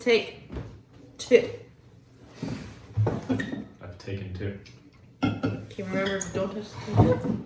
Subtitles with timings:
[0.00, 0.50] Take
[1.18, 1.46] two.
[3.82, 4.58] I've taken two.
[5.22, 7.36] Okay, remember, don't touch the table.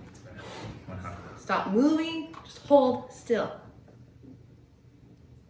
[1.36, 2.28] Stop moving.
[2.44, 3.50] Just hold still.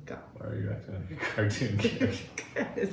[0.06, 0.16] Go.
[0.38, 1.76] Why are you acting like a cartoon
[2.46, 2.88] character?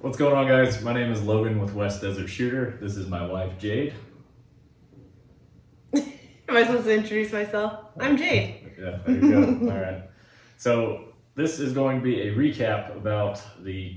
[0.00, 0.82] What's going on, guys?
[0.82, 2.78] My name is Logan with West Desert Shooter.
[2.80, 3.92] This is my wife, Jade.
[5.94, 6.02] Am
[6.48, 7.80] I supposed to introduce myself?
[8.00, 8.72] I'm Jade.
[8.80, 9.70] Yeah, there you go.
[9.70, 10.04] All right.
[10.56, 13.94] So, this is going to be a recap about the,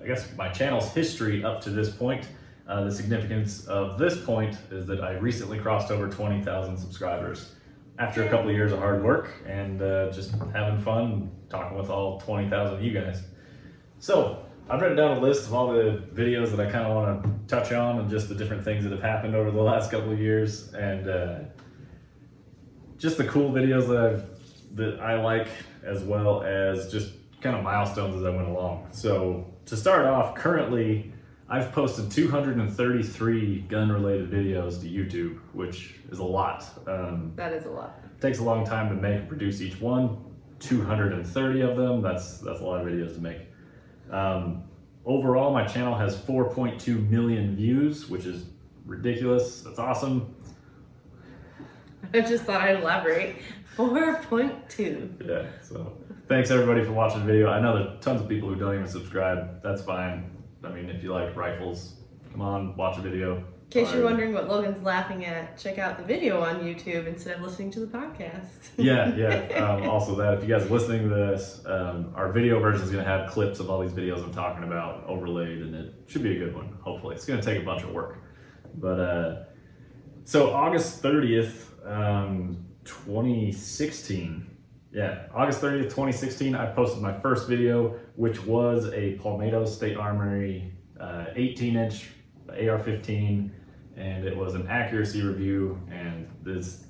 [0.00, 2.28] I guess, my channel's history up to this point.
[2.66, 7.54] Uh, the significance of this point is that I recently crossed over 20,000 subscribers
[7.98, 11.90] after a couple of years of hard work and uh, just having fun talking with
[11.90, 13.22] all 20,000 of you guys.
[13.98, 14.40] So,
[14.70, 17.54] I've written down a list of all the videos that I kind of want to
[17.54, 20.18] touch on and just the different things that have happened over the last couple of
[20.18, 21.38] years and uh,
[22.96, 24.34] just the cool videos that I've
[24.76, 25.48] that I like
[25.84, 28.88] as well as just kind of milestones as I went along.
[28.90, 31.12] So to start off, currently
[31.48, 36.64] I've posted 233 gun related videos to YouTube, which is a lot.
[36.88, 38.00] Um, That is a lot.
[38.20, 40.18] takes a long time to make and produce each one.
[40.60, 43.38] 230 of them, that's that's a lot of videos to make.
[44.10, 44.64] Um,
[45.04, 48.46] overall, my channel has 4.2 million views, which is
[48.86, 49.60] ridiculous.
[49.60, 50.34] That's awesome.
[52.14, 53.36] I just thought I'd elaborate.
[53.76, 55.26] 4.2.
[55.26, 55.96] Yeah, so
[56.28, 57.50] thanks everybody for watching the video.
[57.50, 59.62] I know there's tons of people who don't even subscribe.
[59.62, 60.30] That's fine.
[60.62, 61.94] I mean, if you like rifles,
[62.30, 63.36] come on, watch a video.
[63.36, 67.36] In case you're wondering what Logan's laughing at, check out the video on YouTube instead
[67.36, 68.48] of listening to the podcast.
[68.76, 69.64] Yeah, yeah.
[69.64, 72.90] Um, also, that if you guys are listening to this, um, our video version is
[72.90, 76.22] going to have clips of all these videos I'm talking about overlaid, and it should
[76.22, 76.76] be a good one.
[76.82, 78.18] Hopefully, it's going to take a bunch of work.
[78.76, 79.44] But uh,
[80.24, 84.50] so August 30th, um, 2016.
[84.92, 90.72] Yeah, August 30th, 2016, I posted my first video, which was a Palmetto State Armory
[91.34, 92.08] 18 inch
[92.48, 93.52] AR 15,
[93.96, 95.80] and it was an accuracy review.
[95.90, 96.84] And this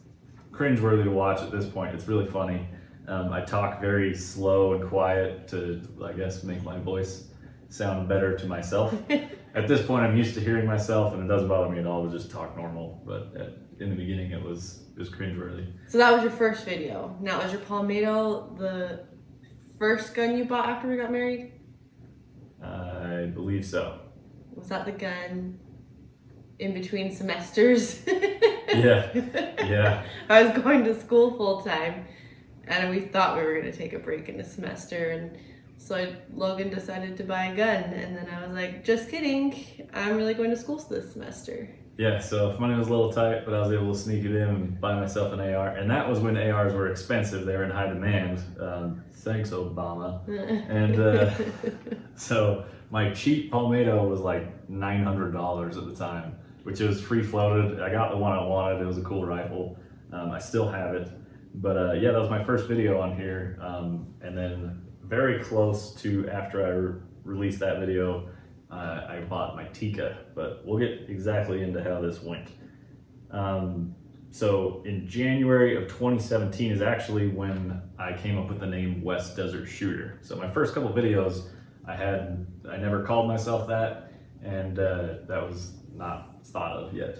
[0.55, 1.95] cringeworthy to watch at this point.
[1.95, 2.67] It's really funny.
[3.07, 7.29] Um, I talk very slow and quiet to, I guess, make my voice
[7.69, 8.95] sound better to myself.
[9.55, 12.09] at this point, I'm used to hearing myself, and it doesn't bother me at all
[12.09, 13.03] to just talk normal.
[13.05, 13.49] But at,
[13.81, 15.72] in the beginning, it was it was cringeworthy.
[15.88, 17.16] So that was your first video.
[17.21, 19.05] Now, is your Palmetto the
[19.78, 21.53] first gun you bought after we got married?
[22.62, 24.00] I believe so.
[24.55, 25.59] Was that the gun
[26.59, 28.05] in between semesters?
[28.75, 29.10] Yeah,
[29.59, 30.03] yeah.
[30.28, 32.06] I was going to school full time,
[32.66, 35.38] and we thought we were going to take a break in a semester, and
[35.78, 39.88] so I, Logan decided to buy a gun, and then I was like, "Just kidding!
[39.93, 43.44] I'm really going to school this semester." Yeah, so if money was a little tight,
[43.44, 45.69] but I was able to sneak it in and buy myself an AR.
[45.69, 48.43] And that was when ARs were expensive, they were in high demand.
[48.60, 50.21] Um, thanks, Obama.
[50.69, 51.32] And uh,
[52.16, 57.81] so my cheap Palmetto was like $900 at the time, which was free floated.
[57.81, 59.78] I got the one I wanted, it was a cool rifle.
[60.12, 61.09] Um, I still have it.
[61.55, 63.56] But uh, yeah, that was my first video on here.
[63.61, 68.28] Um, and then very close to after I re- released that video,
[68.75, 72.49] uh, I bought my Tikka, but we'll get exactly into how this went.
[73.31, 73.95] Um,
[74.31, 79.37] so in January of 2017 is actually when I came up with the name West
[79.37, 80.19] Desert Shooter.
[80.23, 81.47] So my first couple videos,
[81.87, 84.12] I had I never called myself that,
[84.43, 87.19] and uh, that was not thought of yet.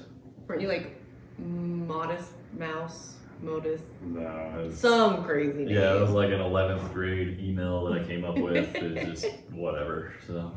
[0.49, 1.01] Weren't you like
[1.39, 5.75] modest mouse, modus, No, was, some crazy name?
[5.75, 8.75] yeah, it was like an 11th grade email that I came up with.
[8.75, 10.15] It's just whatever.
[10.27, 10.53] So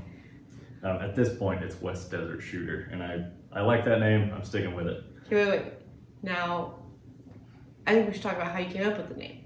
[0.84, 4.32] um, at this point, it's West Desert Shooter, and I I like that name.
[4.34, 5.04] I'm sticking with it.
[5.26, 5.74] Okay, wait, wait.
[6.22, 6.80] Now,
[7.86, 9.46] I think we should talk about how you came up with the name.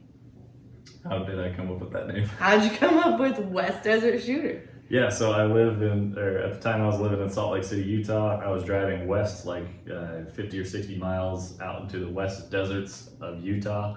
[1.08, 2.28] How did I come up with that name?
[2.40, 4.70] How'd you come up with West Desert Shooter?
[4.90, 7.64] Yeah, so I live in, or at the time I was living in Salt Lake
[7.64, 8.42] City, Utah.
[8.42, 13.10] I was driving west like uh, 50 or 60 miles out into the west deserts
[13.22, 13.96] of Utah.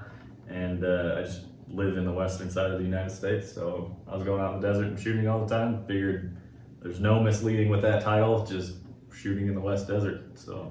[0.49, 3.53] And uh, I just live in the western side of the United States.
[3.53, 5.84] So I was going out in the desert and shooting all the time.
[5.87, 6.37] Figured
[6.84, 8.75] there's no misleading with that title, just
[9.13, 10.39] shooting in the west desert.
[10.39, 10.71] So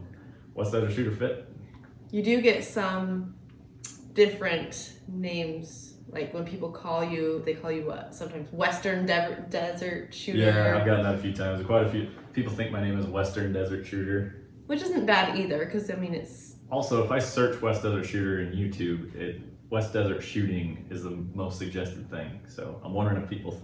[0.53, 1.49] West Desert Shooter fit.
[2.11, 3.33] You do get some
[4.13, 5.95] different names.
[6.07, 8.13] Like when people call you, they call you what?
[8.13, 10.37] Sometimes Western De- Desert Shooter.
[10.37, 11.65] Yeah, I've gotten that a few times.
[11.65, 14.45] Quite a few people think my name is Western Desert Shooter.
[14.67, 16.57] Which isn't bad either, because I mean, it's.
[16.69, 21.09] Also, if I search West Desert Shooter in YouTube, it West Desert Shooting is the
[21.33, 22.41] most suggested thing.
[22.47, 23.59] So I'm wondering if people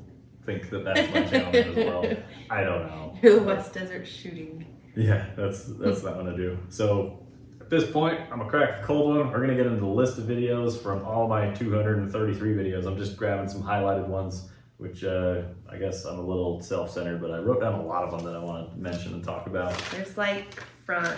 [0.50, 2.06] think that that's my channel name as well.
[2.50, 3.18] I don't know.
[3.22, 4.66] You're the West Desert Shooting.
[4.96, 6.58] Yeah, that's that's not what I do.
[6.70, 7.26] So
[7.62, 9.32] at this point, I'm gonna crack a cold one.
[9.32, 12.86] We're gonna get into the list of videos from all my 233 videos.
[12.86, 17.32] I'm just grabbing some highlighted ones which uh, I guess I'm a little self-centered, but
[17.32, 19.78] I wrote down a lot of them that I want to mention and talk about.
[19.92, 20.54] There's like
[20.86, 21.18] front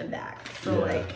[0.00, 0.48] and back.
[0.62, 0.92] So Yeah.
[0.94, 1.12] like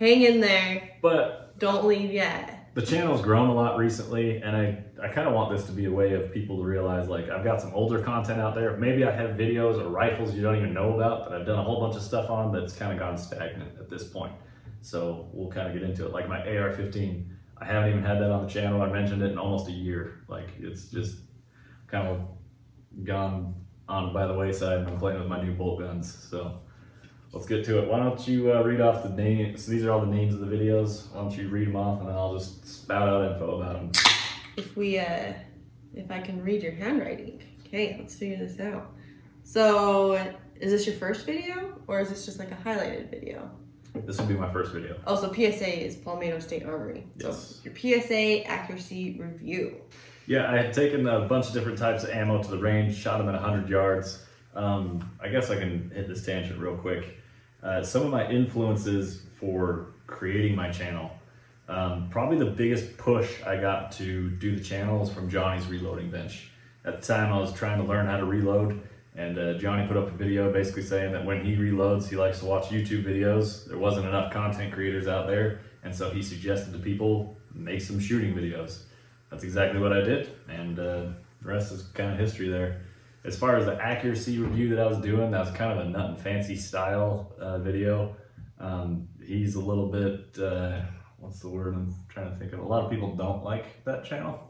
[0.00, 0.90] hang in there.
[1.00, 2.63] But Don't leave yet.
[2.74, 5.84] The channel's grown a lot recently, and I, I kind of want this to be
[5.84, 8.76] a way of people to realize like I've got some older content out there.
[8.76, 11.62] Maybe I have videos or rifles you don't even know about that I've done a
[11.62, 14.32] whole bunch of stuff on that's kind of gone stagnant at this point.
[14.82, 16.12] So we'll kind of get into it.
[16.12, 17.28] Like my AR-15,
[17.58, 18.82] I haven't even had that on the channel.
[18.82, 20.24] I mentioned it in almost a year.
[20.28, 21.18] Like it's just
[21.86, 22.26] kind of
[23.04, 23.54] gone
[23.88, 26.12] on by the wayside, and I'm playing with my new bolt guns.
[26.28, 26.60] So
[27.34, 27.88] let's get to it.
[27.88, 29.64] Why don't you uh, read off the names?
[29.64, 31.12] So these are all the names of the videos.
[31.12, 33.92] Why don't you read them off, and then I'll just spout out info about them.
[34.56, 35.32] If we uh
[35.94, 37.42] if I can read your handwriting.
[37.66, 38.92] Okay, let's figure this out.
[39.42, 40.14] So
[40.60, 43.50] is this your first video or is this just like a highlighted video?
[43.94, 44.96] This will be my first video.
[45.06, 47.06] Oh, so PSA is Palmetto State Armory.
[47.16, 47.60] Yes.
[47.62, 49.76] So your PSA accuracy review.
[50.26, 53.18] Yeah, I had taken a bunch of different types of ammo to the range, shot
[53.18, 54.24] them at 100 yards.
[54.54, 57.18] Um, I guess I can hit this tangent real quick.
[57.64, 61.10] Uh, some of my influences for creating my channel.
[61.66, 66.10] Um, probably the biggest push I got to do the channel was from Johnny's reloading
[66.10, 66.50] bench.
[66.84, 68.82] At the time, I was trying to learn how to reload,
[69.16, 72.40] and uh, Johnny put up a video basically saying that when he reloads, he likes
[72.40, 73.66] to watch YouTube videos.
[73.66, 77.98] There wasn't enough content creators out there, and so he suggested to people make some
[77.98, 78.82] shooting videos
[79.34, 81.06] that's exactly what I did, and uh,
[81.42, 82.82] the rest is kind of history there.
[83.24, 85.90] As far as the accuracy review that I was doing, that was kind of a
[85.90, 88.14] Nutnfancy style uh, video.
[88.58, 90.82] Um, he's a little bit, uh,
[91.18, 92.60] what's the word I'm trying to think of?
[92.60, 94.40] A lot of people don't like that channel.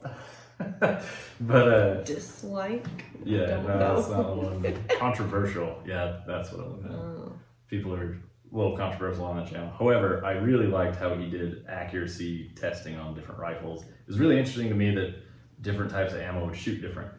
[0.80, 2.86] but uh, Dislike.
[3.24, 3.96] yeah, Don't no, know.
[3.96, 4.78] that's not one.
[4.98, 5.80] Controversial.
[5.86, 7.32] Yeah, that's what I'm looking at Oh.
[7.68, 8.12] people are
[8.52, 9.72] a little controversial on that channel.
[9.78, 13.82] However, I really liked how he did accuracy testing on different rifles.
[13.84, 15.14] It was really interesting to me that
[15.60, 17.10] different types of ammo would shoot different.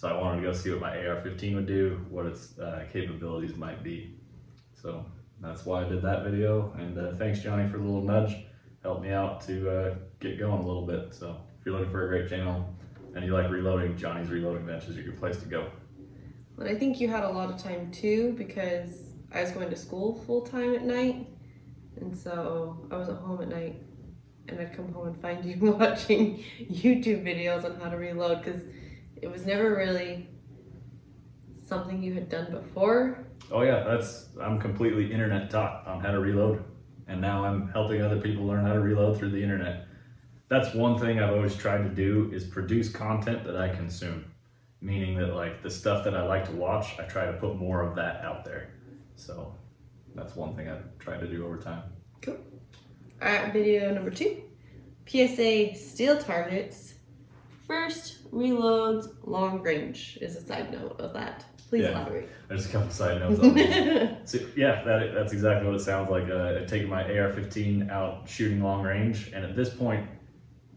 [0.00, 3.54] So I wanted to go see what my AR-15 would do, what its uh, capabilities
[3.54, 4.14] might be.
[4.80, 5.04] So
[5.42, 6.72] that's why I did that video.
[6.78, 8.34] And uh, thanks, Johnny, for the little nudge.
[8.82, 11.12] Helped me out to uh, get going a little bit.
[11.12, 12.74] So if you're looking for a great channel
[13.14, 15.70] and you like reloading, Johnny's Reloading Bench is a good place to go.
[16.56, 19.76] But I think you had a lot of time too because I was going to
[19.76, 21.28] school full time at night.
[21.96, 23.82] And so I was at home at night
[24.48, 28.62] and I'd come home and find you watching YouTube videos on how to reload because
[29.22, 30.28] it was never really
[31.66, 33.26] something you had done before.
[33.50, 36.64] Oh yeah, that's I'm completely internet taught um, on how to reload,
[37.06, 39.86] and now I'm helping other people learn how to reload through the internet.
[40.48, 44.24] That's one thing I've always tried to do is produce content that I consume,
[44.80, 47.82] meaning that like the stuff that I like to watch, I try to put more
[47.82, 48.70] of that out there.
[49.14, 49.54] So
[50.14, 51.82] that's one thing I've tried to do over time.
[52.20, 52.38] Cool.
[53.22, 54.42] Alright, video number two.
[55.06, 56.94] PSA steel targets.
[57.66, 61.44] First reloads long range is a side note of that.
[61.68, 61.90] Please Yeah.
[61.90, 62.28] elaborate.
[62.48, 64.16] There's a couple side notes on.
[64.24, 66.28] So, yeah, that, that's exactly what it sounds like.
[66.28, 70.08] Uh, I'd my AR-15 out shooting long range, and at this point,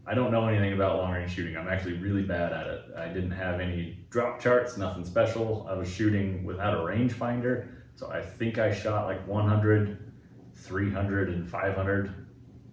[0.06, 1.56] I don't know anything about long range shooting.
[1.56, 2.80] I'm actually really bad at it.
[2.96, 5.66] I didn't have any drop charts, nothing special.
[5.68, 10.12] I was shooting without a rangefinder, so I think I shot like 100,
[10.54, 12.26] 300, and 500,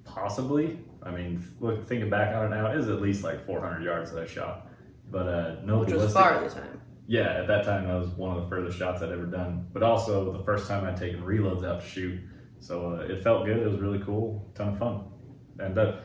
[0.04, 0.80] possibly.
[1.04, 4.12] I mean, look, thinking back on it now, it is at least like 400 yards
[4.12, 4.68] that I shot.
[5.12, 6.82] But uh, no Which was ballistic- far at the time.
[7.08, 9.68] yeah, at that time that was one of the furthest shots I'd ever done.
[9.74, 12.22] But also the first time I'd taken reloads out to shoot,
[12.60, 13.58] so uh, it felt good.
[13.58, 15.04] It was really cool, ton of fun,
[15.60, 16.04] and that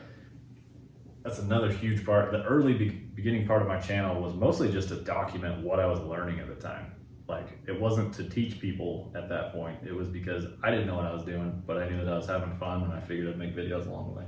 [1.23, 2.31] that's another huge part.
[2.31, 5.85] The early be- beginning part of my channel was mostly just to document what I
[5.85, 6.93] was learning at the time.
[7.27, 9.79] Like it wasn't to teach people at that point.
[9.85, 12.17] It was because I didn't know what I was doing, but I knew that I
[12.17, 14.25] was having fun, and I figured I'd make videos along the way.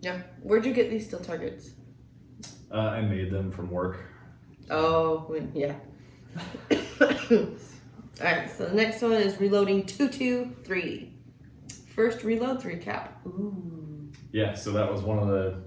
[0.00, 0.22] Yeah.
[0.42, 1.70] Where'd you get these steel targets?
[2.70, 3.98] Uh, I made them from work.
[4.70, 5.74] Oh, yeah.
[8.20, 11.12] Alright, so the next one is reloading 223.
[11.94, 13.08] First reloads recap.
[13.26, 14.10] Ooh.
[14.32, 15.62] Yeah, so that was one of the.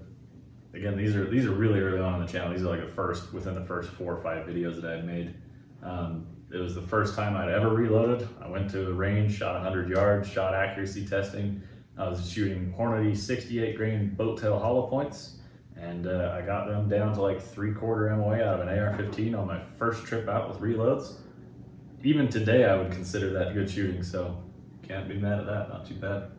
[0.74, 2.53] Again, these are these are really early on in the channel.
[2.53, 5.36] These are like the first within the first four or five videos that I made.
[5.84, 8.27] Um, it was the first time I'd ever reloaded.
[8.41, 11.62] I went to the range, shot 100 yards, shot accuracy testing.
[11.98, 15.39] I was shooting Hornady 68 grain boat tail hollow points,
[15.81, 19.38] and uh, I got them down to like three quarter MOA out of an AR-15
[19.38, 21.15] on my first trip out with reloads.
[22.03, 24.03] Even today, I would consider that good shooting.
[24.03, 24.43] So
[24.88, 25.69] can't be mad at that.
[25.69, 26.31] Not too bad.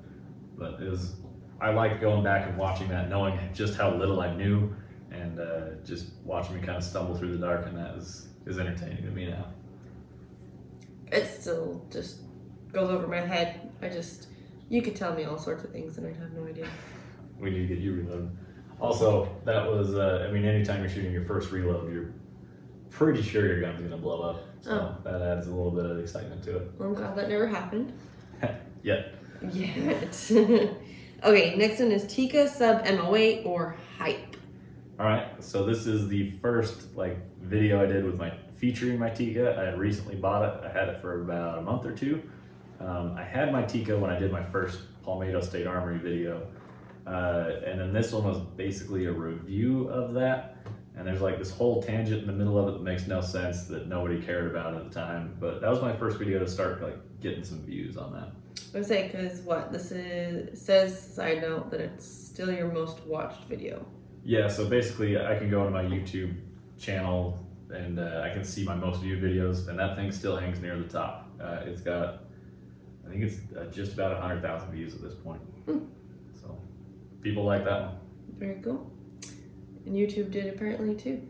[0.56, 1.16] But it was
[1.60, 4.74] I like going back and watching that, knowing just how little I knew,
[5.10, 8.58] and uh, just watching me kind of stumble through the dark, and that is is
[8.58, 9.46] entertaining to me now.
[11.10, 12.20] It still just
[12.72, 13.72] goes over my head.
[13.82, 14.28] I just,
[14.68, 16.66] you could tell me all sorts of things and I'd have no idea.
[17.38, 18.30] We need to get you reloaded.
[18.82, 22.12] Also, that was uh, I mean, anytime you're shooting your first reload, you're
[22.90, 24.40] pretty sure your gun's gonna blow up.
[24.60, 24.96] So Oh.
[25.04, 26.70] that adds a little bit of excitement to it.
[26.78, 27.92] Well, I'm glad that never happened.
[28.82, 29.14] Yet.
[29.52, 30.30] Yet.
[31.24, 34.36] okay, next one is Tikka sub MOA or hype.
[34.98, 39.10] All right, so this is the first like video I did with my featuring my
[39.10, 39.56] Tikka.
[39.58, 40.64] I had recently bought it.
[40.64, 42.22] I had it for about a month or two.
[42.80, 46.46] Um, I had my Tikka when I did my first Palmetto State Armory video,
[47.06, 50.56] uh, and then this one was basically a review of that.
[50.94, 53.64] And there's like this whole tangent in the middle of it that makes no sense
[53.64, 55.36] that nobody cared about at the time.
[55.40, 58.32] But that was my first video to start like getting some views on that.
[58.74, 63.00] I would say because what this is says side note that it's still your most
[63.06, 63.86] watched video.
[64.24, 66.36] Yeah, so basically, I can go into my YouTube
[66.78, 67.38] channel
[67.70, 70.78] and uh, I can see my most viewed videos, and that thing still hangs near
[70.78, 71.30] the top.
[71.40, 72.24] Uh, it's got,
[73.06, 75.40] I think it's uh, just about 100,000 views at this point.
[75.64, 75.78] Hmm.
[77.22, 77.96] People like that one.
[78.38, 78.90] Very cool.
[79.86, 81.22] And YouTube did apparently too.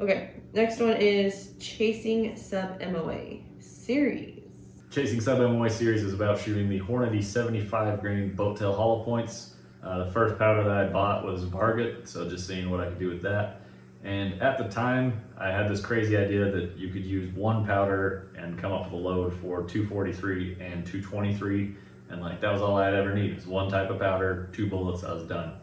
[0.00, 4.42] Okay, next one is Chasing Sub MOA series.
[4.90, 9.54] Chasing Sub MOA series is about shooting the Hornady 75 grain boat tail hollow points.
[9.82, 12.98] Uh, the first powder that I bought was Varget, so just seeing what I could
[12.98, 13.60] do with that.
[14.02, 18.28] And at the time, I had this crazy idea that you could use one powder
[18.36, 21.74] and come up with a load for 243 and 223,
[22.14, 23.34] and like that was all I'd ever need.
[23.34, 25.54] was one type of powder, two bullets, I was done.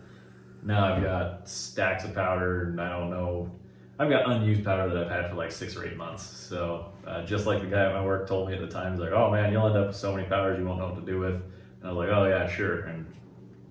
[0.64, 3.52] Now I've got stacks of powder, and I don't know.
[3.98, 6.24] I've got unused powder that I've had for like six or eight months.
[6.24, 9.02] So uh, just like the guy at my work told me at the time, he's
[9.02, 11.12] like, "Oh man, you'll end up with so many powders you won't know what to
[11.12, 13.06] do with." And I was like, "Oh yeah, sure." And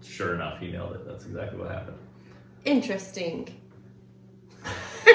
[0.03, 1.07] sure enough, he nailed it.
[1.07, 1.99] That's exactly what happened.
[2.65, 3.49] Interesting.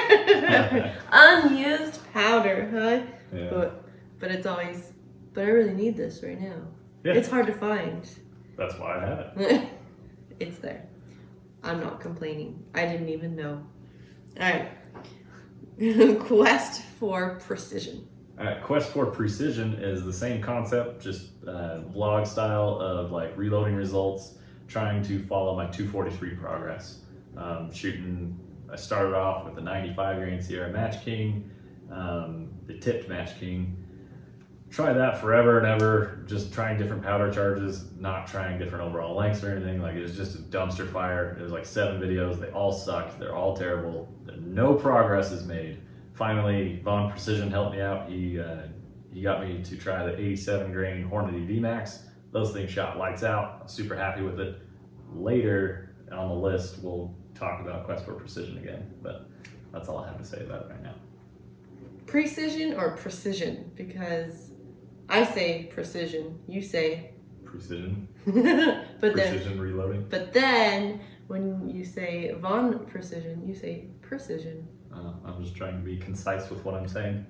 [1.12, 3.38] Unused powder, huh?
[3.38, 3.50] Yeah.
[3.50, 3.84] But
[4.20, 4.94] but it's always.
[5.34, 6.62] But I really need this right now.
[7.06, 7.14] Yeah.
[7.14, 8.10] It's hard to find.
[8.58, 9.70] That's why I have it.
[10.40, 10.88] it's there.
[11.64, 12.64] I'm not complaining.
[12.74, 13.64] I didn't even know.
[14.40, 14.72] All right.
[16.20, 18.08] Quest for precision.
[18.40, 23.38] All right, Quest for Precision is the same concept, just uh, vlog style of like
[23.38, 24.36] reloading results,
[24.68, 27.02] trying to follow my 243 progress.
[27.38, 28.38] Um, shooting,
[28.70, 31.50] I started off with the 95 grain Sierra Match King,
[31.90, 33.85] um, the tipped Match King.
[34.76, 39.42] Try that forever and ever, just trying different powder charges, not trying different overall lengths
[39.44, 39.82] or anything.
[39.82, 41.38] Like it was just a dumpster fire.
[41.40, 42.40] It was like seven videos.
[42.40, 43.18] They all sucked.
[43.18, 44.14] They're all terrible.
[44.38, 45.80] No progress is made
[46.16, 48.10] finally Vaughn Precision helped me out.
[48.10, 48.64] He uh,
[49.14, 52.02] he got me to try the 87 grain Hornady VMAX.
[52.32, 53.60] Those things shot lights out.
[53.62, 54.58] I'm super happy with it.
[55.14, 59.30] Later on the list, we'll talk about Quest for Precision again, but
[59.72, 60.96] that's all I have to say about it right now.
[62.08, 63.72] Precision or precision?
[63.76, 64.52] Because
[65.10, 67.12] I say precision, you say.
[67.44, 68.08] Precision,
[69.00, 70.08] but then reloading.
[70.10, 74.68] but then when you say Von precision, you say precision.
[74.94, 77.26] Uh, I'm just trying to be concise with what I'm saying.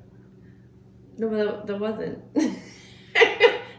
[1.17, 2.33] No, but that, that wasn't.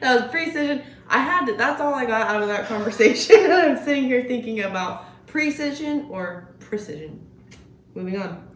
[0.00, 0.83] that was precision.
[1.09, 3.37] I had to, that's all I got out of that conversation.
[3.41, 7.26] and I'm sitting here thinking about precision or precision.
[7.95, 8.49] Moving on.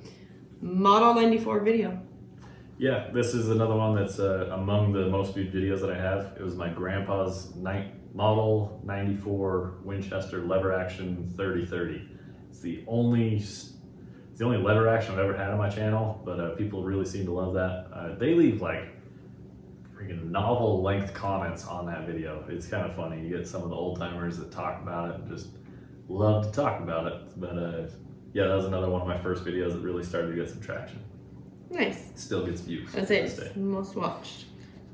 [0.60, 2.00] Model 94 video.
[2.80, 6.32] Yeah, this is another one that's uh, among the most viewed videos that I have.
[6.38, 12.08] It was my grandpa's night model 94 Winchester lever action 3030.
[12.48, 13.74] It's the only it's
[14.36, 17.26] the only lever action I've ever had on my channel, but uh, people really seem
[17.26, 17.88] to love that.
[17.92, 18.88] Uh, they leave like
[19.94, 22.46] freaking novel length comments on that video.
[22.48, 23.20] It's kind of funny.
[23.20, 25.48] You get some of the old timers that talk about it and just
[26.08, 27.38] love to talk about it.
[27.38, 27.88] But uh,
[28.32, 30.62] yeah, that was another one of my first videos that really started to get some
[30.62, 31.04] traction.
[31.70, 32.10] Nice.
[32.16, 32.92] Still gets views.
[32.92, 33.38] That's it.
[33.38, 34.44] It's most watched.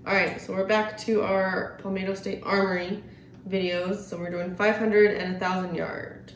[0.06, 3.02] All right, so we're back to our Palmetto State Armory
[3.48, 3.96] videos.
[4.04, 6.32] So we're doing 500 and 1,000 yard.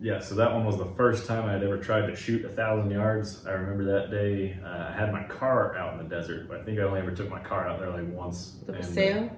[0.00, 2.48] Yeah, so that one was the first time I had ever tried to shoot a
[2.50, 3.46] thousand yards.
[3.46, 6.46] I remember that day uh, I had my car out in the desert.
[6.46, 8.58] But I think I only ever took my car out there like once.
[8.66, 9.30] The uh, Paseo.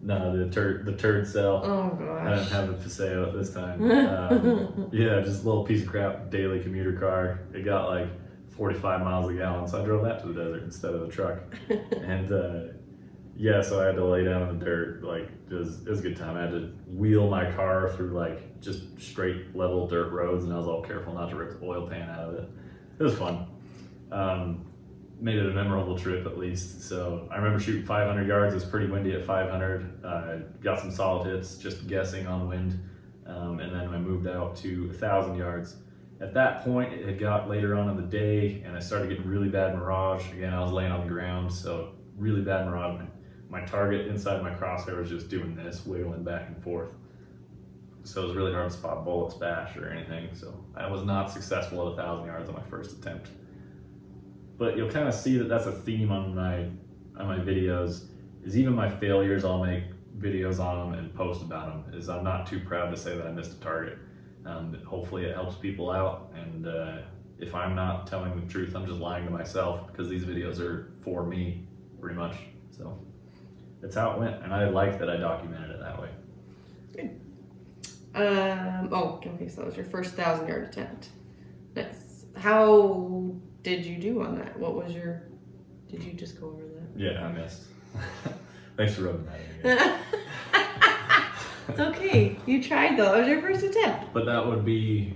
[0.00, 1.62] no, the turd, the turd cell.
[1.64, 2.26] Oh gosh.
[2.28, 3.82] I didn't have the Paseo at this time.
[3.90, 7.40] Um, yeah, just a little piece of crap daily commuter car.
[7.52, 8.08] It got like
[8.56, 11.40] 45 miles a gallon, so I drove that to the desert instead of the truck.
[11.68, 12.72] and uh,
[13.36, 15.02] yeah, so I had to lay down in the dirt.
[15.02, 16.36] Like it was, it was a good time.
[16.36, 20.56] I had to wheel my car through like just straight level dirt roads, and I
[20.56, 22.48] was all careful not to rip the oil pan out of it.
[22.98, 23.46] It was fun.
[24.12, 24.66] Um,
[25.20, 26.82] made it a memorable trip at least.
[26.82, 28.52] So I remember shooting 500 yards.
[28.52, 30.04] It was pretty windy at 500.
[30.04, 32.78] Uh, got some solid hits, just guessing on wind.
[33.26, 35.76] Um, and then I moved out to 1,000 yards.
[36.24, 39.28] At that point, it had got later on in the day, and I started getting
[39.28, 40.32] really bad mirage.
[40.32, 42.98] Again, I was laying on the ground, so really bad mirage.
[42.98, 46.94] My, my target inside my crosshair was just doing this, wiggling back and forth.
[48.04, 50.30] So it was really hard to spot bullets bash or anything.
[50.32, 53.28] So I was not successful at 1,000 yards on my first attempt.
[54.56, 56.68] but you'll kind of see that that's a theme on my
[57.20, 58.06] on my videos.
[58.44, 59.84] Is even my failures, I'll make
[60.18, 61.94] videos on them and post about them.
[61.94, 63.98] Is I'm not too proud to say that I missed a target.
[64.46, 66.32] Um, hopefully, it helps people out.
[66.34, 66.98] And uh,
[67.38, 70.92] if I'm not telling the truth, I'm just lying to myself because these videos are
[71.02, 71.66] for me,
[72.00, 72.36] pretty much.
[72.70, 72.98] So
[73.80, 76.08] that's how it went, and I like that I documented it that way.
[78.14, 78.88] Um.
[78.92, 79.48] Oh, okay.
[79.48, 81.08] So that was your first thousand yard attempt.
[81.74, 82.26] Nice.
[82.36, 84.58] How did you do on that?
[84.58, 85.24] What was your?
[85.88, 87.00] Did you just go over that?
[87.00, 87.62] Yeah, I missed.
[88.76, 90.00] Thanks for rubbing that in.
[91.68, 92.36] It's okay.
[92.46, 93.14] You tried though.
[93.14, 94.12] It was your first attempt.
[94.12, 95.14] But that would be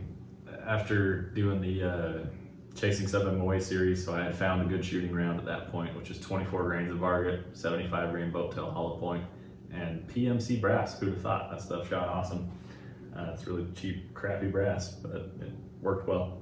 [0.67, 2.26] after doing the uh,
[2.75, 4.05] Chasing Sub MOA series.
[4.05, 6.90] So I had found a good shooting round at that point, which is 24 grains
[6.90, 9.25] of Varget, 75 grain boat tail hollow point,
[9.73, 10.99] and PMC brass.
[10.99, 12.50] Who'd have thought that stuff shot awesome?
[13.17, 15.52] Uh, it's really cheap, crappy brass, but it
[15.83, 16.38] worked well.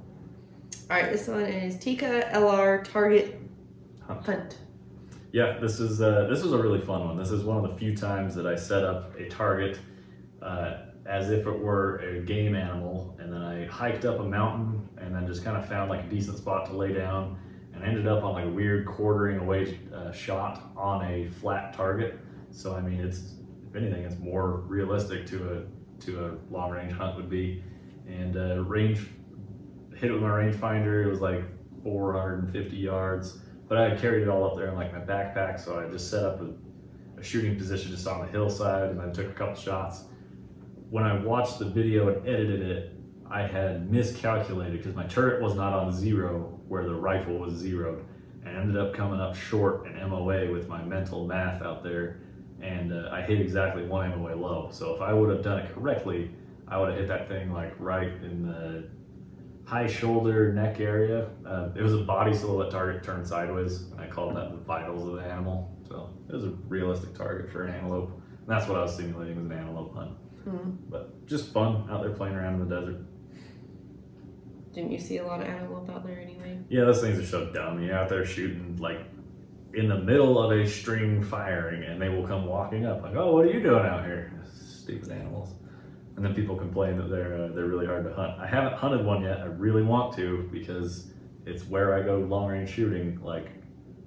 [0.91, 1.11] All right.
[1.11, 3.41] This one is Tikka LR Target
[4.07, 4.27] Hunt.
[4.27, 4.59] Hunt.
[5.33, 7.17] Yeah, this is uh, this was a really fun one.
[7.17, 9.79] This is one of the few times that I set up a target
[10.43, 14.89] uh, as if it were a game animal, and then I hiked up a mountain
[14.99, 17.39] and then just kind of found like a decent spot to lay down,
[17.75, 22.19] and ended up on like a weird quartering away uh, shot on a flat target.
[22.51, 23.35] So I mean, it's
[23.69, 27.63] if anything, it's more realistic to a to a long range hunt would be,
[28.07, 29.01] and uh, range
[29.95, 31.05] hit it with my rangefinder.
[31.05, 31.43] It was like
[31.83, 33.39] 450 yards
[33.69, 36.25] but I carried it all up there in like my backpack, so I just set
[36.25, 36.51] up a,
[37.19, 40.05] a, shooting position just on the hillside, and I took a couple shots.
[40.89, 42.93] When I watched the video and edited it,
[43.29, 48.05] I had miscalculated because my turret was not on zero where the rifle was zeroed,
[48.45, 52.21] and ended up coming up short an MOA with my mental math out there,
[52.61, 54.69] and uh, I hit exactly one MOA low.
[54.71, 56.31] So if I would have done it correctly,
[56.69, 58.89] I would have hit that thing like right in the
[59.65, 61.31] high shoulder neck area.
[61.45, 65.09] Uh, it was a body silhouette target turned sideways, and I called that the vitals
[65.09, 65.77] of the animal.
[65.89, 68.13] So it was a realistic target for an antelope.
[68.13, 70.13] And that's what I was simulating was an antelope hunt.
[70.47, 70.77] Hmm.
[70.89, 73.01] But just fun out there playing around in the desert.
[74.73, 76.59] Didn't you see a lot of antelope out there anyway?
[76.69, 77.83] Yeah, those things are so dumb.
[77.83, 79.01] You're out there shooting like
[79.75, 83.33] in the middle of a string firing, and they will come walking up like, "Oh,
[83.33, 85.55] what are you doing out here?" Stupid animals.
[86.15, 88.39] And then people complain that they're uh, they're really hard to hunt.
[88.39, 89.41] I haven't hunted one yet.
[89.41, 91.11] I really want to because
[91.45, 93.49] it's where I go long range shooting, like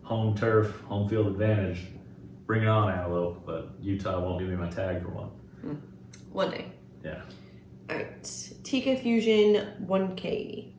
[0.03, 1.87] home turf, home field advantage.
[2.45, 3.43] Bring it on, antelope.
[3.45, 5.31] But Utah won't give me my tag for one.
[6.31, 6.65] One day.
[7.03, 7.21] Yeah.
[7.89, 8.51] All right.
[8.63, 10.71] Tikka Fusion 1K.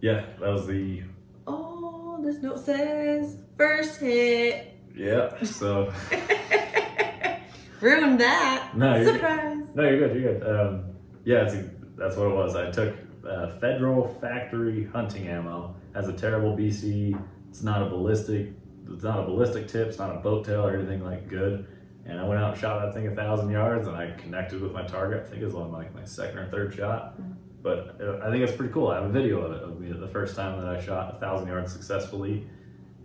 [0.00, 1.02] Yeah, that was the
[1.46, 4.74] Oh, this note says first hit.
[4.96, 5.42] yeah.
[5.44, 5.92] So
[7.80, 8.72] Ruined that.
[8.76, 9.64] No, you're- Surprise.
[9.74, 10.20] no, you're good.
[10.22, 10.60] You're good.
[10.60, 10.84] Um,
[11.24, 11.56] yeah, that's
[11.96, 12.56] that's what it was.
[12.56, 12.94] I took
[13.28, 17.18] uh, federal factory hunting ammo Has a terrible BC.
[17.50, 18.52] It's not a ballistic.
[18.90, 19.88] It's not a ballistic tip.
[19.88, 21.66] It's not a boat tail or anything like good.
[22.06, 24.72] And I went out and shot that thing a thousand yards, and I connected with
[24.72, 25.24] my target.
[25.26, 27.14] I think it was on like my second or third shot.
[27.62, 28.88] But uh, I think it's pretty cool.
[28.88, 31.18] I have a video of it of me the first time that I shot a
[31.18, 32.46] thousand yards successfully,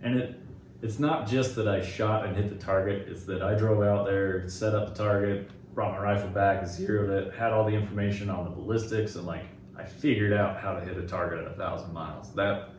[0.02, 0.38] and it
[0.82, 3.08] it's not just that I shot and hit the target.
[3.08, 7.10] It's that I drove out there, set up the target, brought my rifle back, zeroed
[7.10, 9.44] it, had all the information on the ballistics, and like
[9.76, 12.34] I figured out how to hit a target at a thousand miles.
[12.34, 12.70] That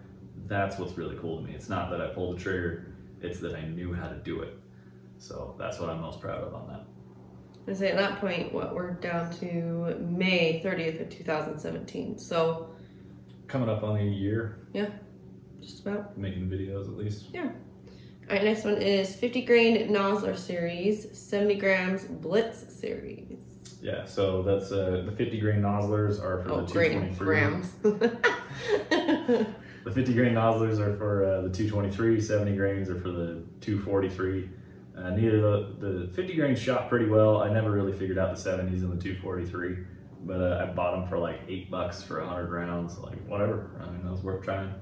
[0.45, 1.53] that's what's really cool to me.
[1.55, 4.55] It's not that I pulled the trigger; it's that I knew how to do it.
[5.21, 6.81] So that's what I'm most proud of on that.
[7.71, 12.17] I say at that point, what we're down to May 30th of 2017.
[12.17, 12.69] So
[13.47, 14.89] Coming up on a year Yeah.
[15.61, 16.17] just about.
[16.17, 17.27] making videos at least.
[17.33, 17.43] Yeah.
[18.29, 23.37] All right, next one is 50 grain Nosler series, 70 grams Blitz series.
[23.81, 27.25] Yeah, so that's uh, the 50 grain Noslers are for Oh, the grain 223.
[27.25, 27.73] grams.
[29.83, 34.47] The 50 grain Noslers are for uh, the 223, 70 grains are for the 243.
[34.97, 37.41] Uh, neither the, the 50 grains shot pretty well.
[37.41, 39.77] I never really figured out the 70s and the 243,
[40.25, 42.97] but uh, I bought them for like eight bucks for 100 rounds.
[42.99, 43.71] Like, whatever.
[43.81, 44.73] I mean, that was worth trying.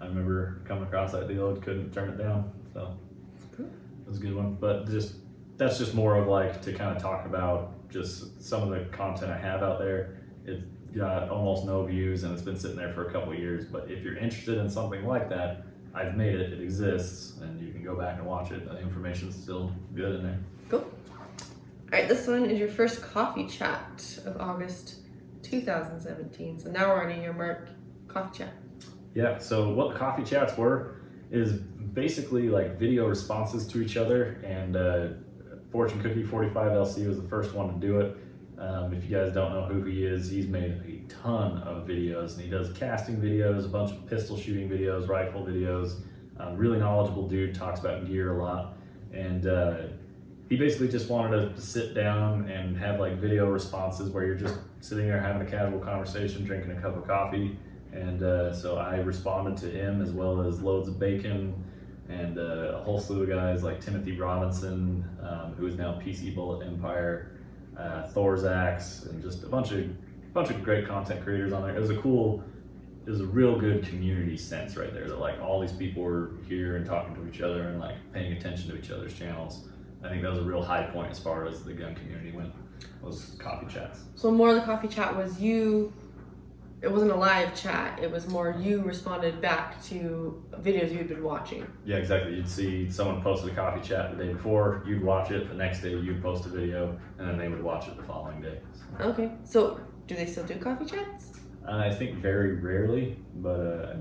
[0.00, 2.52] I remember coming across that deal and couldn't turn it down.
[2.72, 2.96] So
[3.56, 3.66] Cool.
[3.66, 4.54] it was a good one.
[4.54, 5.14] But just
[5.56, 9.30] that's just more of like to kind of talk about just some of the content
[9.32, 10.20] I have out there.
[10.46, 10.62] It's
[10.96, 13.66] got almost no views and it's been sitting there for a couple years.
[13.66, 16.52] But if you're interested in something like that, I've made it.
[16.52, 18.64] It exists, and you can go back and watch it.
[18.64, 20.38] The information's still good in there.
[20.68, 20.80] Cool.
[20.80, 24.96] All right, this one is your first coffee chat of August
[25.42, 26.60] 2017.
[26.60, 27.68] So now we're on a year mark
[28.06, 28.54] coffee chat.
[29.14, 29.38] Yeah.
[29.38, 31.00] So what the coffee chats were
[31.30, 35.08] is basically like video responses to each other, and uh,
[35.70, 38.16] Fortune Cookie 45 LC was the first one to do it.
[38.60, 42.34] Um, if you guys don't know who he is, he's made a ton of videos,
[42.34, 46.00] and he does casting videos, a bunch of pistol shooting videos, rifle videos.
[46.38, 48.74] Uh, really knowledgeable dude, talks about gear a lot,
[49.12, 49.76] and uh,
[50.48, 54.56] he basically just wanted to sit down and have like video responses where you're just
[54.80, 57.56] sitting there having a casual conversation, drinking a cup of coffee.
[57.92, 61.64] And uh, so I responded to him as well as loads of bacon
[62.08, 66.34] and uh, a whole slew of guys like Timothy Robinson, um, who is now PC
[66.34, 67.30] Bullet Empire,
[67.76, 69.88] uh, Thor's Axe, and just a bunch of
[70.32, 71.76] bunch of great content creators on there.
[71.76, 72.44] It was a cool,
[73.04, 75.08] it was a real good community sense right there.
[75.08, 78.32] That like all these people were here and talking to each other and like paying
[78.32, 79.64] attention to each other's channels.
[80.02, 82.52] I think that was a real high point as far as the gun community went.
[83.02, 84.00] Was coffee chats.
[84.14, 85.92] So more of the coffee chat was you.
[86.82, 87.98] It wasn't a live chat.
[88.02, 91.66] It was more you responded back to videos you'd been watching.
[91.84, 92.34] Yeah, exactly.
[92.34, 95.48] You'd see someone posted a coffee chat the day before, you'd watch it.
[95.48, 98.40] The next day, you'd post a video, and then they would watch it the following
[98.40, 98.60] day.
[98.98, 99.30] Okay.
[99.44, 101.32] So do they still do coffee chats?
[101.66, 103.96] uh, I think very rarely, but uh,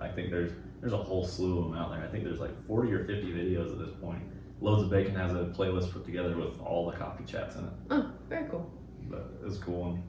[0.00, 2.02] I think there's there's a whole slew of them out there.
[2.02, 4.22] I think there's like 40 or 50 videos at this point.
[4.60, 7.70] Loads of Bacon has a playlist put together with all the coffee chats in it.
[7.90, 8.70] Oh, very cool.
[9.08, 10.02] But it was a cool one.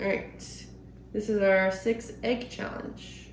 [0.00, 0.66] All right.
[1.12, 3.28] This is our six egg challenge.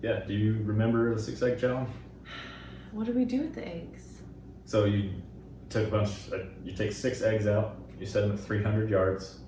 [0.00, 0.24] Yeah.
[0.26, 1.90] Do you remember the six egg challenge?
[2.90, 4.22] What do we do with the eggs?
[4.64, 5.10] So you
[5.68, 6.10] took a bunch.
[6.32, 7.76] Uh, you take six eggs out.
[8.00, 9.40] You set them at 300 yards,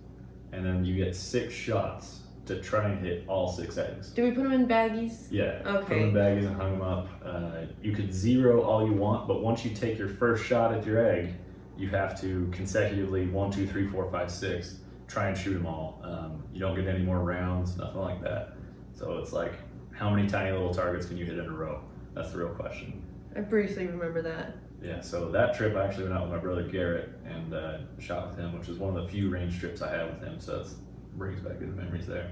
[0.52, 4.10] and then you get six shots to try and hit all six eggs.
[4.10, 5.28] Do we put them in baggies?
[5.30, 5.62] Yeah.
[5.64, 5.78] Okay.
[5.80, 7.08] Put them in baggies and hung them up.
[7.24, 7.50] Uh,
[7.82, 11.04] you could zero all you want, but once you take your first shot at your
[11.04, 11.34] egg,
[11.78, 14.76] you have to consecutively one, two, three, four, five, six
[15.08, 16.00] try and shoot them all.
[16.02, 18.54] Um, you don't get any more rounds, nothing like that.
[18.92, 19.52] So it's like,
[19.92, 21.80] how many tiny little targets can you hit in a row?
[22.14, 23.02] That's the real question.
[23.36, 24.56] I briefly remember that.
[24.82, 28.28] Yeah, so that trip I actually went out with my brother Garrett and uh, shot
[28.28, 30.38] with him, which is one of the few range trips I have with him.
[30.38, 30.68] So it
[31.16, 32.30] brings back good memories there.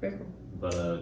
[0.00, 0.26] Very cool.
[0.60, 0.98] But uh,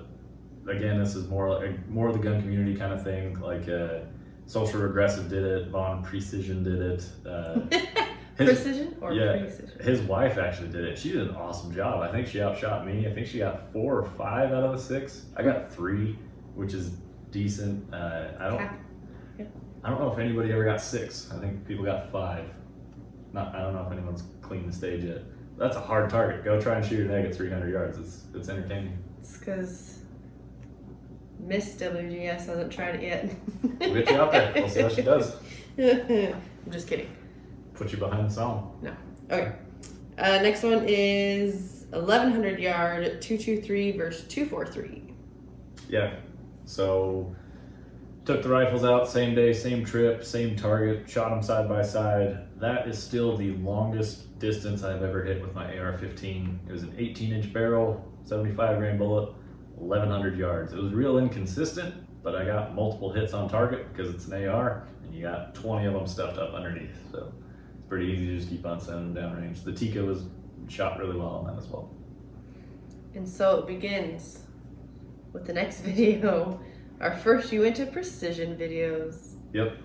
[0.69, 3.39] again, this is more like more of the gun community kind of thing.
[3.41, 4.01] Like uh,
[4.47, 7.09] Social Regressive did it, Von Precision did it.
[8.39, 9.39] His, Precision or yeah.
[9.39, 9.81] precision?
[9.81, 10.99] his wife actually did it.
[10.99, 12.03] She did an awesome job.
[12.03, 13.07] I think she outshot me.
[13.07, 15.25] I think she got four or five out of the six.
[15.37, 16.19] I got three,
[16.55, 16.91] which is
[17.31, 17.93] decent.
[17.95, 18.59] Uh, I don't.
[18.59, 18.75] Half.
[19.85, 21.31] I don't know if anybody ever got six.
[21.33, 22.45] I think people got five.
[23.33, 23.55] Not.
[23.55, 25.23] I don't know if anyone's cleaned the stage yet.
[25.57, 26.45] That's a hard target.
[26.45, 27.99] Go try and shoot an egg at 300 yards.
[27.99, 28.99] It's it's entertaining.
[29.19, 30.01] It's because
[31.39, 33.35] Miss WDS hasn't tried it yet.
[33.81, 34.53] We'll get you out there.
[34.55, 35.37] We'll see how she does.
[35.79, 37.16] I'm just kidding.
[37.77, 38.79] Put you behind the song.
[38.83, 38.97] No.
[39.31, 39.53] Okay.
[40.19, 45.15] Uh, next one is 1100 yard 223 versus 243.
[45.89, 46.15] Yeah.
[46.65, 47.35] So
[48.25, 52.49] took the rifles out same day, same trip, same target, shot them side by side.
[52.59, 56.69] That is still the longest distance I've ever hit with my AR-15.
[56.69, 59.33] It was an 18 inch barrel, 75 grain bullet,
[59.77, 60.73] 1100 yards.
[60.73, 64.89] It was real inconsistent, but I got multiple hits on target because it's an AR,
[65.05, 66.97] and you got 20 of them stuffed up underneath.
[67.13, 67.33] So
[67.89, 69.65] pretty easy to just keep on sending them downrange.
[69.65, 70.25] The Tikka was
[70.69, 71.91] shot really well on that as well.
[73.15, 74.41] And so it begins
[75.33, 76.61] with the next video.
[77.01, 79.35] Our first Uinta Precision videos.
[79.53, 79.77] Yep.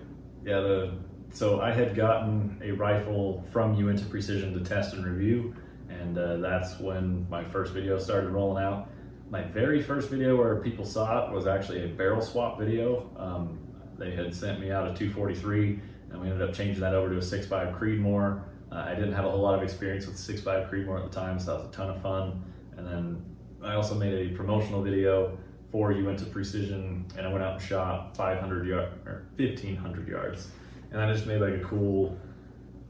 [0.44, 0.94] Yeah, the
[1.32, 5.54] so I had gotten a rifle from Uinta Precision to test and review,
[5.88, 8.90] and uh, that's when my first video started rolling out.
[9.30, 13.10] My very first video where people saw it was actually a barrel swap video.
[13.16, 13.58] Um,
[13.98, 15.80] they had sent me out a 243,
[16.12, 18.42] and we ended up changing that over to a 6.5 Creedmoor.
[18.70, 21.38] Uh, I didn't have a whole lot of experience with 6.5 Creedmoor at the time,
[21.38, 22.42] so that was a ton of fun.
[22.76, 23.24] And then
[23.62, 25.38] I also made a promotional video
[25.70, 30.48] for Uinta Precision, and I went out and shot 500 yard or 1500 yards,
[30.90, 32.18] and I just made like a cool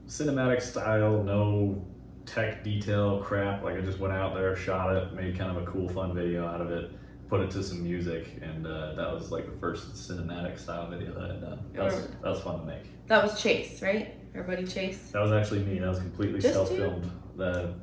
[0.05, 1.85] cinematic style, no
[2.25, 3.63] tech detail crap.
[3.63, 6.45] Like I just went out there, shot it, made kind of a cool, fun video
[6.45, 6.91] out of it,
[7.33, 11.11] put it to some music, and uh, that was like the first cinematic style video
[11.15, 11.59] that I had done.
[11.73, 13.07] That was, that was fun to make.
[13.07, 14.13] That was Chase, right?
[14.35, 15.09] Our buddy Chase.
[15.13, 15.79] That was actually me.
[15.79, 17.09] That was completely Just self-filmed.
[17.35, 17.73] The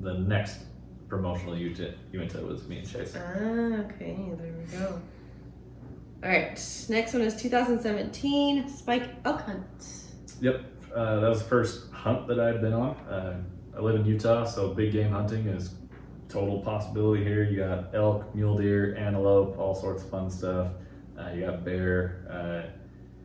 [0.00, 0.64] the next
[1.08, 3.14] promotional Uinta, Uinta was me and Chase.
[3.16, 5.00] Ah, okay, there we go.
[6.24, 9.88] All right, next one is 2017 Spike Elk Hunt.
[10.40, 12.96] Yep, uh, that was the first hunt that I'd been on.
[13.08, 13.40] Uh,
[13.76, 15.68] I live in Utah, so big game hunting is
[16.28, 17.44] total possibility here.
[17.44, 20.68] You got elk, mule deer, antelope, all sorts of fun stuff.
[21.18, 22.26] Uh, you got bear.
[22.30, 22.70] Uh,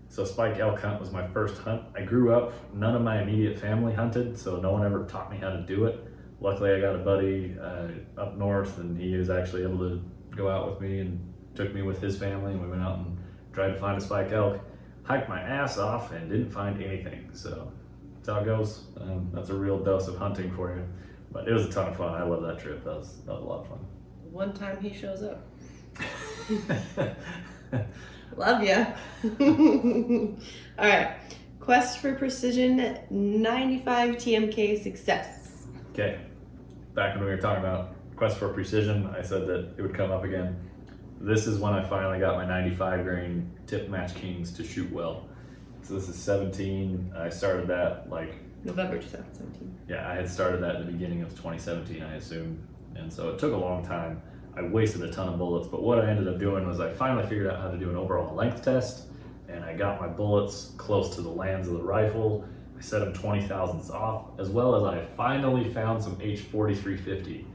[0.10, 1.84] so spike elk hunt was my first hunt.
[1.96, 5.38] I grew up, none of my immediate family hunted, so no one ever taught me
[5.38, 6.04] how to do it.
[6.42, 7.88] Luckily, I got a buddy uh,
[8.20, 10.04] up north, and he was actually able to
[10.36, 13.18] go out with me and took me with his family, and we went out and
[13.54, 14.60] tried to find a spike elk.
[15.04, 17.30] Hiked my ass off and didn't find anything.
[17.34, 17.72] So
[18.16, 18.86] that's how it goes.
[19.00, 20.84] Um, that's a real dose of hunting for you.
[21.32, 22.14] But it was a ton of fun.
[22.14, 22.84] I love that trip.
[22.84, 23.80] That was, that was a lot of fun.
[24.32, 25.48] One time he shows up.
[28.38, 28.86] Love ya.
[30.80, 31.18] All right.
[31.60, 35.68] Quest for Precision 95 TMK success.
[35.92, 36.20] Okay,
[36.96, 40.12] back when we were talking about Quest for Precision, I said that it would come
[40.12, 40.60] up again.
[41.20, 45.28] This is when I finally got my 95 grain tip match kings to shoot well.
[45.84, 47.14] So this is 17.
[47.16, 49.76] I started that like November 2017.
[49.90, 52.60] yeah, I had started that at the beginning of 2017, I assume,
[52.96, 54.22] and so it took a long time.
[54.56, 57.24] I wasted a ton of bullets, but what I ended up doing was I finally
[57.28, 59.08] figured out how to do an overall length test,
[59.48, 62.46] and I got my bullets close to the lands of the rifle.
[62.78, 67.46] I set them 20 thousandths off, as well as I finally found some H4350.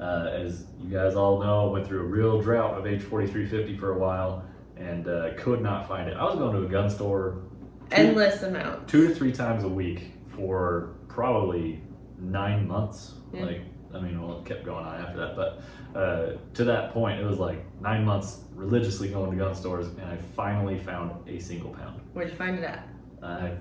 [0.00, 3.92] Uh, as you guys all know, I went through a real drought of H4350 for
[3.92, 4.44] a while,
[4.76, 6.16] and uh, could not find it.
[6.16, 7.42] I was going to a gun store
[7.90, 8.88] Endless amount.
[8.88, 11.80] two to three times a week for probably
[12.18, 13.14] nine months.
[13.32, 13.62] Like,
[13.94, 17.24] I mean, well, it kept going on after that, but uh, to that point, it
[17.24, 21.70] was like nine months religiously going to gun stores, and I finally found a single
[21.70, 22.00] pound.
[22.12, 22.88] Where'd you find it at?
[23.22, 23.52] I,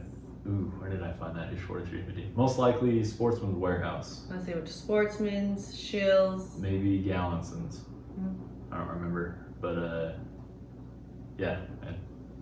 [0.48, 2.36] ooh, where did I find that H4350?
[2.36, 6.58] Most likely Sportsman's Warehouse, Let's see, which Sportsman's, Scheels.
[6.60, 7.82] maybe Gallenson's.
[8.20, 8.36] Mm.
[8.72, 10.12] I don't remember, but uh,
[11.38, 11.60] yeah,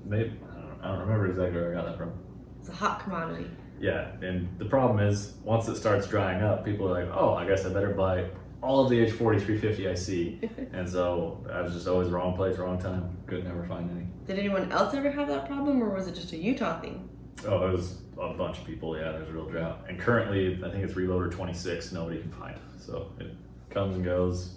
[0.06, 2.14] maybe I don't, I don't remember exactly where I got that from.
[2.60, 3.48] It's a hot commodity.
[3.80, 7.46] Yeah, and the problem is once it starts drying up, people are like, "Oh, I
[7.46, 8.30] guess I better buy
[8.62, 12.80] all of the H4350 I see." and so I was just always wrong place, wrong
[12.80, 13.18] time.
[13.28, 14.08] Could never find any.
[14.26, 17.10] Did anyone else ever have that problem, or was it just a Utah thing?
[17.46, 18.96] Oh, it was a bunch of people.
[18.98, 19.86] Yeah, there's a real drought.
[19.90, 21.92] And currently, I think it's Reloader 26.
[21.92, 22.58] Nobody can find.
[22.78, 23.36] So it
[23.70, 24.56] comes and goes.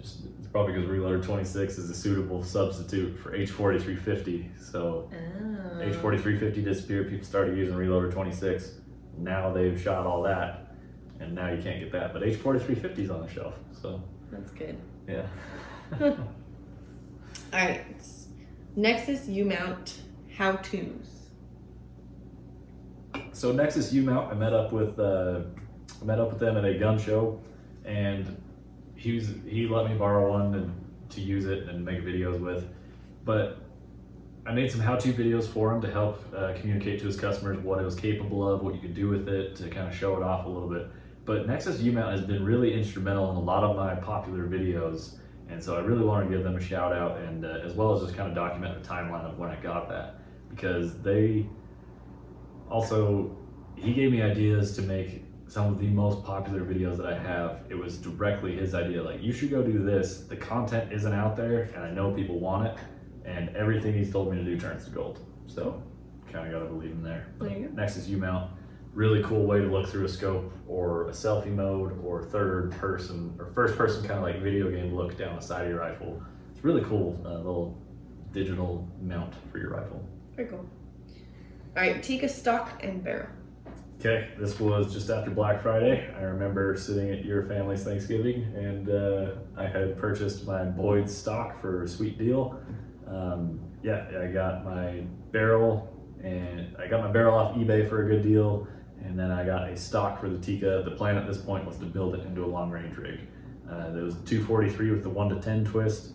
[0.00, 4.48] Just it's probably because Reloader 26 is a suitable substitute for H4350.
[4.60, 5.80] So Oh.
[5.80, 7.08] H4350 disappeared.
[7.10, 8.72] People started using Reloader 26.
[9.16, 10.74] Now they've shot all that,
[11.20, 12.12] and now you can't get that.
[12.12, 13.58] But H4350 is on the shelf.
[13.80, 14.76] So That's good.
[15.08, 15.26] yeah.
[16.00, 16.16] All
[17.52, 17.84] right.
[18.76, 20.00] Nexus U mount
[20.36, 21.30] how tos.
[23.32, 25.40] so Nexus U mount, I met up with uh,
[26.00, 27.40] I met up with them at a gun show,
[27.84, 28.40] and
[28.98, 32.68] he was he let me borrow one and to use it and make videos with,
[33.24, 33.58] but
[34.44, 37.78] I made some how-to videos for him to help uh, communicate to his customers what
[37.78, 40.22] it was capable of, what you could do with it, to kind of show it
[40.22, 40.88] off a little bit.
[41.24, 45.18] But Nexus U mount has been really instrumental in a lot of my popular videos,
[45.48, 47.94] and so I really want to give them a shout out, and uh, as well
[47.94, 50.16] as just kind of document the timeline of when I got that,
[50.50, 51.46] because they
[52.68, 53.36] also
[53.76, 57.62] he gave me ideas to make some of the most popular videos that I have.
[57.68, 59.02] It was directly his idea.
[59.02, 60.20] Like, you should go do this.
[60.20, 62.76] The content isn't out there, and I know people want it,
[63.24, 65.20] and everything he's told me to do turns to gold.
[65.46, 65.82] So,
[66.30, 67.28] kind of got to believe him there.
[67.38, 67.74] There you go.
[67.74, 68.50] Nexus U mount,
[68.92, 73.34] really cool way to look through a scope or a selfie mode or third person
[73.38, 76.22] or first person kind of like video game look down the side of your rifle.
[76.52, 77.80] It's really cool, uh, little
[78.32, 80.06] digital mount for your rifle.
[80.36, 80.66] Very cool.
[81.76, 83.28] All right, Tikka stock and barrel.
[83.98, 86.08] Okay, this was just after Black Friday.
[86.16, 91.60] I remember sitting at your family's Thanksgiving, and uh, I had purchased my Boyd stock
[91.60, 92.60] for a sweet deal.
[93.08, 95.00] Um, yeah, I got my
[95.32, 98.68] barrel, and I got my barrel off eBay for a good deal,
[99.04, 100.82] and then I got a stock for the Tikka.
[100.84, 103.18] The plan at this point was to build it into a long range rig.
[103.68, 106.12] Uh, there was 243 with the 1 to 10 twist.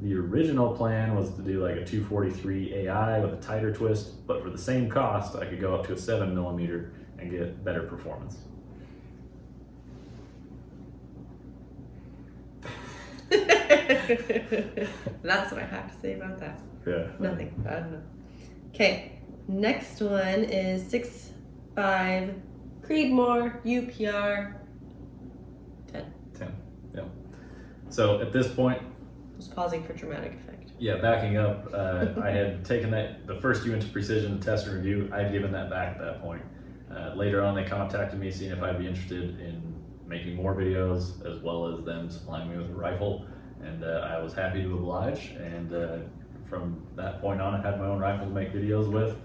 [0.00, 4.42] The original plan was to do like a 243 AI with a tighter twist, but
[4.42, 7.82] for the same cost, I could go up to a 7 millimeter and get better
[7.82, 8.36] performance.
[13.30, 13.50] That's
[15.50, 16.60] what I have to say about that.
[16.86, 17.08] Yeah.
[17.18, 17.64] Nothing.
[17.68, 18.02] I don't know.
[18.74, 21.30] Okay, next one is six
[21.74, 22.34] five
[22.82, 24.54] Creedmoor UPR.
[25.92, 26.04] 10.
[26.94, 27.02] Yeah.
[27.88, 28.82] So at this point,
[29.36, 30.70] Just pausing for dramatic effect.
[30.78, 35.10] yeah, backing up, uh, I had taken that, the first Uinta Precision test and review,
[35.12, 36.42] I had given that back at that point.
[36.90, 39.74] Uh, later on, they contacted me, seeing if I'd be interested in
[40.06, 43.26] making more videos, as well as them supplying me with a rifle.
[43.62, 45.30] And uh, I was happy to oblige.
[45.38, 45.98] And uh,
[46.48, 49.16] from that point on, I had my own rifle to make videos with.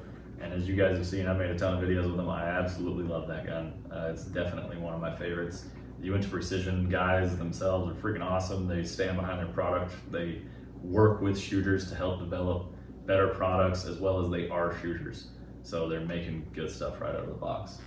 [0.41, 2.29] And as you guys have seen, I've made a ton of videos with them.
[2.29, 3.73] I absolutely love that gun.
[3.93, 5.65] Uh, it's definitely one of my favorites.
[6.01, 8.67] The Uinta Precision guys themselves are freaking awesome.
[8.67, 9.93] They stand behind their product.
[10.11, 10.41] They
[10.81, 12.73] work with shooters to help develop
[13.05, 15.27] better products as well as they are shooters.
[15.61, 17.77] So they're making good stuff right out of the box.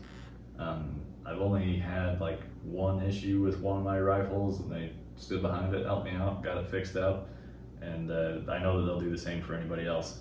[0.60, 5.42] Um, I've only had like one issue with one of my rifles, and they stood
[5.42, 7.28] behind it, helped me out, got it fixed up,
[7.82, 10.20] and uh, I know that they'll do the same for anybody else.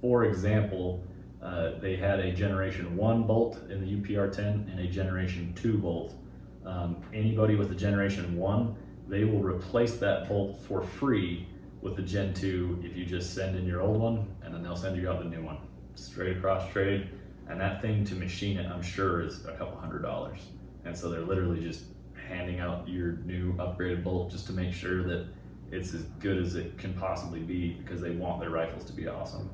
[0.00, 1.04] For example,
[1.42, 5.78] uh, they had a Generation 1 bolt in the UPR 10 and a Generation 2
[5.78, 6.14] bolt.
[6.64, 8.76] Um, anybody with a Generation 1,
[9.08, 11.46] they will replace that bolt for free
[11.82, 14.76] with the Gen 2, if you just send in your old one and then they'll
[14.76, 15.58] send you out the new one
[15.94, 17.08] straight across trade.
[17.48, 20.38] And that thing to machine it, I'm sure, is a couple hundred dollars.
[20.84, 21.82] And so they're literally just
[22.28, 25.26] handing out your new upgraded bolt just to make sure that
[25.72, 29.08] it's as good as it can possibly be because they want their rifles to be
[29.08, 29.50] awesome.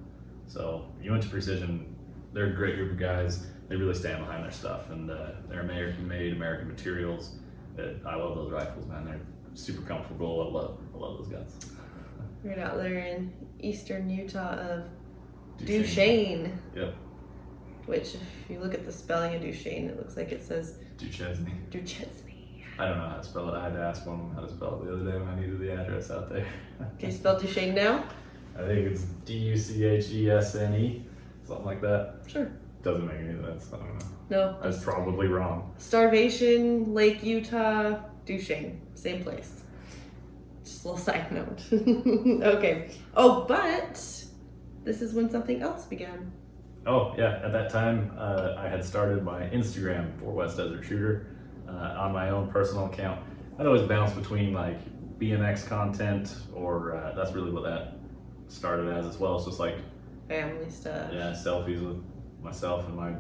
[0.46, 1.96] So Uinta Precision,
[2.32, 3.46] they're a great group of guys.
[3.68, 7.36] They really stand behind their stuff, and uh, they're American made, American materials.
[7.78, 9.04] I love those rifles, man.
[9.04, 9.20] They're
[9.54, 10.48] super comfortable.
[10.48, 11.54] I love, I love those guns.
[12.42, 14.84] Right out there in eastern Utah of
[15.58, 15.82] Duchesne.
[15.82, 16.58] Duchesne.
[16.74, 16.94] Yep.
[17.86, 21.50] Which, if you look at the spelling of Duchesne, it looks like it says Duchesne.
[21.70, 22.08] Duchesne.
[22.78, 23.56] I don't know how to spell it.
[23.56, 25.28] I had to ask one of them how to spell it the other day when
[25.28, 26.46] I needed the address out there.
[26.98, 28.04] Can you spell Duchesne now?
[28.56, 31.04] I think it's D U C H E S N E,
[31.44, 32.20] something like that.
[32.26, 32.50] Sure.
[32.82, 33.70] Doesn't make any sense.
[33.72, 34.06] I don't know.
[34.30, 34.58] No.
[34.62, 35.74] That's probably wrong.
[35.78, 38.80] Starvation, Lake Utah, Duchesne.
[38.94, 39.62] Same place.
[40.64, 41.62] Just a little side note.
[42.56, 42.90] okay.
[43.16, 43.94] Oh, but
[44.84, 46.30] this is when something else began.
[46.86, 51.36] Oh yeah, at that time uh, I had started my Instagram for West Desert Shooter
[51.68, 53.20] uh, on my own personal account.
[53.58, 54.78] I'd always bounce between like
[55.18, 57.94] BMX content, or uh, that's really what that
[58.46, 59.36] started as as well.
[59.36, 59.76] It's just like
[60.28, 61.10] Family stuff.
[61.12, 62.02] yeah, selfies with
[62.42, 63.10] myself and my.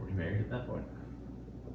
[0.00, 0.84] Were you married at that point?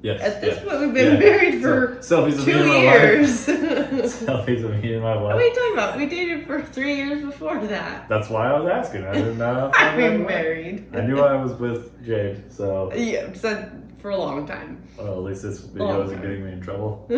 [0.02, 0.22] Yes.
[0.22, 0.70] At this yeah.
[0.70, 1.20] point, we've been Yeah.
[1.20, 3.48] married for So, selfies two years.
[3.48, 5.36] selfies of me and my wife.
[5.36, 5.98] What are you talking about?
[5.98, 8.10] We dated for three years before that.
[8.10, 9.06] That's why I was asking.
[9.06, 9.72] I didn't know.
[9.78, 10.94] I've been married.
[10.94, 13.70] I knew I was with Jade, so Yeah, so
[14.00, 14.84] for a long time.
[14.98, 17.10] well, at least this video isn't getting me in trouble.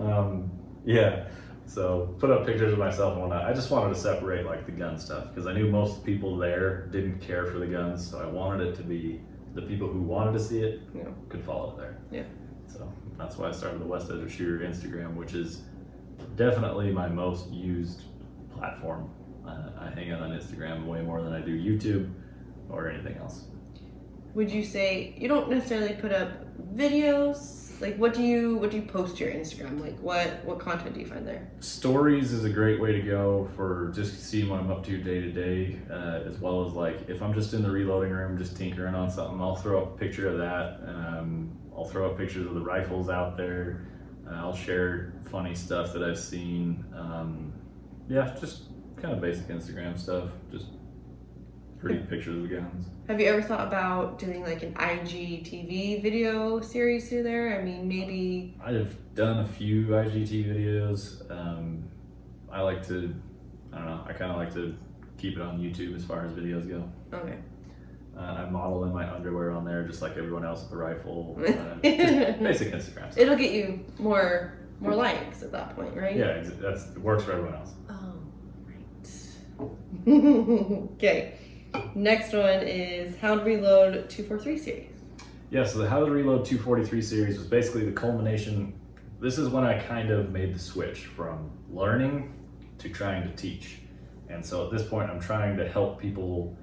[0.00, 0.50] um,
[0.84, 1.28] yeah.
[1.72, 3.46] So put up pictures of myself and whatnot.
[3.46, 6.86] I just wanted to separate like the gun stuff because I knew most people there
[6.88, 9.22] didn't care for the guns, so I wanted it to be
[9.54, 11.04] the people who wanted to see it Yeah.
[11.30, 11.98] could follow it there.
[12.10, 12.24] Yeah.
[12.66, 15.62] So that's why I started the West Desert Shooter Instagram, which is
[16.36, 18.02] definitely my most used
[18.54, 19.08] platform.
[19.46, 22.12] Uh, I hang out on Instagram way more than I do YouTube
[22.68, 23.44] or anything else.
[24.34, 26.30] Would you say you don't necessarily put up
[26.74, 27.61] videos?
[27.82, 29.80] Like, what do you what do you post to your Instagram?
[29.80, 31.50] Like, what what content do you find there?
[31.58, 35.20] Stories is a great way to go for just seeing what I'm up to day
[35.20, 38.56] to day, uh, as well as like if I'm just in the reloading room, just
[38.56, 40.80] tinkering on something, I'll throw up a picture of that.
[40.86, 43.88] Um, I'll throw up pictures of the rifles out there.
[44.28, 46.84] Uh, I'll share funny stuff that I've seen.
[46.94, 47.52] Um,
[48.08, 48.62] yeah, just
[49.00, 50.66] kind of basic Instagram stuff, just
[51.82, 52.86] pretty pictures of the guns.
[53.08, 57.58] Have you ever thought about doing like an IGTV video series through there?
[57.58, 61.28] I mean, maybe I've done a few IGT videos.
[61.30, 61.84] Um,
[62.50, 63.14] I like to,
[63.72, 64.76] I don't know, I kind of like to
[65.18, 66.88] keep it on YouTube as far as videos go.
[67.12, 67.38] okay.
[68.16, 71.36] Uh, I model in my underwear on there just like everyone else with the rifle.
[71.42, 73.18] Uh, basic Instagram stuff.
[73.18, 76.16] It'll get you more more likes at that point, right?
[76.16, 77.70] Yeah, that's it works for everyone else.
[77.88, 78.14] Oh,
[80.06, 80.90] right.
[80.94, 81.34] okay.
[81.94, 84.88] Next one is How to Reload 243 series.
[85.50, 88.72] Yeah, so the How to Reload 243 series was basically the culmination.
[89.20, 92.32] This is when I kind of made the switch from learning
[92.78, 93.78] to trying to teach.
[94.28, 96.56] And so at this point, I'm trying to help people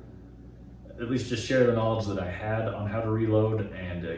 [1.00, 4.14] at least just share the knowledge that I had on how to reload and uh,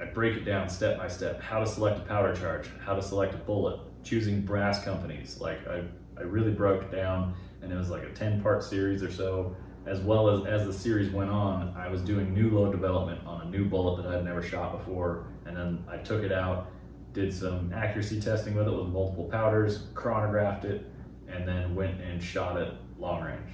[0.00, 3.02] I break it down step by step how to select a powder charge, how to
[3.02, 5.38] select a bullet, choosing brass companies.
[5.40, 5.82] Like I,
[6.16, 9.54] I really broke it down and it was like a 10 part series or so.
[9.84, 13.42] As well as as the series went on, I was doing new load development on
[13.42, 16.70] a new bullet that I'd never shot before, and then I took it out,
[17.12, 20.86] did some accuracy testing with it with multiple powders, chronographed it,
[21.28, 23.52] and then went and shot it long range.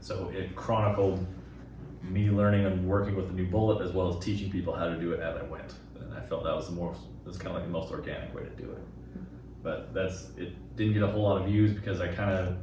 [0.00, 1.26] So it chronicled
[2.02, 4.96] me learning and working with the new bullet as well as teaching people how to
[5.00, 5.74] do it as I went.
[5.98, 8.42] And I felt that was the most that's kind of like the most organic way
[8.42, 8.78] to do it.
[9.62, 12.56] But that's it didn't get a whole lot of views because I kind of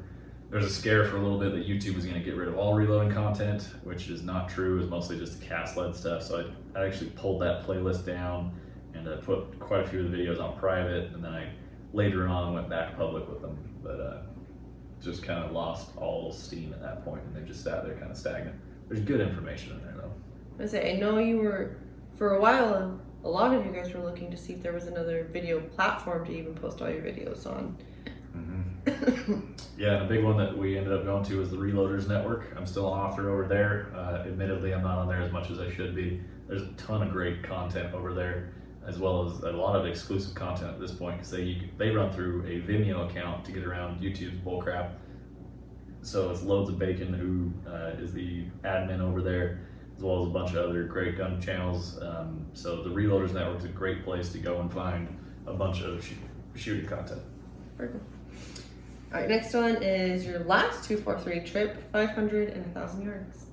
[0.56, 2.48] there was a scare for a little bit that YouTube was going to get rid
[2.48, 4.80] of all reloading content, which is not true.
[4.80, 6.24] It's mostly just the cast lead stuff.
[6.24, 8.58] So I, I actually pulled that playlist down
[8.94, 11.50] and I put quite a few of the videos on private, and then I
[11.92, 13.58] later on went back public with them.
[13.84, 14.18] But uh,
[15.04, 18.10] just kind of lost all steam at that point, and they just sat there kind
[18.10, 18.56] of stagnant.
[18.88, 20.64] There's good information in there though.
[20.64, 21.76] I say, I know you were,
[22.14, 24.72] for a while, um, a lot of you guys were looking to see if there
[24.72, 27.78] was another video platform to even post all your videos on.
[28.34, 28.75] Mm-hmm.
[29.78, 32.54] Yeah, and a big one that we ended up going to was the Reloaders Network.
[32.56, 33.92] I'm still an author over there.
[33.94, 36.22] Uh, admittedly, I'm not on there as much as I should be.
[36.48, 38.54] There's a ton of great content over there,
[38.88, 42.10] as well as a lot of exclusive content at this point because they they run
[42.12, 44.92] through a Vimeo account to get around YouTube's bullcrap.
[46.02, 49.68] So it's Loads of Bacon who uh, is the admin over there,
[49.98, 52.00] as well as a bunch of other great gun channels.
[52.02, 55.82] Um, so the Reloaders Network is a great place to go and find a bunch
[55.82, 56.14] of sh-
[56.56, 57.22] shooting content.
[57.78, 58.00] Cool.
[59.14, 63.46] All right, next one is your last 243 trip, 500 and 1,000 yards.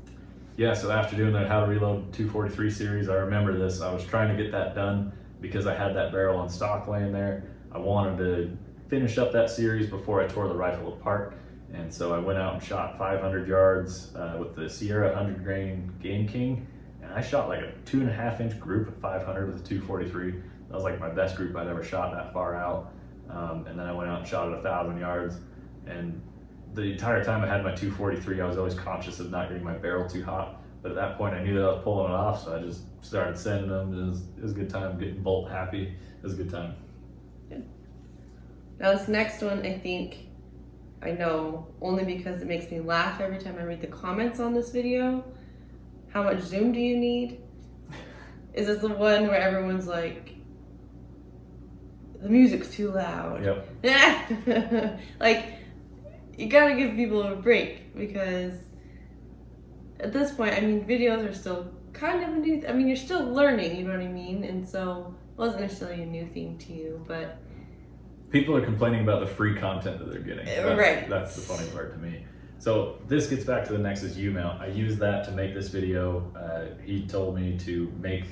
[0.56, 3.80] Yeah, so after doing that How to Reload 243 series, I remember this.
[3.80, 7.12] I was trying to get that done because I had that barrel on stock laying
[7.12, 7.44] there.
[7.70, 8.56] I wanted to
[8.88, 11.34] finish up that series before I tore the rifle apart.
[11.72, 15.92] And so I went out and shot 500 yards uh, with the Sierra 100 grain
[16.02, 16.66] Game King.
[17.02, 19.66] And I shot like a two and a half inch group at 500 with a
[19.66, 20.32] 243.
[20.32, 22.92] That was like my best group I'd ever shot that far out.
[23.32, 25.36] Um, and then I went out and shot at a thousand yards.
[25.86, 26.20] And
[26.74, 29.74] the entire time I had my 243, I was always conscious of not getting my
[29.74, 30.62] barrel too hot.
[30.82, 32.82] But at that point, I knew that I was pulling it off, so I just
[33.04, 33.96] started sending them.
[33.96, 35.84] It was, it was a good time, getting bolt happy.
[35.84, 36.74] It was a good time.
[37.50, 37.58] Yeah.
[38.80, 40.26] Now, this next one, I think
[41.00, 44.54] I know only because it makes me laugh every time I read the comments on
[44.54, 45.24] this video.
[46.08, 47.40] How much zoom do you need?
[48.54, 50.34] Is this the one where everyone's like,
[52.22, 53.44] the music's too loud?
[53.44, 55.00] Yep.
[55.20, 55.46] like,
[56.38, 58.54] you gotta give people a break because
[60.00, 62.64] at this point, I mean, videos are still kind of a new.
[62.68, 63.76] I mean, you're still learning.
[63.76, 64.44] You know what I mean?
[64.44, 67.38] And so, it wasn't necessarily a new thing to you, but
[68.32, 70.46] People are complaining about the free content that they're getting.
[70.46, 71.08] That's, right.
[71.08, 72.24] That's the funny part to me.
[72.58, 74.62] So this gets back to the Nexus U mount.
[74.62, 76.32] I used that to make this video.
[76.34, 78.24] Uh, he told me to make.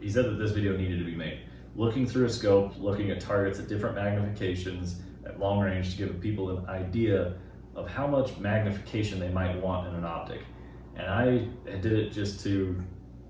[0.00, 1.40] He said that this video needed to be made.
[1.74, 6.20] Looking through a scope, looking at targets at different magnifications at long range to give
[6.20, 7.34] people an idea
[7.74, 10.40] of how much magnification they might want in an optic.
[10.96, 12.82] And I did it just to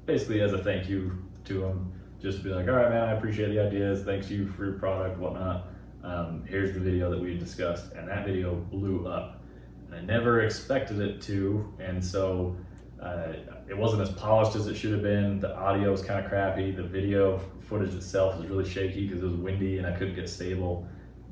[0.07, 3.13] basically as a thank you to them, just to be like, all right, man, I
[3.13, 4.05] appreciate the ideas.
[4.05, 5.69] Thanks you for your product, whatnot.
[6.03, 9.45] Um, here's the video that we discussed, and that video blew up.
[9.87, 12.57] And I never expected it to, and so
[13.01, 13.35] uh,
[13.69, 15.39] it wasn't as polished as it should have been.
[15.39, 16.73] The audio was kind of crappy.
[16.73, 17.41] The video
[17.73, 20.87] footage itself was really shaky because it was windy and I couldn't get stable.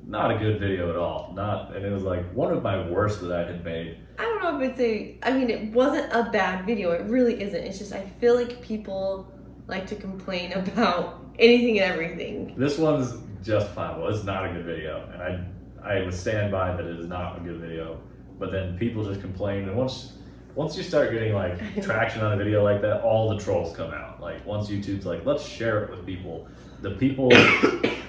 [0.07, 1.33] Not a good video at all.
[1.37, 3.99] Not, and it was like one of my worst that I had made.
[4.19, 5.19] I don't know if it's a.
[5.23, 6.93] I mean, it wasn't a bad video.
[6.93, 7.63] It really isn't.
[7.63, 9.31] It's just I feel like people
[9.67, 12.55] like to complain about anything and everything.
[12.57, 14.09] This one's justifiable.
[14.09, 17.37] It's not a good video, and I I would stand by that it is not
[17.37, 18.01] a good video.
[18.39, 20.15] But then people just complain, and once
[20.55, 23.93] once you start getting like traction on a video like that, all the trolls come
[23.93, 24.21] out.
[24.21, 26.49] Like once YouTube's like, let's share it with people.
[26.83, 27.35] The people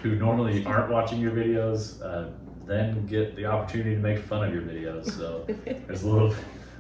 [0.02, 2.32] who normally aren't watching your videos uh,
[2.66, 5.12] then get the opportunity to make fun of your videos.
[5.12, 5.46] So
[5.88, 6.34] there's a little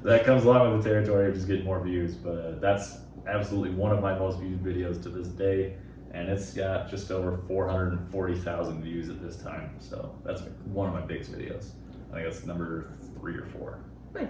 [0.03, 2.16] that comes along with the territory of just getting more views.
[2.16, 2.97] But uh, that's
[3.28, 5.76] absolutely one of my most viewed videos to this day
[6.14, 9.76] and it's got just over 440,000 views at this time.
[9.80, 11.72] So that's one of my biggest videos.
[12.12, 13.80] I think that's number three or four.
[14.14, 14.28] Nice.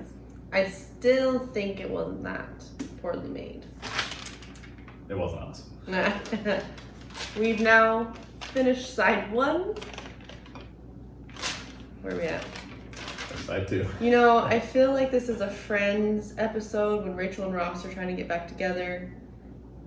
[0.51, 2.49] I still think it wasn't that
[3.01, 3.65] poorly made.
[5.09, 6.61] It wasn't awesome.
[7.39, 9.75] We've now finished side one.
[12.01, 12.43] Where are we at?
[13.45, 13.87] Side two.
[13.99, 17.93] You know, I feel like this is a Friends episode when Rachel and Ross are
[17.93, 19.11] trying to get back together.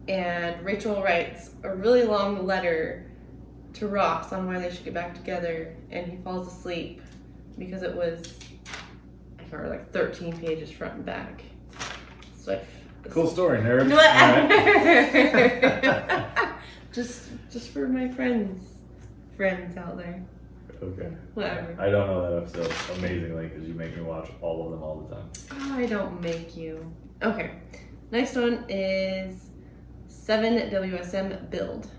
[0.09, 3.11] And Rachel writes a really long letter
[3.75, 5.77] to Ross on why they should get back together.
[5.91, 7.01] And he falls asleep
[7.59, 8.39] because it was,
[9.69, 11.43] Like 13 pages front and back.
[12.37, 12.61] So I
[13.11, 13.91] Cool story, nerd.
[15.83, 16.57] Whatever.
[16.93, 18.79] just, just for my friends,
[19.37, 20.25] friends out there.
[20.83, 21.11] Okay.
[21.35, 21.77] Whatever.
[21.79, 25.01] I don't know that episode amazingly because you make me watch all of them all
[25.01, 25.31] the time.
[25.73, 26.93] I don't make you.
[27.23, 27.53] Okay.
[28.11, 29.51] Next one is
[30.09, 31.91] 7 WSM build.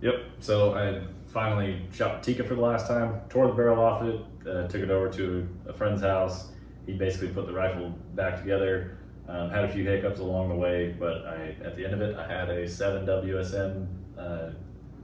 [0.00, 0.14] Yep.
[0.40, 4.66] So I finally shot Tikka for the last time, tore the barrel off it, uh,
[4.68, 6.48] took it over to a friend's house.
[6.86, 8.98] He basically put the rifle back together.
[9.28, 12.16] Um, had a few hiccups along the way, but I at the end of it,
[12.16, 14.50] I had a 7 WSM, uh,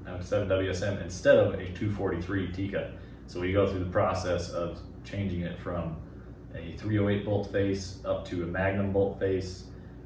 [0.06, 2.92] I have a 7 WSM instead of a 243 Tikka.
[3.26, 5.96] So we go through the process of changing it from
[6.54, 9.64] a 308 bolt face up to a Magnum bolt face,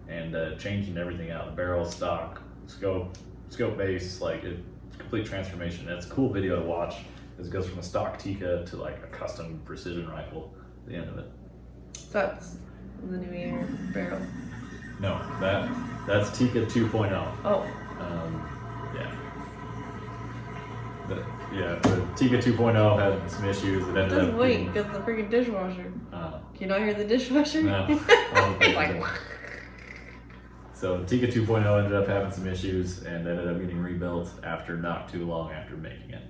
[0.09, 1.47] and uh, changing everything out.
[1.47, 3.17] The barrel, stock, scope,
[3.49, 5.87] scope base, like it, it's a complete transformation.
[5.87, 6.97] That's a cool video to watch.
[7.39, 10.55] It goes from a stock Tikka to like a custom precision rifle.
[10.85, 11.31] At the end of it.
[11.97, 12.57] So that's
[13.09, 14.21] the new year barrel.
[15.01, 15.69] No, that
[16.07, 17.13] that's Tikka 2.0.
[17.45, 17.63] Oh,
[18.01, 18.49] Um,
[18.95, 19.13] yeah.
[21.09, 21.17] The,
[21.55, 23.83] yeah, the Tikka 2.0 had some issues.
[23.89, 25.93] It ended just up wait, because the freaking dishwasher.
[26.13, 27.63] uh, Can you not hear the dishwasher?
[27.63, 27.87] No.
[28.61, 29.03] it's like,
[30.73, 35.09] So Tikka 2.0 ended up having some issues and ended up getting rebuilt after not
[35.09, 36.23] too long after making it.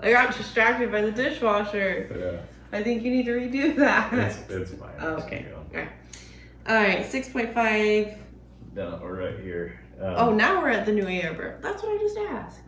[0.00, 2.42] I got distracted by the dishwasher.
[2.72, 4.12] Yeah, I think you need to redo that.
[4.12, 4.90] it's, it's fine.
[5.00, 5.46] Oh, okay.
[5.70, 5.88] Alright.
[6.68, 8.18] Alright, 6.5.
[8.74, 9.80] No, we're right here.
[10.00, 11.58] Um, Oh, now we're at the new barrel.
[11.62, 12.60] That's what I just asked.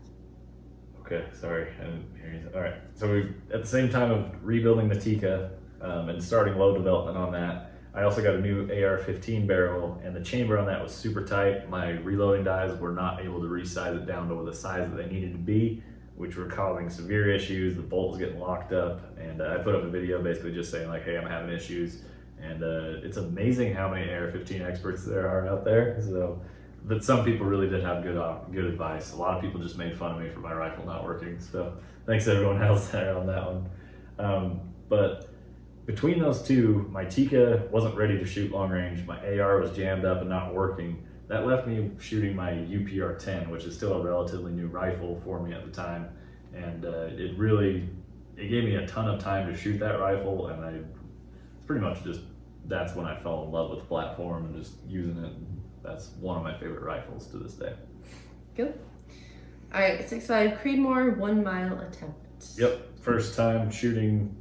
[1.01, 2.51] Okay, sorry, I didn't hear you.
[2.55, 5.51] All right, so we at the same time of rebuilding the Tikka
[5.81, 10.15] um, and starting load development on that, I also got a new AR-15 barrel, and
[10.15, 11.71] the chamber on that was super tight.
[11.71, 15.07] My reloading dies were not able to resize it down to the size that they
[15.07, 15.83] needed to be,
[16.17, 17.77] which were causing severe issues.
[17.77, 20.71] The bolt was getting locked up, and uh, I put up a video basically just
[20.71, 22.03] saying like, "Hey, I'm having issues."
[22.41, 25.99] And uh, it's amazing how many AR-15 experts there are out there.
[26.03, 26.39] So
[26.87, 29.13] but some people really did have good uh, good advice.
[29.13, 31.41] A lot of people just made fun of me for my rifle not working.
[31.41, 33.71] So thanks to everyone else there on that one.
[34.19, 35.29] Um, but
[35.85, 39.05] between those two, my Tikka wasn't ready to shoot long range.
[39.05, 41.05] My AR was jammed up and not working.
[41.29, 45.43] That left me shooting my UPR 10, which is still a relatively new rifle for
[45.43, 46.09] me at the time,
[46.55, 47.89] and uh, it really
[48.37, 51.85] it gave me a ton of time to shoot that rifle, and I it's pretty
[51.85, 52.21] much just
[52.67, 55.33] that's when I fell in love with the platform and just using it
[55.87, 57.73] that's one of my favorite rifles to this day.
[58.57, 58.79] Good.
[59.73, 62.17] All right, six five Creedmoor one mile attempt.
[62.57, 64.37] Yep, first time shooting,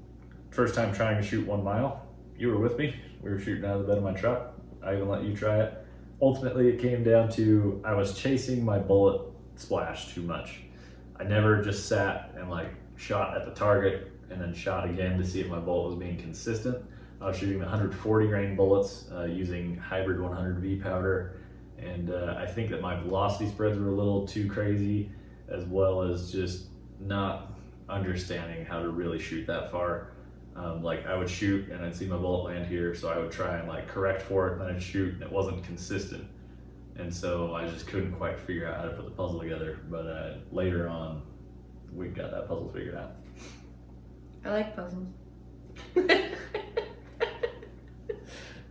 [0.50, 2.08] first time trying to shoot one mile.
[2.38, 2.96] You were with me.
[3.22, 4.54] We were shooting out of the bed of my truck.
[4.84, 5.85] I even let you try it.
[6.22, 9.22] Ultimately, it came down to I was chasing my bullet
[9.56, 10.62] splash too much.
[11.20, 15.26] I never just sat and like shot at the target and then shot again to
[15.26, 16.84] see if my bullet was being consistent.
[17.22, 21.40] I was shooting 140 grain bullets uh, using hybrid 100V powder,
[21.78, 25.12] and uh, I think that my velocity spreads were a little too crazy,
[25.48, 26.66] as well as just
[27.00, 27.54] not
[27.88, 30.12] understanding how to really shoot that far.
[30.56, 33.32] Um, like I would shoot and I'd see my bullet land here, so I would
[33.32, 36.26] try and like correct for it, and then I'd shoot, and it wasn't consistent,
[36.96, 39.80] and so I just couldn't quite figure out how to put the puzzle together.
[39.90, 41.24] But uh, later on,
[41.94, 43.16] we got that puzzle figured out.
[44.46, 45.08] I like puzzles.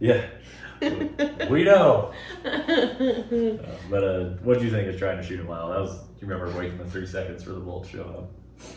[0.01, 0.27] Yeah,
[1.51, 2.13] we know.
[2.45, 3.57] Uh,
[3.89, 5.71] but uh, what do you think of trying to shoot a mile?
[5.71, 5.97] That was.
[5.97, 8.31] Do you remember waiting the three seconds for the bolt to show up?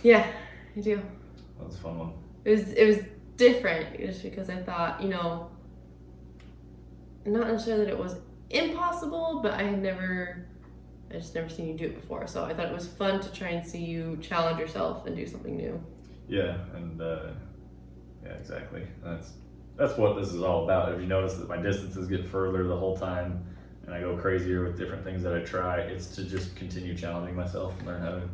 [0.04, 0.26] Yeah,
[0.76, 1.02] I do.
[1.58, 2.14] That was a fun one.
[2.48, 3.00] It was it was
[3.36, 5.50] different just because I thought you know,
[7.26, 8.16] not necessarily that it was
[8.50, 10.46] impossible, but I had never.
[11.12, 13.32] I just never seen you do it before, so I thought it was fun to
[13.34, 15.82] try and see you challenge yourself and do something new.
[16.30, 17.32] Yeah, and uh,
[18.24, 18.84] yeah, exactly.
[19.04, 19.34] That's
[19.76, 20.94] that's what this is all about.
[20.94, 23.44] If you notice that my distances get further the whole time,
[23.86, 27.36] and I go crazier with different things that I try, it's to just continue challenging
[27.36, 28.30] myself and learn how to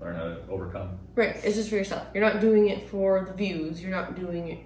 [0.00, 0.98] learn how to overcome.
[1.14, 2.06] Right, it's just for yourself.
[2.14, 3.80] You're not doing it for the views.
[3.82, 4.58] You're not doing it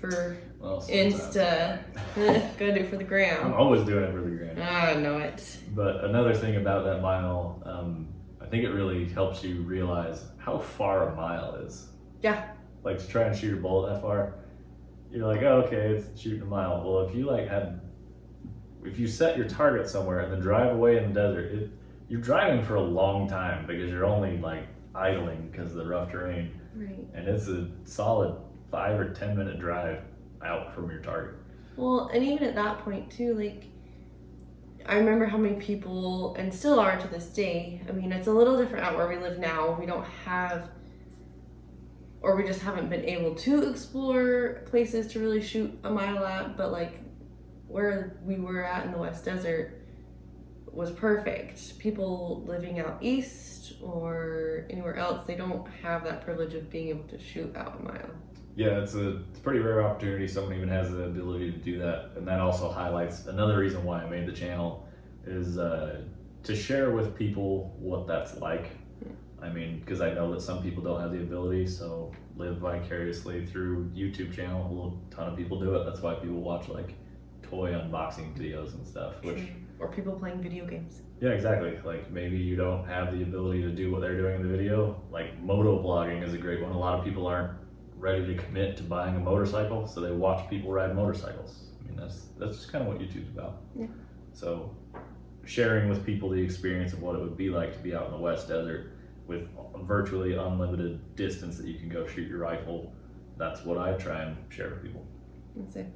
[0.00, 1.82] for Well, Insta.
[2.16, 3.46] Gotta do it for the gram.
[3.46, 4.56] I'm always doing it for the gram.
[4.60, 5.58] I know it.
[5.74, 8.08] But another thing about that mile, um,
[8.40, 11.88] I think it really helps you realize how far a mile is.
[12.22, 12.48] Yeah.
[12.82, 14.34] Like to try and shoot a bullet that far,
[15.10, 16.82] you're like, oh, okay, it's shooting a mile.
[16.84, 17.80] Well, if you like had,
[18.84, 21.70] if you set your target somewhere and then drive away in the desert, it,
[22.10, 26.10] you're driving for a long time because you're only like idling because of the rough
[26.10, 27.06] terrain, Right.
[27.14, 28.36] and it's a solid
[28.70, 30.02] five or ten minute drive
[30.44, 31.36] out from your target.
[31.76, 33.66] Well, and even at that point too, like
[34.86, 37.80] I remember how many people, and still are to this day.
[37.88, 39.76] I mean, it's a little different out where we live now.
[39.78, 40.68] We don't have,
[42.22, 46.56] or we just haven't been able to explore places to really shoot a mile at.
[46.56, 47.00] But like
[47.68, 49.79] where we were at in the West Desert
[50.72, 51.78] was perfect.
[51.78, 57.04] People living out east or anywhere else, they don't have that privilege of being able
[57.08, 58.10] to shoot out a mile.
[58.56, 60.26] Yeah, it's a it's a pretty rare opportunity.
[60.28, 64.02] Someone even has the ability to do that, and that also highlights another reason why
[64.02, 64.86] I made the channel
[65.26, 66.02] is uh,
[66.42, 68.70] to share with people what that's like.
[69.42, 73.46] I mean, because I know that some people don't have the ability, so live vicariously
[73.46, 74.66] through YouTube channel.
[74.66, 75.84] A little ton of people do it.
[75.84, 76.94] That's why people watch like
[77.42, 79.14] toy unboxing videos and stuff.
[79.22, 79.48] Which
[79.80, 81.00] Or people playing video games.
[81.20, 81.78] yeah, exactly.
[81.84, 85.02] Like maybe you don't have the ability to do what they're doing in the video.
[85.10, 86.72] Like moto vlogging is a great one.
[86.72, 87.52] A lot of people aren't
[87.96, 91.64] ready to commit to buying a motorcycle, so they watch people ride motorcycles.
[91.80, 93.62] I mean, that's that's just kind of what YouTube's about.
[93.78, 93.86] Yeah.
[94.32, 94.76] So,
[95.44, 98.12] sharing with people the experience of what it would be like to be out in
[98.12, 98.92] the West Desert
[99.26, 99.48] with
[99.82, 102.92] virtually unlimited distance that you can go shoot your rifle.
[103.38, 105.06] That's what I try and share with people.
[105.56, 105.86] Let's see.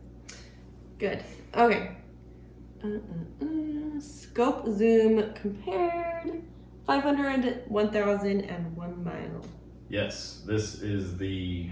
[0.98, 1.22] Good.
[1.54, 1.96] Okay.
[4.00, 6.42] Scope zoom compared
[6.86, 9.46] 500, 1000, and 1 mile.
[9.88, 11.70] Yes, this is the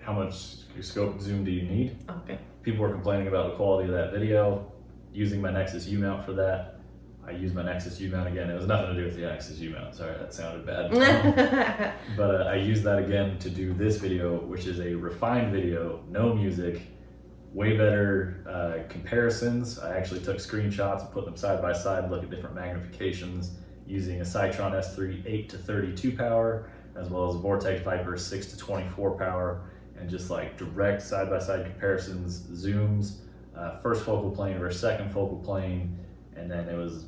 [0.00, 0.34] how much
[0.80, 1.98] scope zoom do you need?
[2.08, 2.38] Okay.
[2.62, 4.72] people were complaining about the quality of that video.
[5.12, 6.80] Using my Nexus U mount for that,
[7.26, 8.48] I used my Nexus U mount again.
[8.48, 9.94] It was nothing to do with the Nexus U mount.
[9.94, 11.94] Sorry, that sounded bad.
[12.16, 16.02] But uh, I used that again to do this video, which is a refined video,
[16.08, 16.82] no music,
[17.52, 19.78] way better uh, comparisons.
[19.78, 23.50] I actually took screenshots and put them side by side, look at different magnifications,
[23.86, 28.56] using a Sightron S3 8 to 32 power, as well as Vortex Viper 6 to
[28.56, 29.62] 24 power,
[29.98, 33.18] and just like direct side by side comparisons, zooms,
[33.56, 35.98] uh, first focal plane versus second focal plane,
[36.36, 37.06] and then it was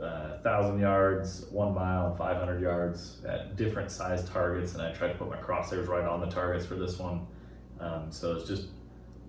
[0.00, 4.72] uh, thousand yards, one mile, and 500 yards at different size targets.
[4.72, 7.26] And I tried to put my crosshairs right on the targets for this one.
[7.80, 8.68] Um, so it's just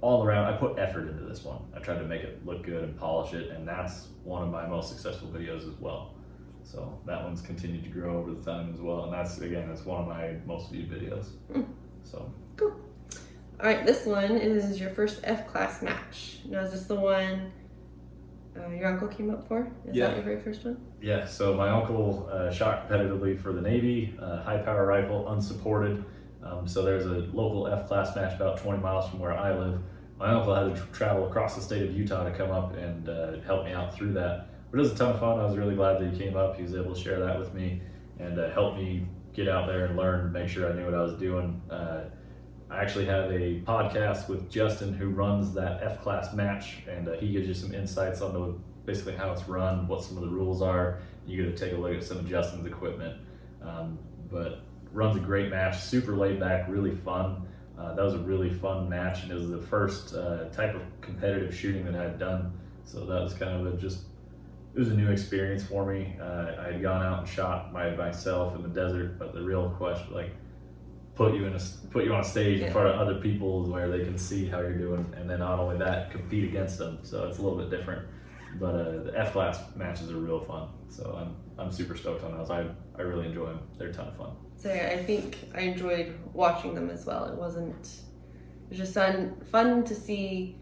[0.01, 0.51] all around.
[0.53, 1.59] I put effort into this one.
[1.75, 4.67] I tried to make it look good and polish it, and that's one of my
[4.67, 6.15] most successful videos as well.
[6.63, 9.85] So that one's continued to grow over the time as well, and that's again, that's
[9.85, 11.27] one of my most viewed videos.
[11.51, 11.65] Mm.
[12.03, 12.31] So
[12.61, 16.39] All right, this one is your first F class match.
[16.47, 17.51] Now, is this the one
[18.57, 19.71] uh, your uncle came up for?
[19.87, 20.07] Is Yeah.
[20.07, 20.77] that your very first one?
[21.01, 26.03] Yeah, so my uncle uh, shot competitively for the Navy, uh, high power rifle, unsupported.
[26.43, 29.79] Um, so there's a local F class match about 20 miles from where I live.
[30.17, 33.09] My uncle had to tr- travel across the state of Utah to come up and
[33.09, 34.49] uh, help me out through that.
[34.71, 35.39] But it was a ton of fun.
[35.39, 36.55] I was really glad that he came up.
[36.55, 37.81] He was able to share that with me
[38.19, 41.01] and uh, help me get out there and learn, make sure I knew what I
[41.01, 41.61] was doing.
[41.69, 42.03] Uh,
[42.69, 47.13] I actually have a podcast with Justin who runs that F class match, and uh,
[47.13, 50.29] he gives you some insights on the, basically how it's run, what some of the
[50.29, 50.99] rules are.
[51.25, 53.19] You get to take a look at some of Justin's equipment.
[53.61, 57.47] Um, but runs a great match, super laid back, really fun.
[57.77, 60.81] Uh, that was a really fun match, and it was the first uh, type of
[61.01, 62.53] competitive shooting that I had done.
[62.83, 64.01] So that was kind of a just
[64.73, 66.15] it was a new experience for me.
[66.21, 69.69] Uh, I had gone out and shot by myself in the desert, but the real
[69.71, 70.31] question, like,
[71.15, 73.89] put you in a put you on a stage in front of other people where
[73.89, 76.99] they can see how you're doing, and then not only that, compete against them.
[77.03, 78.07] So it's a little bit different.
[78.59, 80.69] But uh, the F class matches are real fun.
[80.89, 82.49] So I'm I'm super stoked on those.
[82.49, 83.59] I I really enjoy them.
[83.77, 84.31] They're a ton of fun.
[84.57, 87.25] So yeah, I think I enjoyed watching them as well.
[87.25, 87.85] It wasn't.
[87.85, 90.57] It was just fun, fun to see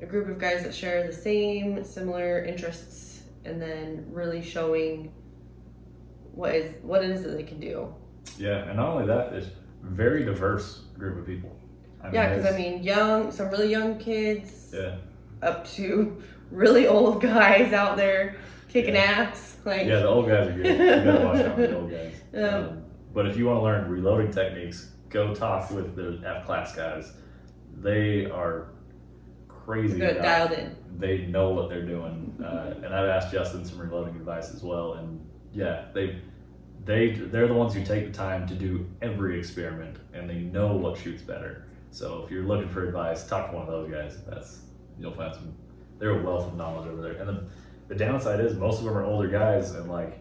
[0.00, 5.12] a group of guys that share the same, similar interests, and then really showing
[6.32, 7.92] what is what it is that they can do.
[8.38, 9.48] Yeah, and not only that, it's
[9.82, 11.56] very diverse group of people.
[12.02, 14.96] I yeah, because I mean, young, some really young kids, yeah.
[15.42, 18.36] up to really old guys out there
[18.68, 19.28] kicking Yeah.
[19.30, 19.56] ass.
[19.64, 20.66] Like, Yeah, the old guys are good.
[20.66, 22.14] You gotta watch out for the old guys.
[22.34, 22.84] Um, Um,
[23.14, 27.12] but if you want to learn reloading techniques, go talk with the F class guys.
[27.80, 28.68] They are
[29.48, 29.98] crazy.
[29.98, 30.76] good, dialed in.
[30.98, 34.94] They know what they're doing, uh, and I've asked Justin some reloading advice as well.
[34.94, 35.20] And
[35.52, 36.20] yeah, they
[36.84, 40.74] they they're the ones who take the time to do every experiment, and they know
[40.76, 41.64] what shoots better.
[41.90, 44.18] So if you're looking for advice, talk to one of those guys.
[44.28, 44.60] That's
[44.98, 45.54] you'll find some.
[45.98, 47.12] They're a wealth of knowledge over there.
[47.12, 47.44] And the,
[47.88, 50.20] the downside is most of them are older guys, and like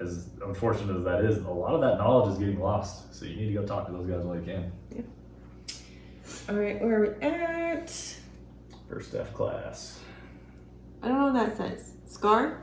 [0.00, 3.14] as unfortunate as that is, a lot of that knowledge is getting lost.
[3.14, 4.72] So you need to go talk to those guys while you can.
[4.94, 5.02] Yeah.
[6.48, 8.16] All right, where are we at?
[8.88, 10.00] First F class.
[11.02, 11.92] I don't know what that says.
[12.06, 12.62] Scar?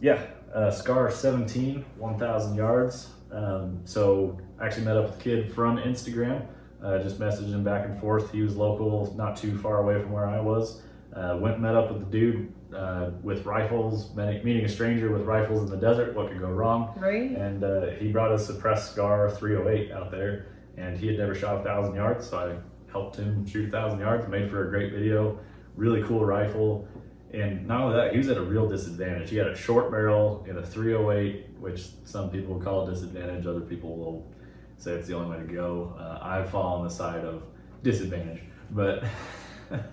[0.00, 0.22] Yeah,
[0.54, 3.10] uh, Scar 17, 1,000 yards.
[3.32, 6.46] Um, so I actually met up with a kid from Instagram.
[6.82, 8.30] Uh, just messaged him back and forth.
[8.32, 10.82] He was local, not too far away from where I was.
[11.16, 15.22] Uh, went and met up with the dude uh, with rifles, meeting a stranger with
[15.22, 16.14] rifles in the desert.
[16.14, 16.92] What could go wrong?
[17.00, 17.30] Right?
[17.30, 21.60] And uh, he brought a suppressed Scar 308 out there, and he had never shot
[21.60, 24.28] a thousand yards, so I helped him shoot a thousand yards.
[24.28, 25.38] Made for a great video.
[25.74, 26.86] Really cool rifle.
[27.32, 29.30] And not only that, he was at a real disadvantage.
[29.30, 33.46] He had a short barrel in a 308, which some people will call a disadvantage.
[33.46, 34.32] Other people will
[34.78, 35.94] say it's the only way to go.
[35.98, 37.42] Uh, I fall on the side of
[37.82, 39.04] disadvantage, but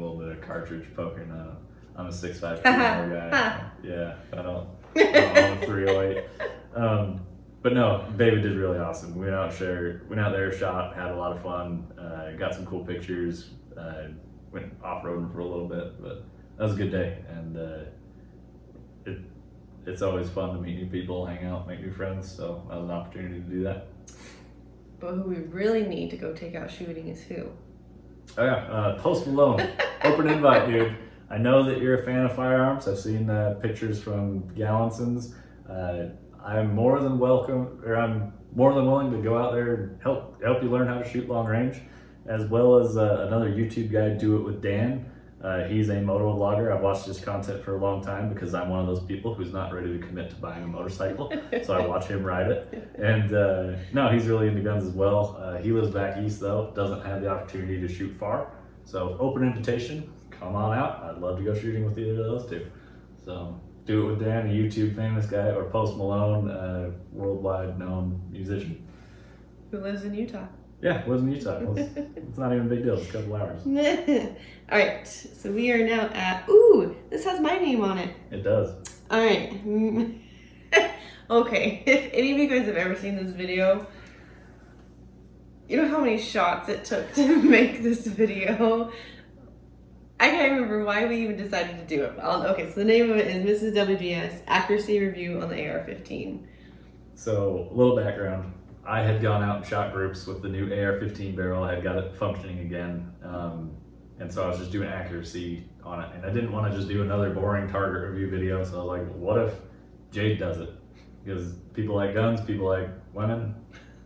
[0.00, 1.56] a little bit of cartridge poker now.
[1.96, 3.70] I'm a six five guy.
[3.82, 4.68] Yeah, I don't.
[4.96, 6.24] I don't own a 308.
[6.74, 7.20] Um,
[7.62, 9.14] but no, David did really awesome.
[9.14, 12.54] We went out shared, went out there, shot, had a lot of fun, uh, got
[12.54, 14.04] some cool pictures, uh,
[14.52, 16.24] went off roading for a little bit, but
[16.56, 17.18] that was a good day.
[17.28, 17.78] And uh,
[19.04, 19.18] it
[19.86, 22.30] it's always fun to meet new people, hang out, make new friends.
[22.30, 23.86] So that was an opportunity to do that.
[24.98, 27.50] But who we really need to go take out shooting is who?
[28.38, 29.66] Oh yeah, uh, Post Malone,
[30.04, 30.94] open invite, dude.
[31.30, 32.86] I know that you're a fan of firearms.
[32.86, 35.34] I've seen uh, pictures from Gallenson's.
[35.68, 36.10] Uh,
[36.44, 40.42] I'm more than welcome, or I'm more than willing to go out there and help
[40.42, 41.80] help you learn how to shoot long range,
[42.26, 45.10] as well as uh, another YouTube guy, Do It with Dan.
[45.46, 46.74] Uh, he's a moto vlogger.
[46.74, 49.52] I've watched his content for a long time because I'm one of those people who's
[49.52, 51.32] not ready to commit to buying a motorcycle.
[51.62, 52.90] so I watch him ride it.
[52.98, 55.36] And uh, no, he's really into guns as well.
[55.40, 58.50] Uh, he lives back east though, doesn't have the opportunity to shoot far.
[58.84, 61.04] So open invitation, come on out.
[61.04, 62.66] I'd love to go shooting with either of those two.
[63.24, 68.84] So do it with Dan, a YouTube famous guy, or Post Malone, worldwide known musician.
[69.70, 70.46] Who lives in Utah?
[70.82, 71.60] Yeah, lives in Utah.
[71.74, 72.98] It's, it's not even a big deal.
[72.98, 73.62] It's a couple hours.
[74.70, 76.48] All right, so we are now at.
[76.48, 78.14] Ooh, this has my name on it.
[78.30, 78.74] It does.
[79.10, 79.60] All right.
[81.28, 83.86] Okay, if any of you guys have ever seen this video,
[85.68, 88.92] you know how many shots it took to make this video?
[90.18, 92.14] I can't remember why we even decided to do it.
[92.22, 93.74] I'll, okay, so the name of it is Mrs.
[93.74, 96.48] WDS Accuracy Review on the AR 15.
[97.16, 98.54] So, a little background.
[98.86, 101.64] I had gone out and shot groups with the new AR-15 barrel.
[101.64, 103.76] I had got it functioning again, um,
[104.20, 106.10] and so I was just doing accuracy on it.
[106.14, 108.62] And I didn't want to just do another boring target review video.
[108.64, 109.54] So I was like, what if
[110.12, 110.70] Jade does it?
[111.24, 113.54] Because people like guns, people like women.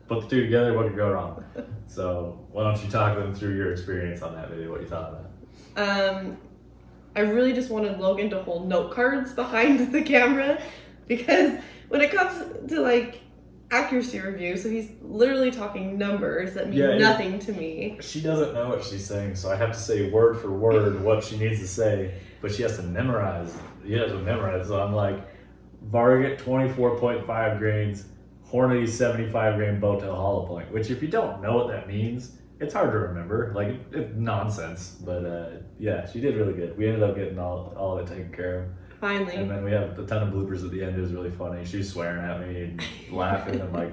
[0.09, 1.45] Put the two together, what could go wrong?
[1.87, 4.71] So why don't you talk them through your experience on that video?
[4.71, 5.27] What you thought of
[5.75, 6.17] that?
[6.17, 6.39] Um,
[7.15, 10.61] I really just wanted Logan to hold note cards behind the camera
[11.07, 13.21] because when it comes to like
[13.71, 17.99] accuracy review, so he's literally talking numbers that mean Yeah, nothing to me.
[18.01, 21.23] She doesn't know what she's saying, so I have to say word for word what
[21.23, 23.57] she needs to say, but she has to memorize.
[23.87, 24.67] She has to memorize.
[24.67, 25.25] So I'm like,
[25.89, 28.07] Varget 24.5 grains,
[28.51, 30.71] Hornady 75 grain boat tail hollow point.
[30.73, 33.53] Which, if you don't know what that means, it's hard to remember.
[33.55, 35.49] Like it's nonsense, but uh,
[35.79, 36.77] yeah, she did really good.
[36.77, 38.69] We ended up getting all all of it taken care of,
[39.01, 39.37] Finally.
[39.37, 40.97] and then we have a ton of bloopers at the end.
[40.97, 41.65] It was really funny.
[41.65, 43.93] She was swearing at me and laughing, and like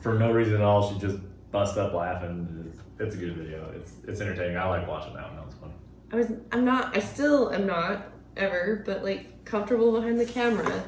[0.00, 1.18] for no reason at all, she just
[1.52, 2.64] bust up laughing.
[2.68, 3.70] It's, it's a good video.
[3.76, 4.56] It's it's entertaining.
[4.56, 5.36] I like watching that one.
[5.36, 5.72] That was fun.
[6.12, 10.82] I was I'm not I still am not ever, but like comfortable behind the camera.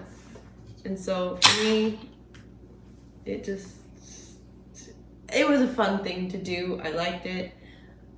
[0.84, 1.98] And so for me
[3.24, 3.76] it just
[5.32, 6.80] it was a fun thing to do.
[6.82, 7.52] I liked it.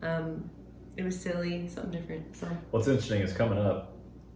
[0.02, 0.48] Um
[0.96, 2.36] it was silly, something different.
[2.36, 3.91] So What's interesting is coming up,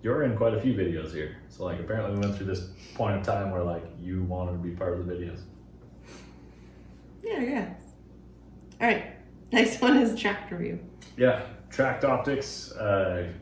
[0.06, 1.34] you're in quite a few videos here.
[1.48, 4.58] So like apparently we went through this point in time where like you wanted to
[4.58, 5.40] be part of the videos.
[7.24, 7.80] yeah, I guess.
[8.80, 9.06] Alright.
[9.52, 10.78] Next one is Tract review.
[11.16, 12.70] Yeah, Tract Optics.
[12.70, 13.32] Uh,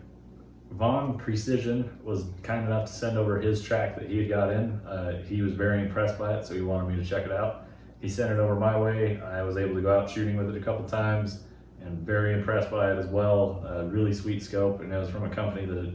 [0.70, 4.80] Vaughn Precision was kind enough to send over his Tract that he had got in.
[4.86, 7.66] Uh, he was very impressed by it, so he wanted me to check it out.
[8.00, 9.20] He sent it over my way.
[9.20, 11.40] I was able to go out shooting with it a couple times
[11.82, 13.62] and very impressed by it as well.
[13.68, 15.92] Uh, really sweet scope, and it was from a company that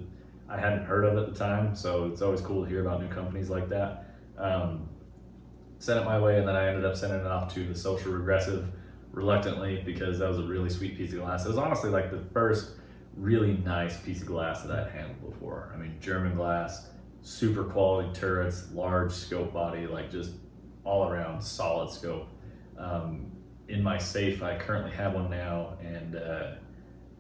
[0.50, 3.08] I hadn't heard of at the time, so it's always cool to hear about new
[3.08, 4.06] companies like that.
[4.38, 4.90] Um,
[5.78, 8.12] sent it my way, and then I ended up sending it off to the Social
[8.12, 8.68] Regressive
[9.12, 11.46] reluctantly because that was a really sweet piece of glass.
[11.46, 12.72] It was honestly like the first
[13.16, 15.72] really nice piece of glass that I'd handled before.
[15.74, 16.90] I mean, German glass,
[17.22, 20.32] super quality turrets, large scope body, like just
[20.84, 22.28] all around solid scope.
[22.78, 23.32] Um,
[23.68, 26.52] in my safe, I currently have one now, and uh,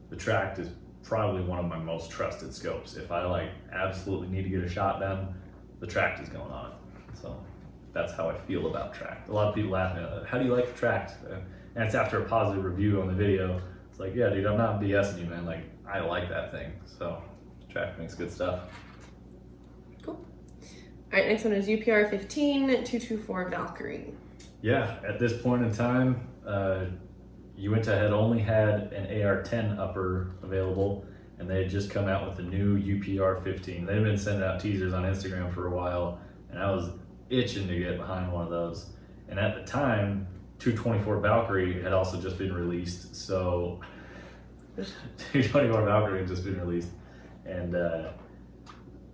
[0.09, 0.69] the Tract is
[1.09, 2.95] probably one of my most trusted scopes.
[2.95, 5.33] If I like absolutely need to get a shot then,
[5.79, 6.73] the Tract is going on.
[7.19, 7.43] So
[7.93, 9.27] that's how I feel about Tract.
[9.27, 11.39] A lot of people ask me, "How do you like the Tract?" Uh,
[11.75, 13.59] and it's after a positive review on the video.
[13.89, 15.45] It's like, yeah, dude, I'm not BSing you, man.
[15.45, 16.71] Like, I like that thing.
[16.85, 17.23] So,
[17.69, 18.61] Tract makes good stuff.
[20.03, 20.23] Cool.
[21.11, 24.13] Alright, next one is UPR 15 224 Valkyrie.
[24.61, 26.85] Yeah, at this point in time, uh,
[27.59, 31.05] Uinta had only had an AR-10 upper available,
[31.37, 33.85] and they had just come out with the new UPR-15.
[33.85, 36.89] They'd been sending out teasers on Instagram for a while, and I was
[37.29, 38.91] itching to get behind one of those.
[39.27, 40.27] And at the time,
[40.59, 43.81] 224 Valkyrie had also just been released, so
[44.77, 46.89] 224 Valkyrie had just been released,
[47.45, 48.09] and uh,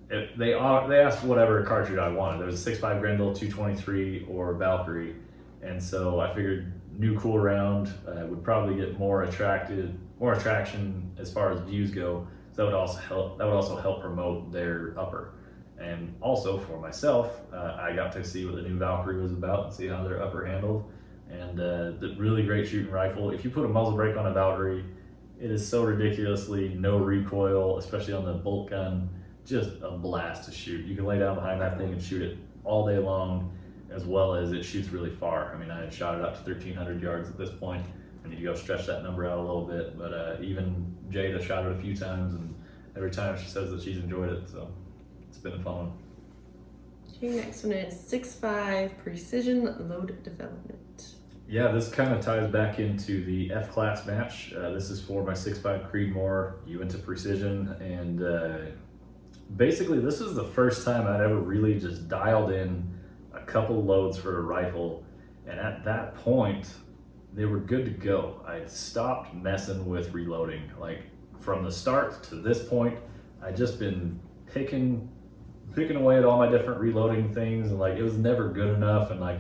[0.10, 2.39] it, they they asked whatever cartridge I wanted.
[2.39, 5.16] There was a 6.5 Grendel, 223, or Valkyrie,
[5.62, 11.12] and so I figured new cool round uh, would probably get more attracted, more attraction
[11.18, 12.28] as far as views go.
[12.52, 13.38] So that would also help.
[13.38, 15.34] That would also help promote their upper.
[15.78, 19.66] And also for myself, uh, I got to see what the new Valkyrie was about
[19.66, 20.89] and see how their upper handled.
[21.30, 23.32] And uh, the really great shooting rifle.
[23.32, 24.86] If you put a muzzle brake on a Valkyrie,
[25.39, 29.10] it is so ridiculously no recoil, especially on the bolt gun.
[29.46, 30.86] Just a blast to shoot.
[30.86, 33.55] You can lay down behind that thing and shoot it all day long,
[33.96, 35.56] as well as it shoots really far.
[35.56, 37.86] I mean, I had shot it up to 1,300 yards at this point.
[38.24, 41.41] I need to go stretch that number out a little bit, but uh, even Jada
[41.41, 42.54] shot it a few times, and
[42.96, 44.70] every time she says that she's enjoyed it, so
[45.30, 45.93] it's been a fun.
[47.16, 51.16] Okay, next one is 6.5 Precision Load Development.
[51.48, 54.52] Yeah, this kind of ties back into the F class match.
[54.54, 58.72] Uh, this is for my 6.5 Creedmoor, Uinta Precision, and uh,
[59.56, 62.95] basically, this is the first time I'd ever really just dialed in
[63.46, 65.04] couple loads for a rifle,
[65.48, 66.68] and at that point,
[67.34, 68.41] they were good to go.
[68.48, 70.72] I stopped messing with reloading.
[70.80, 71.04] Like
[71.39, 72.98] from the start to this point,
[73.43, 74.20] I just been
[74.52, 75.10] picking
[75.74, 79.12] picking away at all my different reloading things, and like it was never good enough,
[79.12, 79.39] and like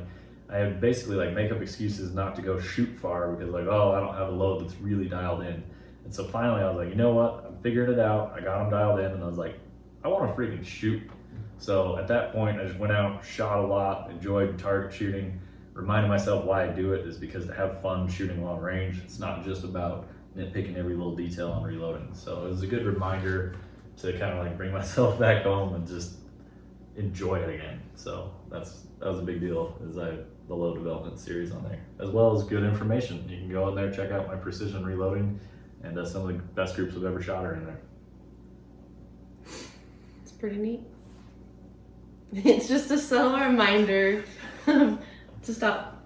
[0.49, 3.93] I had basically like make up excuses not to go shoot far because like oh
[3.93, 5.63] I don't have a load that's really dialed in,
[6.03, 8.33] and so finally I was like you know what I'm figuring it out.
[8.35, 9.57] I got them dialed in, and I was like
[10.03, 11.01] I want to freaking shoot.
[11.57, 15.39] So at that point, I just went out, shot a lot, enjoyed target shooting.
[15.73, 18.99] Reminded myself why I do it is because to have fun shooting long range.
[19.03, 22.09] It's not just about nitpicking every little detail on reloading.
[22.13, 23.55] So it was a good reminder
[23.97, 26.17] to kind of like bring myself back home and just
[26.95, 27.81] enjoy it again.
[27.95, 29.77] So that's that was a big deal.
[29.89, 33.27] Is I the load development series on there, as well as good information.
[33.27, 35.39] You can go in there, check out my precision reloading,
[35.83, 37.79] and uh, some of the best groups I've ever shot are in there.
[40.21, 40.81] It's pretty neat.
[42.33, 44.23] It's just a subtle reminder
[44.65, 44.97] to
[45.43, 46.03] stop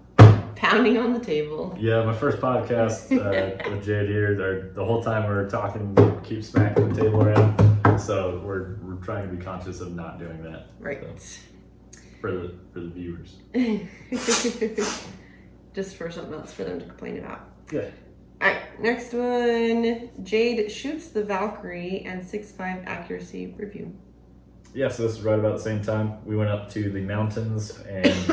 [0.54, 1.76] pounding on the table.
[1.78, 6.44] Yeah, my first podcast uh, with Jade here, the whole time we are talking, keep
[6.44, 7.98] smacking the table around.
[7.98, 10.66] So we're we're trying to be conscious of not doing that.
[10.78, 11.02] Right.
[11.20, 11.40] So,
[12.20, 13.36] for the for the viewers.
[15.74, 17.48] just for something else for them to complain about.
[17.72, 17.88] Yeah.
[18.42, 20.10] Alright, next one.
[20.22, 23.94] Jade shoots the Valkyrie and 6.5 accuracy review.
[24.74, 26.24] Yeah, so this is right about the same time.
[26.24, 28.04] We went up to the mountains and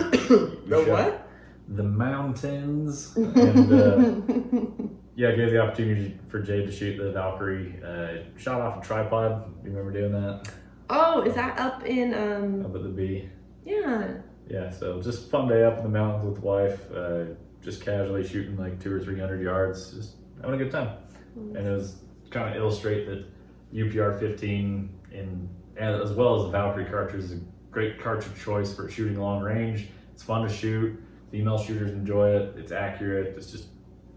[0.68, 1.28] The what?
[1.68, 3.16] The mountains.
[3.16, 7.80] And uh, yeah, gave the opportunity for Jade to shoot the Valkyrie.
[7.84, 9.52] Uh, shot off a tripod.
[9.64, 10.50] You remember doing that?
[10.90, 13.30] oh, is that up in um Up at the B.
[13.66, 14.14] yeah.
[14.50, 16.90] Yeah, so just fun day up in the mountains with wife.
[16.90, 17.26] Uh,
[17.62, 19.92] just casually shooting like two or three hundred yards.
[19.92, 20.92] Just having a good time.
[21.36, 21.98] And it was
[22.30, 23.26] kind of illustrate that
[23.74, 27.40] UPR 15 in as well as the Valkyrie cartridge is a
[27.72, 29.88] great cartridge choice for shooting long range.
[30.14, 31.02] It's fun to shoot.
[31.32, 32.56] Female shooters enjoy it.
[32.58, 33.36] It's accurate.
[33.38, 33.66] It's just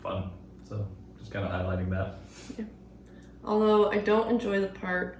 [0.02, 0.30] fun.
[0.68, 0.86] So
[1.18, 2.18] just kind of highlighting that.
[2.58, 2.64] Yeah.
[3.44, 5.18] Although I don't enjoy the part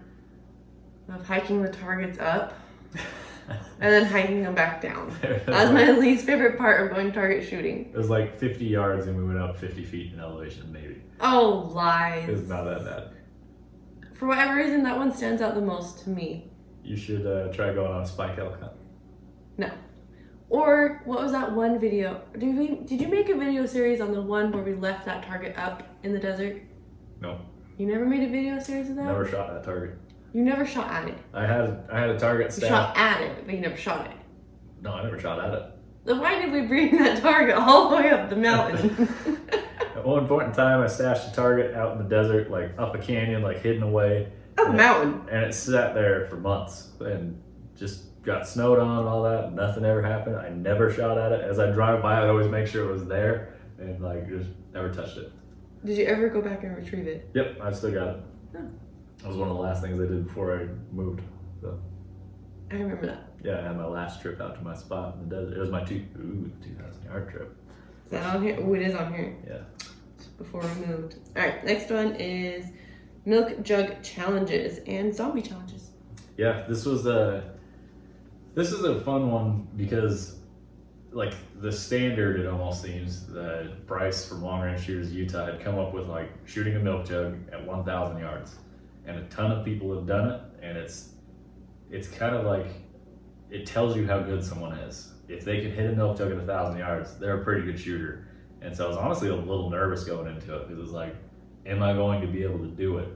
[1.09, 2.55] of hiking the targets up
[3.49, 5.12] and then hiking them back down.
[5.22, 7.91] That's was my least favorite part of going target shooting.
[7.93, 11.03] it was like 50 yards and we went up 50 feet in elevation, maybe.
[11.20, 12.28] Oh, lies.
[12.28, 13.11] It's not that bad.
[14.20, 16.50] For whatever reason, that one stands out the most to me.
[16.84, 18.72] You should uh, try going on a spike elk hunt.
[19.56, 19.70] No.
[20.50, 22.20] Or what was that one video?
[22.38, 22.66] Did we?
[22.84, 25.84] Did you make a video series on the one where we left that target up
[26.02, 26.60] in the desert?
[27.22, 27.40] No.
[27.78, 29.06] You never made a video series of that.
[29.06, 29.96] Never shot that target.
[30.34, 31.16] You never shot at it.
[31.32, 34.16] I had I had a target You shot at it, but you never shot it.
[34.82, 35.62] No, I never shot at it.
[36.04, 39.08] Then why did we bring that target all the way up the mountain?
[40.01, 42.94] At one point in time, I stashed a target out in the desert, like up
[42.94, 45.28] a canyon, like hidden away, up a mountain.
[45.30, 47.38] and it sat there for months and
[47.76, 49.53] just got snowed on and all that.
[49.53, 50.36] Nothing ever happened.
[50.36, 51.42] I never shot at it.
[51.42, 54.90] As I drive by, I'd always make sure it was there and like just never
[54.90, 55.32] touched it.
[55.84, 57.28] Did you ever go back and retrieve it?
[57.34, 58.16] Yep, I still got it.
[58.57, 58.70] Oh.
[59.18, 61.20] That was one of the last things I did before I moved.
[61.61, 61.78] So.
[62.70, 63.32] I remember that.
[63.44, 65.59] Yeah, I had my last trip out to my spot in the desert.
[65.59, 67.55] It was my two ooh, 2,000 yard trip.
[68.11, 68.58] Is that on here?
[68.61, 69.36] Oh, it is on here.
[69.46, 69.86] Yeah.
[70.36, 71.14] Before we moved.
[71.36, 71.64] All right.
[71.64, 72.66] Next one is
[73.24, 75.90] milk jug challenges and zombie challenges.
[76.36, 77.52] Yeah, this was a
[78.54, 80.40] this is a fun one because
[81.12, 85.78] like the standard it almost seems that Bryce from Long Range Shooters Utah had come
[85.78, 88.56] up with like shooting a milk jug at 1,000 yards,
[89.06, 91.11] and a ton of people have done it, and it's
[91.92, 92.66] it's kind of like
[93.50, 95.12] it tells you how good someone is.
[95.31, 97.78] If they can hit a milk jug at a thousand yards, they're a pretty good
[97.78, 98.26] shooter.
[98.61, 101.14] And so I was honestly a little nervous going into it because it's like,
[101.64, 103.09] am I going to be able to do it?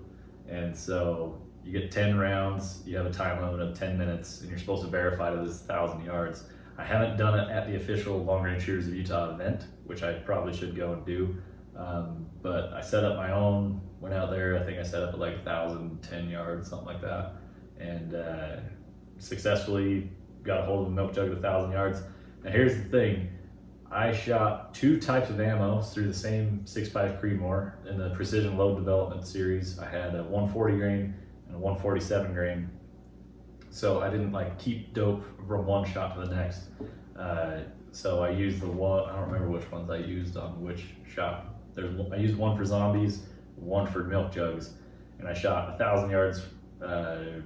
[0.48, 4.50] And so you get 10 rounds, you have a time limit of 10 minutes, and
[4.50, 6.44] you're supposed to verify to this 1,000 yards.
[6.78, 10.14] I haven't done it at the official Long Range Shooters of Utah event, which I
[10.14, 11.36] probably should go and do.
[11.76, 15.14] Um, but I set up my own, went out there, I think I set up
[15.14, 17.32] at like 1,010 yards, something like that,
[17.78, 18.56] and uh,
[19.18, 20.10] successfully
[20.44, 22.02] got a hold of a milk jug at a 1,000 yards.
[22.42, 23.30] Now, here's the thing
[23.90, 28.76] I shot two types of ammo through the same 6.5 Creedmoor in the Precision Load
[28.76, 29.78] Development series.
[29.78, 31.14] I had a 140 grain
[31.46, 32.70] and a 147 grain.
[33.70, 36.62] So I didn't like keep dope from one shot to the next.
[37.18, 37.60] Uh,
[37.92, 41.54] so I used the one, I don't remember which ones I used on which shot.
[41.74, 43.22] There's I used one for zombies,
[43.56, 44.74] one for milk jugs,
[45.18, 46.42] and I shot a thousand yards
[46.84, 47.40] uh,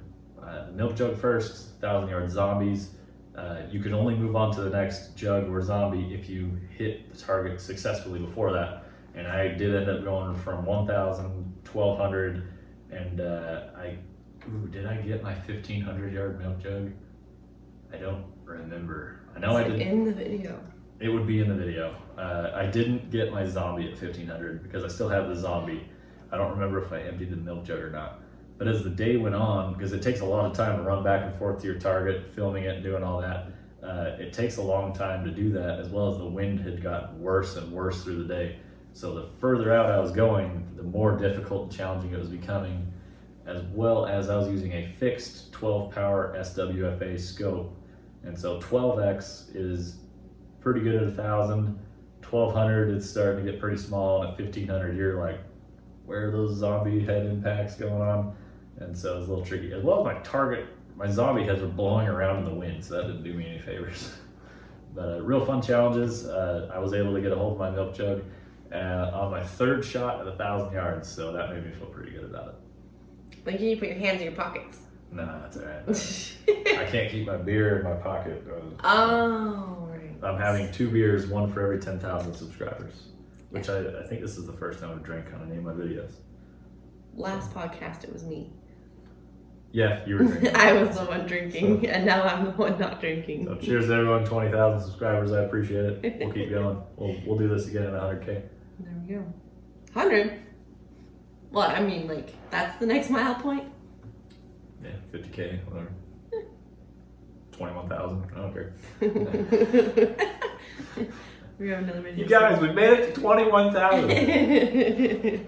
[0.49, 2.91] uh, milk jug first, thousand yard zombies.
[3.37, 7.13] Uh, you can only move on to the next jug or zombie if you hit
[7.13, 8.85] the target successfully before that.
[9.15, 11.25] And I did end up going from 1,000,
[11.73, 12.49] 1,200,
[12.91, 13.97] and uh, I,
[14.49, 16.93] ooh, did I get my 1,500 yard milk jug?
[17.93, 19.21] I don't remember.
[19.37, 19.81] I know I It's, did.
[19.87, 20.61] in the video.
[21.01, 21.97] It would be in the video.
[22.17, 25.89] Uh, I didn't get my zombie at 1500 because I still have the zombie.
[26.33, 28.21] I don't remember if I emptied the milk jug or not.
[28.59, 31.05] But as the day went on, because it takes a lot of time to run
[31.05, 33.47] back and forth to your target, filming it, and doing all that,
[33.83, 36.83] uh, it takes a long time to do that, as well as the wind had
[36.83, 38.59] gotten worse and worse through the day.
[38.93, 42.93] So the further out I was going, the more difficult and challenging it was becoming.
[43.47, 47.75] as well as I was using a fixed 12 power SWFA scope.
[48.23, 49.97] And so 12x is
[50.61, 51.79] pretty good at a thousand.
[52.29, 55.41] 1200 it's starting to get pretty small, and at 1500 you're like,
[56.05, 58.37] where are those zombie head impacts going on?
[58.81, 59.73] And so it was a little tricky.
[59.73, 60.67] As well as my target,
[60.97, 63.59] my zombie heads were blowing around in the wind, so that didn't do me any
[63.59, 64.13] favors.
[64.95, 66.27] but uh, real fun challenges.
[66.27, 68.23] Uh, I was able to get a hold of my milk jug
[68.73, 72.13] uh, on my third shot at a thousand yards, so that made me feel pretty
[72.13, 73.47] good about it.
[73.47, 74.79] Like you put your hands in your pockets.
[75.11, 76.79] Nah, that's alright.
[76.79, 78.45] I can't keep my beer in my pocket.
[78.85, 80.15] oh, right.
[80.23, 83.05] I'm having two beers, one for every 10,000 subscribers,
[83.51, 85.73] which I, I think this is the first time I've drank on any of my
[85.73, 86.13] videos.
[87.15, 88.53] Last podcast, it was me.
[89.71, 90.57] Yeah, you were drinking.
[90.57, 93.45] I was the one drinking, and now I'm the one not drinking.
[93.47, 95.33] So cheers to everyone, 20,000 subscribers.
[95.33, 96.03] I appreciate it.
[96.21, 96.79] We'll keep going.
[96.97, 98.27] We'll, we'll do this again at 100K.
[98.27, 98.49] There
[99.07, 99.21] we go.
[99.93, 100.41] 100.
[101.51, 103.65] Well, I mean, like, that's the next mile point.
[104.83, 105.93] Yeah, 50K, whatever.
[107.53, 108.25] 21,000.
[108.35, 108.73] I don't care.
[111.59, 112.25] we have another video.
[112.25, 115.47] You guys, we made it to 21,000.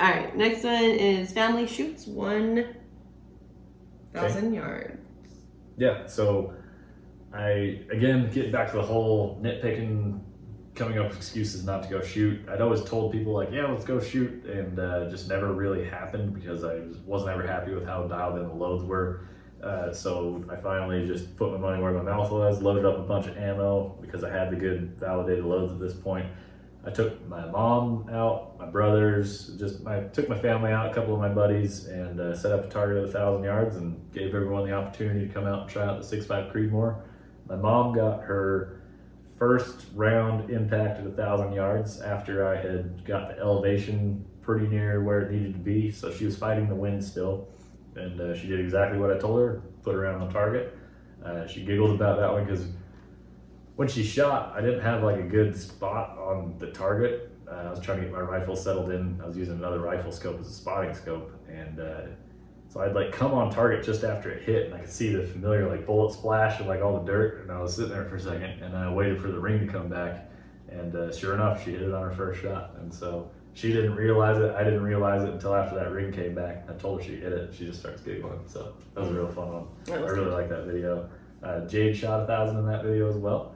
[0.00, 2.06] All right, next one is family shoots
[4.12, 4.98] 1,000 yards.
[5.76, 6.54] Yeah, so
[7.32, 10.20] I again get back to the whole nitpicking,
[10.74, 12.40] coming up with excuses not to go shoot.
[12.48, 16.34] I'd always told people like, yeah, let's go shoot, and uh, just never really happened
[16.34, 19.28] because I was- wasn't ever happy with how dialed in the loads were.
[19.62, 23.02] Uh, so I finally just put my money where my mouth was, loaded up a
[23.02, 26.26] bunch of ammo because I had the good validated loads at this point.
[26.84, 31.14] I took my mom out, my brothers, just I took my family out, a couple
[31.14, 34.34] of my buddies, and uh, set up a target of a thousand yards and gave
[34.34, 37.00] everyone the opportunity to come out and try out the six five Creedmoor.
[37.48, 38.82] My mom got her
[39.38, 45.04] first round impact at a thousand yards after I had got the elevation pretty near
[45.04, 47.48] where it needed to be, so she was fighting the wind still,
[47.94, 49.62] and uh, she did exactly what I told her.
[49.84, 50.76] Put her on the target.
[51.24, 52.66] Uh, she giggled about that one because
[53.82, 57.32] when she shot, I didn't have like a good spot on the target.
[57.50, 59.20] Uh, I was trying to get my rifle settled in.
[59.20, 62.02] I was using another rifle scope as a spotting scope, and uh,
[62.68, 65.24] so I'd like come on target just after it hit, and I could see the
[65.24, 67.42] familiar like bullet splash and like all the dirt.
[67.42, 69.72] And I was sitting there for a second, and I waited for the ring to
[69.72, 70.30] come back,
[70.68, 72.76] and uh, sure enough, she hit it on her first shot.
[72.78, 74.54] And so she didn't realize it.
[74.54, 76.68] I didn't realize it until after that ring came back.
[76.70, 77.52] I told her she hit it.
[77.52, 78.44] She just starts giggling.
[78.46, 79.66] So that was a real fun one.
[79.90, 81.10] I really like that video.
[81.42, 83.51] Uh, Jade shot a thousand in that video as well.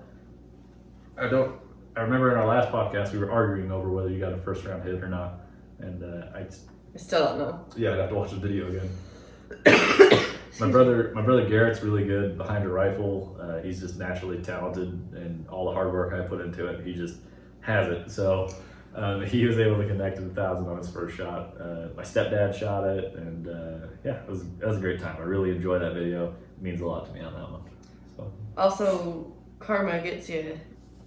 [1.19, 1.59] I don't.
[1.97, 4.64] I remember in our last podcast we were arguing over whether you got a first
[4.64, 5.41] round hit or not,
[5.79, 7.64] and uh, I I still don't know.
[7.77, 8.91] yeah I'd have to watch the video again.
[10.61, 13.37] my brother, my brother Garrett's really good behind a rifle.
[13.41, 16.95] Uh, he's just naturally talented, and all the hard work I put into it, he
[16.95, 17.17] just
[17.61, 18.11] has it.
[18.11, 18.55] So
[18.95, 21.55] um, he was able to connect to the thousand on his first shot.
[21.61, 25.17] Uh, my stepdad shot it, and uh, yeah, it was it was a great time.
[25.19, 26.29] I really enjoyed that video.
[26.29, 27.62] It means a lot to me on that one.
[28.17, 30.59] So Also, karma gets you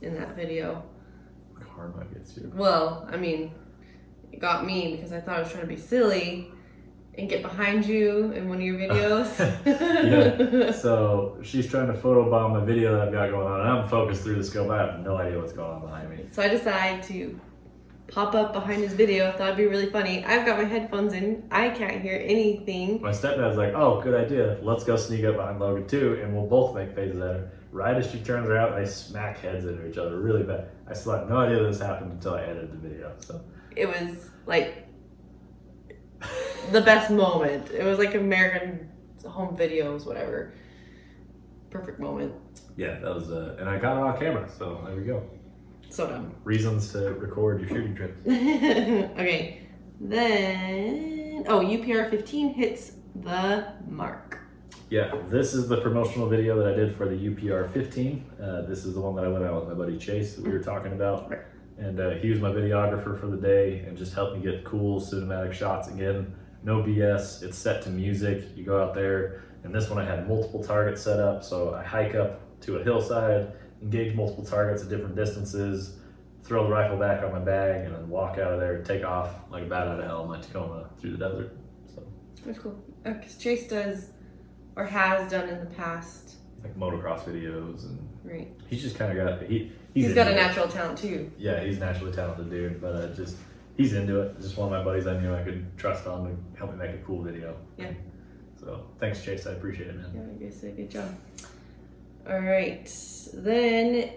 [0.02, 0.84] in that video.
[1.60, 2.52] karma gets you.
[2.56, 3.52] Well, I mean,
[4.32, 6.52] it got me because I thought I was trying to be silly
[7.18, 9.30] and get behind you in one of your videos.
[10.00, 10.72] Yeah.
[10.72, 14.24] So she's trying to photobomb a video that I've got going on, and I'm focused
[14.24, 14.70] through the scope.
[14.70, 16.26] I have no idea what's going on behind me.
[16.32, 17.40] So I decide to
[18.08, 19.28] pop up behind his video.
[19.28, 20.24] I thought it'd be really funny.
[20.24, 21.44] I've got my headphones in.
[21.52, 23.02] I can't hear anything.
[23.02, 24.58] My stepdad's like, "Oh, good idea.
[24.62, 27.96] Let's go sneak up behind Logan too, and we'll both make faces at her." Right
[27.96, 30.70] as she turns around, they smack heads into each other really bad.
[30.88, 33.14] I still had no idea this happened until I edited the video.
[33.20, 33.42] So
[33.76, 34.88] It was like
[36.72, 37.70] the best moment.
[37.72, 38.90] It was like American
[39.26, 40.54] home videos, whatever.
[41.70, 42.34] Perfect moment.
[42.76, 44.50] yeah, that was, uh, and I got it on camera.
[44.58, 45.24] So there we go.
[45.92, 46.34] So dumb.
[46.44, 48.20] Reasons to record your shooting trips.
[48.28, 49.62] okay.
[50.00, 54.29] Then oh, UPR 15 hits the mark.
[54.90, 58.26] Yeah, this is the promotional video that I did for the UPR 15.
[58.42, 60.50] Uh, this is the one that I went out with my buddy Chase that we
[60.50, 61.30] were talking about.
[61.30, 61.42] Right.
[61.78, 65.00] And uh, he was my videographer for the day and just helped me get cool
[65.00, 66.34] cinematic shots again.
[66.64, 67.44] No BS.
[67.44, 68.46] It's set to music.
[68.56, 71.44] You go out there, and this one I had multiple targets set up.
[71.44, 75.98] So I hike up to a hillside, engage multiple targets at different distances,
[76.44, 79.06] throw the rifle back on my bag, and then walk out of there and take
[79.06, 81.56] off like a bat out of hell in my Tacoma through the desert.
[81.94, 82.04] So,
[82.44, 82.84] That's cool.
[83.04, 84.10] Because Chase does
[84.80, 86.36] or has done in the past.
[86.64, 88.52] like motocross videos and Right.
[88.70, 90.36] He's just kind of got he he's, got a it.
[90.36, 91.32] natural talent too.
[91.38, 93.38] Yeah, he's naturally talented dude, but uh, just
[93.76, 94.40] he's into it.
[94.40, 96.94] Just one of my buddies I knew I could trust on to help me make
[96.94, 97.56] a cool video.
[97.78, 97.92] Yeah.
[98.60, 99.48] So thanks, Chase.
[99.48, 100.12] I appreciate it, man.
[100.14, 101.16] Yeah, I guess a good job.
[102.30, 102.88] All right.
[103.34, 104.12] Then,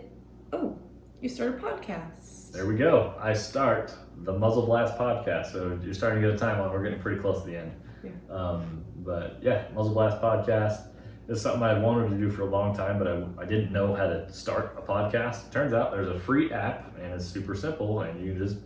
[0.52, 0.76] oh,
[1.20, 2.52] you start a podcast.
[2.52, 3.14] There we go.
[3.18, 3.94] I start
[4.24, 5.52] the Muzzle Blast podcast.
[5.52, 6.70] So you're starting to get a time on.
[6.72, 7.72] We're getting pretty close to the end.
[8.04, 8.34] Yeah.
[8.34, 10.88] Um, but yeah, Muzzle Blast podcast
[11.28, 13.94] is something I wanted to do for a long time, but I, I didn't know
[13.94, 15.50] how to start a podcast.
[15.52, 18.56] Turns out there's a free app and it's super simple, and you just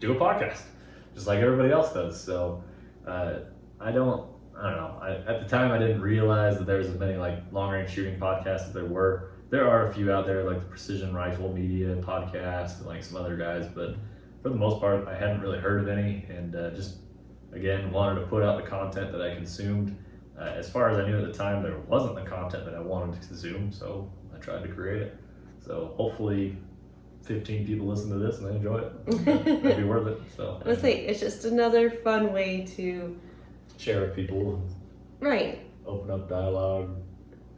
[0.00, 0.62] do a podcast
[1.14, 2.20] just like everybody else does.
[2.20, 2.62] So
[3.06, 3.40] uh,
[3.80, 4.30] I don't.
[4.60, 4.98] I don't know.
[5.00, 7.90] I, at the time, I didn't realize that there was as many like long range
[7.90, 9.30] shooting podcasts as there were.
[9.50, 13.16] There are a few out there, like the Precision Rifle Media podcast, and like some
[13.16, 13.94] other guys, but
[14.42, 16.96] for the most part, I hadn't really heard of any, and uh, just
[17.52, 19.96] again wanted to put out the content that I consumed.
[20.38, 22.80] Uh, as far as I knew at the time, there wasn't the content that I
[22.80, 25.18] wanted to consume, so I tried to create it.
[25.64, 26.56] So hopefully,
[27.24, 28.92] 15 people listen to this and they enjoy it.
[29.64, 30.20] It'd be worth it.
[30.36, 33.18] So Honestly, it's just another fun way to
[33.76, 34.62] share with people,
[35.20, 35.60] right.
[35.86, 36.96] open up dialogue,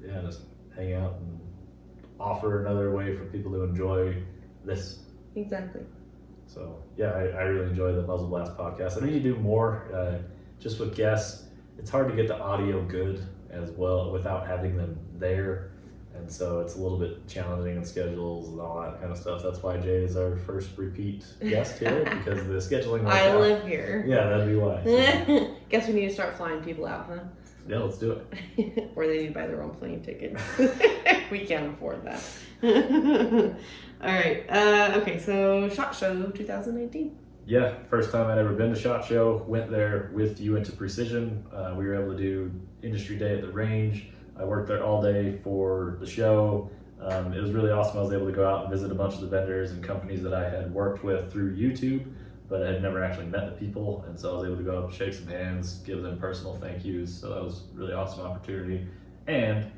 [0.05, 0.41] yeah, just
[0.75, 1.41] hang out and
[2.19, 4.23] offer another way for people to enjoy
[4.65, 5.01] this.
[5.37, 5.83] Exactly.
[6.53, 9.01] So yeah, I, I really enjoy the Muzzle Blast podcast.
[9.01, 10.19] I need to do more, uh,
[10.59, 11.45] just with guests.
[11.79, 15.71] It's hard to get the audio good as well without having them there,
[16.15, 19.43] and so it's a little bit challenging in schedules and all that kind of stuff.
[19.45, 23.07] That's why Jay is our first repeat guest here because the scheduling.
[23.07, 23.41] I out.
[23.41, 24.05] live here.
[24.07, 24.83] Yeah, that'd be why.
[24.85, 27.21] So, Guess we need to start flying people out, huh?
[27.69, 28.13] yeah, let's do
[28.57, 28.91] it.
[28.97, 30.43] or they need to buy their own plane tickets.
[31.31, 33.55] we can't afford that.
[34.03, 34.47] All right.
[34.49, 37.19] Uh, okay, so Shot Show 2019.
[37.45, 39.45] Yeah, first time I'd ever been to Shot Show.
[39.47, 41.45] Went there with Uinta Precision.
[41.53, 42.51] Uh, we were able to do
[42.83, 44.09] industry day at the range.
[44.39, 46.71] I worked there all day for the show.
[46.99, 47.99] Um, it was really awesome.
[47.99, 50.23] I was able to go out and visit a bunch of the vendors and companies
[50.23, 52.11] that I had worked with through YouTube,
[52.49, 54.03] but I had never actually met the people.
[54.09, 56.87] And so I was able to go up, shake some hands, give them personal thank
[56.87, 57.15] yous.
[57.15, 58.87] So that was really awesome opportunity.
[59.27, 59.71] And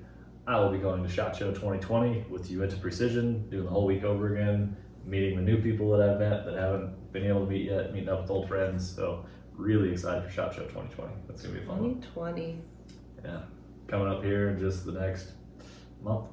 [0.47, 4.03] I will be going to SHOT Show 2020 with Uinta Precision, doing the whole week
[4.03, 7.67] over again, meeting the new people that I've met that haven't been able to meet
[7.67, 8.89] yet, meeting up with old friends.
[8.95, 9.25] So
[9.55, 11.13] really excited for SHOT Show 2020.
[11.29, 11.79] That's gonna be a fun.
[11.81, 12.01] one.
[12.03, 12.59] 2020.
[13.87, 15.33] Coming up here in just the next
[16.03, 16.27] month.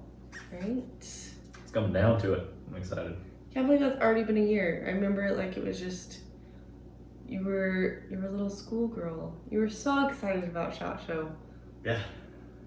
[0.51, 0.83] Right.
[0.97, 2.47] It's coming down to it.
[2.69, 3.15] I'm excited.
[3.53, 4.85] Can't believe that's already been a year.
[4.87, 6.19] I remember it like it was just
[7.27, 9.35] you were you were a little schoolgirl.
[9.51, 11.31] You were so excited about Shot Show.
[11.85, 11.99] Yeah.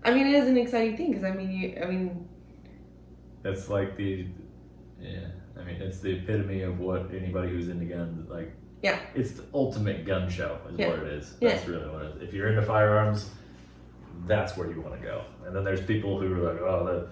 [0.04, 1.78] I mean, it is an exciting thing because I mean, you.
[1.82, 2.28] I mean,
[3.44, 4.26] It's like the,
[5.00, 5.28] yeah.
[5.58, 8.52] I mean, it's the epitome of what anybody who's into guns like.
[8.82, 8.98] Yeah.
[9.14, 10.88] It's the ultimate gun show, is Yeah.
[10.88, 11.36] what it is.
[11.40, 11.50] Yeah.
[11.50, 12.22] That's really what it is.
[12.28, 13.30] If you're into firearms,
[14.26, 15.24] that's where you want to go.
[15.46, 17.08] And then there's people who are like, oh,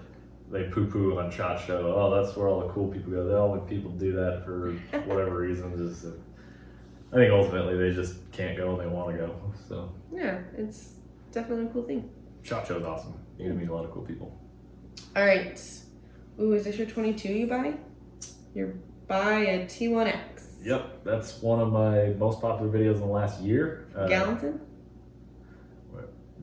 [0.51, 1.93] they, they poo poo on Shot Show.
[1.95, 3.25] Oh, that's where all the cool people go.
[3.27, 4.73] They all the people do that for
[5.05, 5.79] whatever reasons.
[5.79, 6.13] Is
[7.13, 9.35] I think ultimately they just can't go and they want to go.
[9.69, 10.95] So yeah, it's
[11.31, 12.09] definitely a cool thing.
[12.43, 13.13] Shot Show's awesome.
[13.37, 14.39] You're gonna meet a lot of cool people.
[15.15, 15.59] All right.
[16.39, 17.73] Ooh, is this your 22 you buy?
[18.53, 20.63] You buy a T1X.
[20.63, 23.87] Yep, that's one of my most popular videos in the last year.
[23.95, 24.07] Uh?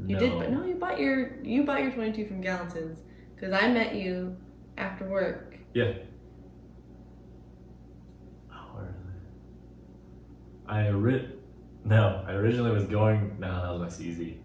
[0.07, 0.21] You no.
[0.21, 3.01] did, but no, you bought your you bought your 22 from Gallenson's
[3.35, 4.37] because I met you
[4.77, 5.57] after work.
[5.75, 5.93] Yeah.
[8.53, 8.95] Oh, where is?
[10.69, 11.33] I ori-
[11.85, 13.37] no, I originally was going.
[13.41, 14.37] No, that was my CZ.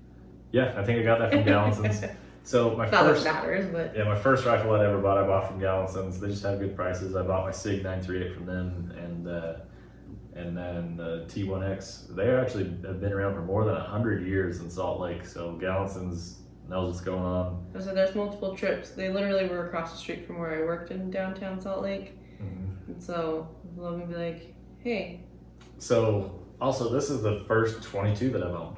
[0.53, 2.03] Yeah, I think I got that from Gallenson's.
[2.45, 5.25] So my Not that first, matters, but yeah, my first rifle I'd ever bought, I
[5.25, 6.19] bought from Gallenson's.
[6.19, 7.15] They just had good prices.
[7.15, 9.53] I bought my Sig 938 from them, and uh,
[10.35, 12.13] and then the T1X.
[12.13, 15.25] They actually have been around for more than hundred years in Salt Lake.
[15.25, 17.65] So Gallenson's knows what's going on.
[17.79, 18.89] so there's multiple trips.
[18.89, 22.17] They literally were across the street from where I worked in downtown Salt Lake,
[22.87, 23.47] and so
[23.77, 25.21] would be like, "Hey,
[25.77, 28.75] So also, this is the first 22 that I've owned.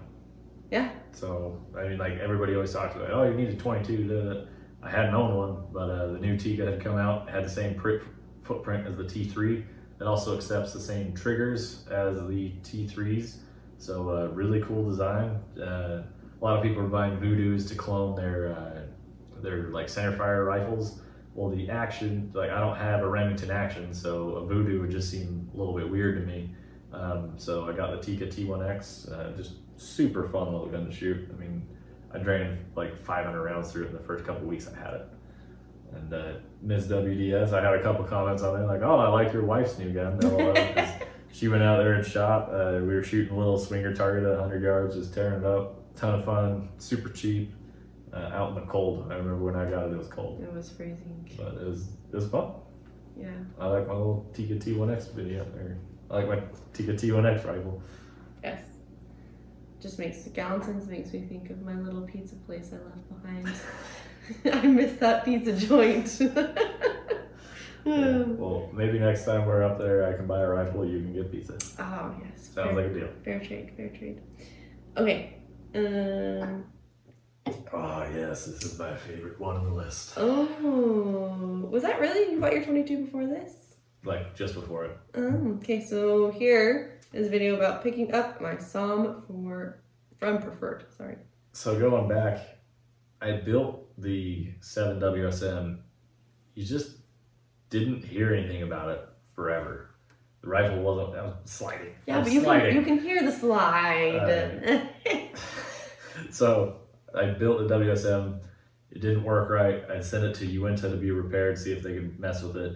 [0.72, 0.92] Yeah.
[1.16, 4.08] So I mean, like everybody always talks about, oh, you need a 22.
[4.08, 4.48] To...
[4.84, 7.76] I hadn't owned one, but uh, the new Tikka had come out, had the same
[7.76, 8.04] print,
[8.44, 9.64] footprint as the T3.
[10.00, 13.38] It also accepts the same triggers as the T3s.
[13.78, 15.40] So uh, really cool design.
[15.58, 16.04] Uh,
[16.40, 21.02] a lot of people are buying Vudoos to clone their uh, their like centerfire rifles.
[21.34, 25.10] Well, the action, like I don't have a Remington action, so a Vudoo would just
[25.10, 26.50] seem a little bit weird to me.
[26.94, 31.30] Um, so I got the Tikka T1X, uh, just super fun little gun to shoot.
[31.34, 31.68] I mean,
[32.14, 35.08] I drained like 500 rounds through it in the first couple weeks I had it.
[35.94, 36.88] And uh, Ms.
[36.88, 39.92] WDS, I had a couple comments on there like, "Oh, I like your wife's new
[39.92, 40.20] gun."
[41.36, 42.48] She went out there and shot.
[42.50, 45.94] Uh, we were shooting a little swinger target at 100 yards, just tearing it up.
[45.98, 47.54] Ton of fun, super cheap.
[48.14, 49.06] Uh, out in the cold.
[49.12, 51.90] I remember when I got it, it was cold, it was freezing." but it was
[52.10, 52.54] it was fun.
[53.20, 53.28] Yeah.
[53.60, 55.44] I like my little Tikka T1X video.
[55.44, 55.78] Or
[56.10, 56.40] I like my
[56.72, 57.84] Tikka T1X rifle.
[58.42, 58.62] Yes.
[59.86, 63.48] Just makes Gallenson's makes me think of my little pizza place I left behind.
[64.64, 66.20] I miss that pizza joint.
[67.86, 68.24] Yeah.
[68.24, 70.84] Well, maybe next time we're up there, I can buy a rifle.
[70.88, 71.56] You can get pizza.
[71.78, 72.50] Oh yes.
[72.50, 73.10] Sounds fair, like a deal.
[73.24, 74.22] fair trade, fair trade.
[74.98, 75.38] Okay,
[75.76, 76.66] Um,
[77.72, 80.14] Oh yes, this is my favorite one on the list.
[80.18, 82.32] oh, was that really?
[82.32, 83.54] You bought your 22 before this?
[84.04, 84.98] Like just before it.
[85.14, 89.80] Oh, okay, so here is a video about picking up my SAUM for
[90.18, 90.86] from Preferred.
[90.96, 91.16] Sorry.
[91.54, 92.40] So going back,
[93.22, 95.80] I built the seven WSM.
[96.54, 96.98] You just
[97.70, 99.96] didn't hear anything about it forever.
[100.42, 101.96] The rifle wasn't that was sliding.
[102.06, 104.90] Yeah, was but you can you can hear the slide.
[105.10, 105.30] Um,
[106.30, 106.82] so
[107.18, 108.42] I built the WSM.
[108.92, 109.84] It didn't work right.
[109.90, 112.76] I sent it to Uinta to be repaired, see if they could mess with it.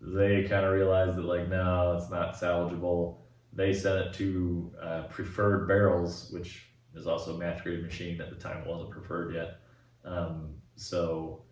[0.00, 3.18] They kind of realized that like, no, it's not salvageable.
[3.56, 8.30] They sent it to uh, Preferred Barrels, which is also a match grade machine at
[8.30, 8.58] the time.
[8.58, 9.58] It wasn't preferred yet.
[10.04, 11.42] Um, so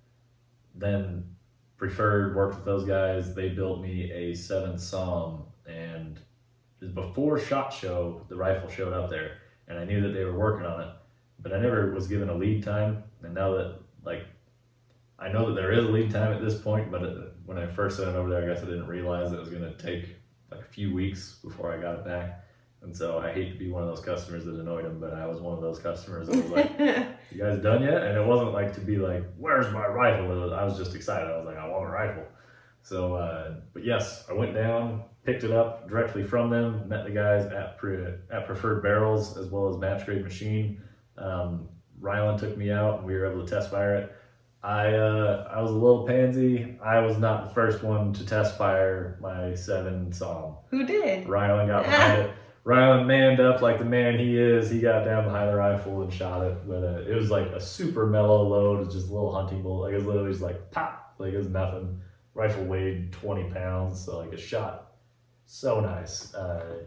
[0.75, 1.35] then
[1.77, 3.35] Preferred worked with those guys.
[3.35, 6.21] They built me a seven SAUM, and
[6.95, 10.67] before Shot Show, the rifle showed up there, and I knew that they were working
[10.67, 10.89] on it
[11.45, 13.05] but I never was given a lead time.
[13.23, 14.25] And now that like
[15.19, 17.17] I know that there is a lead time at this point, but it,
[17.47, 19.63] when I first sent it over there, I guess I didn't realize it was going
[19.63, 20.17] to take
[20.75, 22.45] few weeks before I got it back.
[22.83, 25.27] And so I hate to be one of those customers that annoyed them, but I
[25.27, 26.79] was one of those customers that was like,
[27.31, 30.53] "You guys done yet?" And it wasn't like to be like, "Where's my rifle?" Was,
[30.53, 31.31] I was just excited.
[31.31, 32.25] I was like, "I want a rifle."
[32.83, 37.11] So, uh, but yes, I went down, picked it up directly from them, met the
[37.11, 40.83] guys at Pre- at Preferred Barrels as well as Match Grade Machine.
[41.17, 41.69] Um,
[42.03, 44.13] Rylan took me out, and we were able to test fire it.
[44.65, 46.79] I uh, I was a little pansy.
[46.83, 50.55] I was not the first one to test fire my seven SAUM.
[50.71, 51.27] Who did?
[51.27, 52.31] Rylan got behind it.
[52.65, 54.71] Rylan manned up like the man he is.
[54.71, 56.67] He got down behind the rifle and shot it.
[56.67, 58.81] But uh, it was like a super mellow load.
[58.81, 59.83] It was just a little hunting bullet.
[59.83, 61.15] Like it was literally just like pop.
[61.19, 62.01] Like it was nothing.
[62.33, 64.03] Rifle weighed 20 pounds.
[64.03, 64.95] So like it shot
[65.47, 66.35] so nice.
[66.35, 66.85] Uh,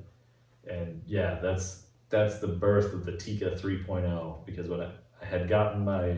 [0.69, 4.91] and yeah, that's that's the birth of the Tikka 3.0 because when I,
[5.21, 6.17] I had gotten my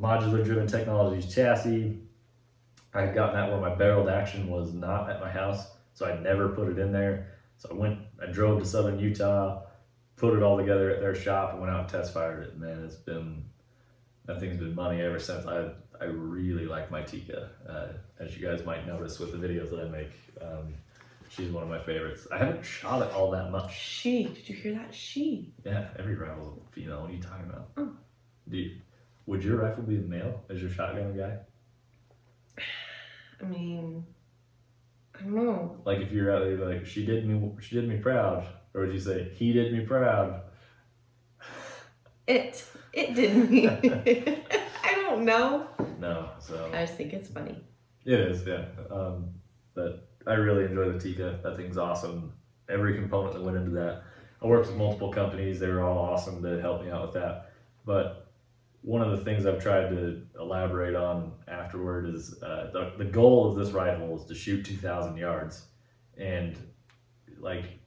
[0.00, 1.98] modular driven technologies chassis,
[2.94, 5.68] I had gotten that where my barreled action was not at my house.
[5.94, 7.38] So I never put it in there.
[7.58, 9.62] So I went, I drove to southern Utah,
[10.16, 12.58] put it all together at their shop, and went out and test fired it.
[12.58, 13.44] Man, it's been
[14.26, 15.46] that thing's been money ever since.
[15.46, 15.70] I
[16.00, 17.88] I really like my Tikka, uh,
[18.20, 20.12] as you guys might notice with the videos that I make.
[20.40, 20.74] Um,
[21.28, 22.28] she's one of my favorites.
[22.30, 23.76] I haven't shot it all that much.
[23.76, 24.24] She.
[24.24, 24.94] Did you hear that?
[24.94, 25.52] She.
[25.64, 27.00] Yeah, every rifle's a female.
[27.00, 27.70] What are you talking about?
[27.76, 27.92] Oh.
[28.48, 28.76] You,
[29.28, 31.36] would your rifle be a male as your shotgun guy?
[33.40, 34.06] I mean,
[35.14, 35.76] I don't know.
[35.84, 38.92] Like if you're out there, like she did me, she did me proud, or would
[38.92, 40.40] you say he did me proud?
[42.26, 42.64] It.
[42.94, 43.68] It did me.
[44.84, 45.68] I don't know.
[46.00, 47.62] No, so I just think it's funny.
[48.06, 48.64] it is, yeah.
[48.90, 49.34] Um,
[49.74, 51.40] but I really enjoy the Tikka.
[51.42, 52.32] That thing's awesome.
[52.68, 54.04] Every component that went into that.
[54.42, 55.60] I worked with multiple companies.
[55.60, 57.52] They were all awesome to help me out with that.
[57.84, 58.27] But
[58.82, 63.50] one of the things I've tried to elaborate on afterward is uh, the, the goal
[63.50, 65.66] of this rifle is to shoot 2,000 yards.
[66.16, 66.56] And
[67.38, 67.78] like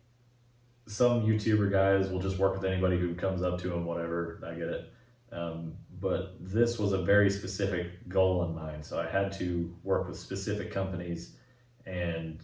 [0.88, 4.42] some YouTuber guys will just work with anybody who comes up to them, whatever.
[4.46, 4.94] I get it.
[5.32, 8.86] Um, but this was a very specific goal in mind.
[8.86, 11.38] So I had to work with specific companies,
[11.86, 12.42] and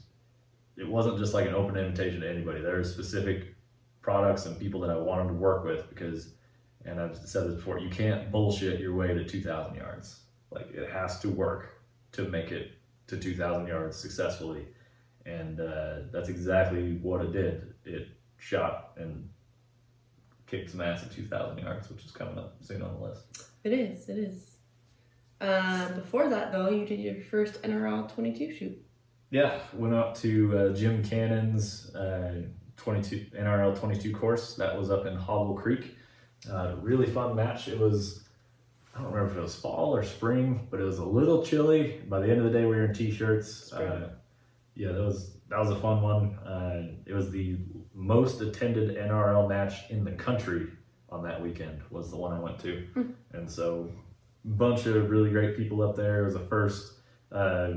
[0.77, 2.61] it wasn't just like an open invitation to anybody.
[2.61, 3.55] There are specific
[4.01, 6.35] products and people that I wanted to work with because,
[6.87, 10.21] and I've said this before, you can't bullshit your way to 2,000 yards.
[10.49, 11.81] Like it has to work
[12.13, 12.71] to make it
[13.07, 14.67] to 2,000 yards successfully.
[15.25, 17.73] And uh, that's exactly what it did.
[17.83, 18.07] It
[18.37, 19.29] shot and
[20.45, 23.43] kicked some ass at 2,000 yards, which is coming up soon on the list.
[23.63, 24.07] It is.
[24.07, 24.51] It is.
[25.41, 28.83] Uh, before that, though, you did your first NRL 22 shoot.
[29.29, 32.43] Yeah, went out to uh, Jim Cannon's uh,
[32.77, 34.55] 22 NRL 22 course.
[34.55, 35.96] That was up in Hobble Creek.
[36.49, 37.67] Uh, really fun match.
[37.67, 38.23] It was,
[38.95, 42.01] I don't remember if it was fall or spring, but it was a little chilly.
[42.07, 43.71] By the end of the day, we were in t-shirts.
[43.73, 44.09] Uh,
[44.75, 46.35] yeah, that was that was a fun one.
[46.39, 47.57] Uh, it was the
[47.93, 50.67] most attended NRL match in the country
[51.09, 51.81] on that weekend.
[51.89, 53.01] Was the one I went to, Hmm.
[53.31, 53.89] and so
[54.45, 56.21] bunch of really great people up there.
[56.21, 56.93] It was the first
[57.31, 57.73] uh,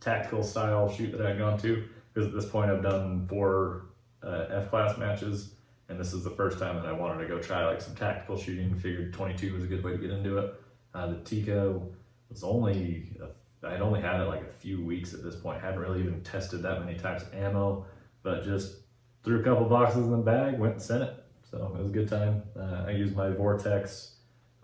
[0.00, 3.86] tactical style shoot that I'd gone to because at this point I've done four
[4.22, 5.54] uh, F class matches,
[5.90, 8.38] and this is the first time that I wanted to go try like some tactical
[8.38, 8.74] shooting.
[8.76, 10.54] Figured 22 was a good way to get into it.
[10.94, 11.80] Uh, the Tikka
[12.28, 15.60] was only a, I'd only had it like a few weeks at this point.
[15.60, 17.84] hadn't really even tested that many types of ammo,
[18.22, 18.76] but just
[19.24, 21.24] threw a couple boxes in the bag, went and sent it.
[21.50, 22.44] So it was a good time.
[22.56, 24.14] Uh, I used my Vortex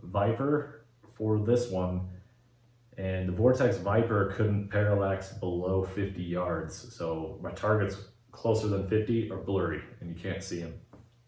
[0.01, 0.86] Viper
[1.16, 2.09] for this one,
[2.97, 6.94] and the Vortex Viper couldn't parallax below 50 yards.
[6.94, 7.97] So my targets
[8.31, 10.74] closer than 50 are blurry, and you can't see them.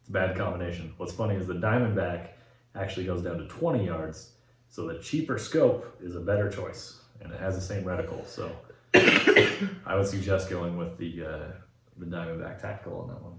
[0.09, 0.95] It's a bad combination.
[0.97, 2.29] What's funny is the Diamondback
[2.75, 4.33] actually goes down to 20 yards.
[4.71, 8.27] So the cheaper scope is a better choice, and it has the same reticle.
[8.27, 8.51] So
[8.95, 11.53] I would suggest going with the uh,
[11.99, 13.39] the Diamondback Tactical on that one.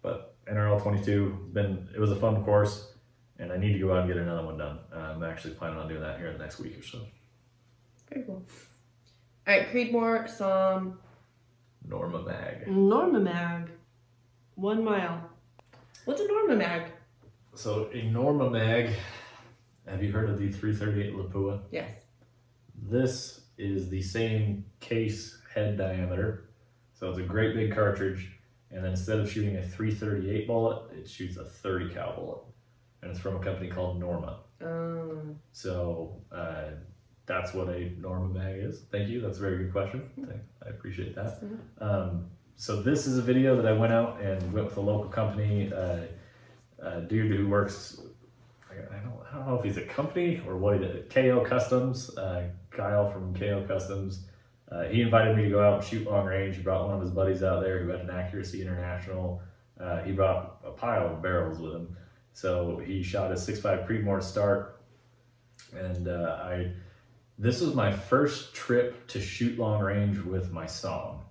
[0.00, 2.92] But NRL 22 been it was a fun course,
[3.38, 4.78] and I need to go out and get another one done.
[4.94, 7.00] Uh, I'm actually planning on doing that here in the next week or so.
[8.10, 8.46] Very cool.
[9.46, 10.98] All right, Creedmoor, SAUM,
[11.86, 12.66] Norma Mag.
[12.66, 13.70] Norma Mag,
[14.54, 15.30] one mile.
[16.04, 16.90] What's a Norma Mag?
[17.54, 18.90] So a Norma Mag.
[19.86, 21.60] Have you heard of the 338 Lapua?
[21.70, 21.92] Yes.
[22.82, 26.50] This is the same case head diameter.
[26.94, 28.32] So it's a great big cartridge.
[28.70, 32.40] And then instead of shooting a 338 bullet, it shoots a 30 cal bullet.
[33.02, 34.40] And it's from a company called Norma.
[34.62, 36.70] Um, So uh,
[37.26, 38.82] that's what a Norma mag is.
[38.90, 39.20] Thank you.
[39.20, 40.10] That's a very good question.
[40.16, 41.40] Thank- I appreciate that.
[41.78, 45.08] Um, so this is a video that I went out and went with a local
[45.08, 46.00] company, uh,
[46.78, 48.00] a dude who works.
[48.70, 51.10] I don't, I don't know if he's a company or what he did.
[51.10, 54.26] KO Customs, uh, Kyle from KO Customs.
[54.70, 56.56] Uh, he invited me to go out and shoot long range.
[56.56, 59.40] He brought one of his buddies out there who had an Accuracy International.
[59.78, 61.96] Uh, he brought a pile of barrels with him.
[62.32, 64.80] So he shot a 6.5 Creedmoor start.
[65.76, 66.72] And uh, I,
[67.38, 71.23] this was my first trip to shoot long range with my SAUM.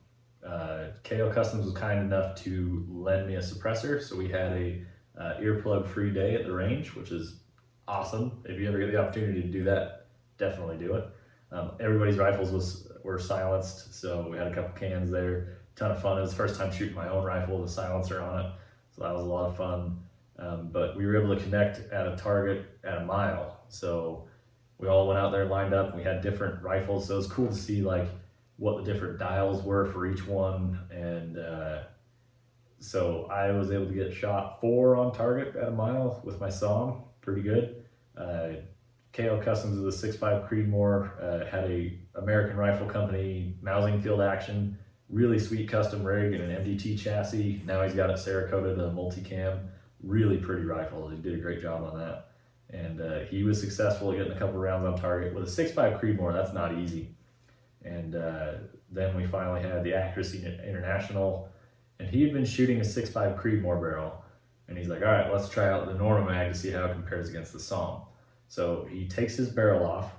[0.46, 4.82] Uh, KO Customs was kind enough to lend me a suppressor, so we had a
[5.18, 7.40] uh, earplug free day at the range, which is
[7.88, 8.44] awesome.
[8.46, 10.08] If you ever get the opportunity to do that,
[10.38, 11.06] definitely do it.
[11.52, 15.60] Um, everybody's rifles was were silenced, so we had a couple cans there.
[15.76, 16.18] Ton of fun.
[16.18, 18.52] It was the first time shooting my own rifle with a silencer on it,
[18.92, 20.00] so that was a lot of fun.
[20.40, 24.28] Um, but we were able to connect at a target at a mile, so
[24.78, 25.96] we all went out there lined up.
[25.96, 28.08] We had different rifles, so it was cool to see like
[28.58, 31.84] what the different dials were for each one, and uh,
[32.80, 36.50] so I was able to get shot four on target at a mile with my
[36.50, 37.86] SAUM, pretty good.
[38.18, 38.50] Uh,
[39.14, 44.78] KO Customs is a 6.5 Creedmoor, uh, had a American Rifle Company Mausingfield action,
[45.10, 47.62] really sweet custom rig and an MDT chassis.
[47.66, 49.68] Now he's got it Cerakoted a multicam,
[50.02, 51.10] really pretty rifle.
[51.10, 52.32] He did a great job on that.
[52.70, 56.02] And uh, he was successful at getting a couple rounds on target with a 6.5
[56.02, 56.34] Creedmoor.
[56.34, 57.16] That's not easy.
[57.86, 58.54] And uh,
[58.92, 61.50] then we finally had the Accuracy International,
[62.00, 64.24] and he had been shooting a 6.5 Creedmoor barrel.
[64.68, 66.94] And he's like, all right, let's try out the Norma mag to see how it
[66.94, 68.02] compares against the SAUM.
[68.48, 70.12] So he takes his barrel off,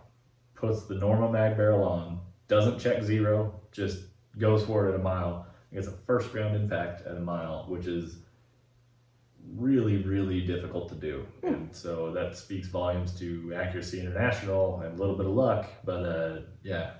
[0.55, 4.01] puts the Norma mag barrel on, doesn't check zero, just
[4.39, 5.47] goes for it at a mile.
[5.73, 8.19] Gets a first round impact at a mile, which is
[9.57, 11.27] really, really difficult to do.
[11.43, 15.69] And so that speaks volumes to Accuracy International and a little bit of luck.
[15.85, 16.93] But uh, yeah,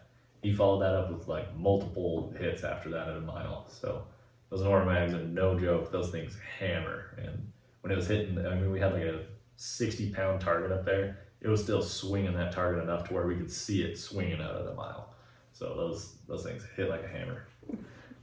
[0.45, 3.67] he followed that up with like multiple hits after that at a mile.
[3.69, 4.05] So
[4.51, 5.91] those Norma mags are no joke.
[5.91, 7.17] Those things hammer.
[7.19, 7.51] And
[7.81, 9.23] when it was hitting, I mean, we had like a
[9.57, 11.19] 60 pound target up there.
[11.41, 14.53] It was still swinging that target enough to where we could see it swinging out
[14.53, 15.15] of the mile.
[15.53, 17.47] So those those things hit like a hammer.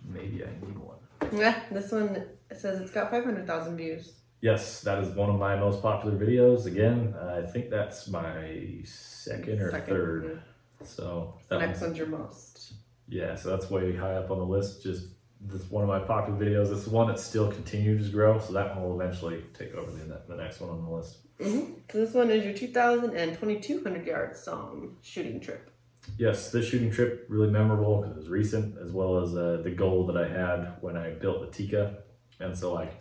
[0.06, 0.98] Maybe I need one.
[1.32, 2.24] yeah, this one
[2.56, 4.14] says it's got 500,000 views.
[4.42, 6.66] Yes, that is one of my most popular videos.
[6.66, 9.88] Again, I think that's my second or Second.
[9.94, 10.42] third.
[10.84, 12.74] So that next one's- your most.
[13.08, 14.84] yeah, so that's way high up on the list.
[14.84, 15.08] Just
[15.44, 16.72] that's one of my popular videos.
[16.72, 19.90] It's the one that still continues to grow, so that one will eventually take over
[19.92, 21.18] the, the next one on the list.
[21.42, 25.70] hmm So this one is your 2,000 and 2,200 yard SAUM shooting trip.
[26.18, 29.72] Yes, this shooting trip really memorable because it was recent, as well as uh, the
[29.72, 31.98] goal that I had when I built the Tikka.
[32.40, 32.94] And so, like,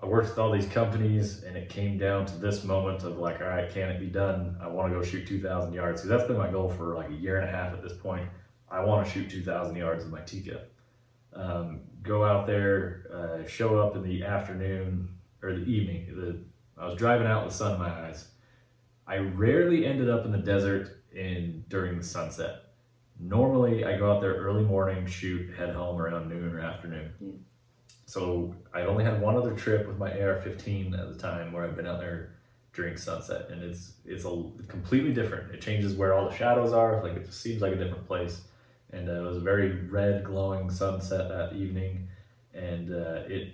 [0.00, 3.40] I worked with all these companies, and it came down to this moment of like,
[3.40, 4.56] all right, can it be done?
[4.60, 6.02] I want to go shoot 2,000 yards.
[6.02, 8.28] So that's been my goal for like a year and a half at this point.
[8.70, 10.62] I want to shoot 2,000 yards with my Tikka.
[11.32, 15.08] Um, go out there, uh, show up in the afternoon
[15.42, 16.06] or the evening.
[16.14, 18.28] The, I was driving out with the sun in my eyes.
[19.06, 22.66] I rarely ended up in the desert in during the sunset.
[23.18, 27.10] Normally, I go out there early morning, shoot, head home around noon or afternoon.
[27.20, 27.32] Yeah.
[28.08, 31.76] So I only had one other trip with my AR-15 at the time where I've
[31.76, 32.30] been out there
[32.72, 35.54] during sunset, and it's it's a completely different.
[35.54, 37.02] It changes where all the shadows are.
[37.02, 38.40] Like it just seems like a different place.
[38.94, 42.08] And uh, it was a very red, glowing sunset that evening,
[42.54, 43.52] and uh, it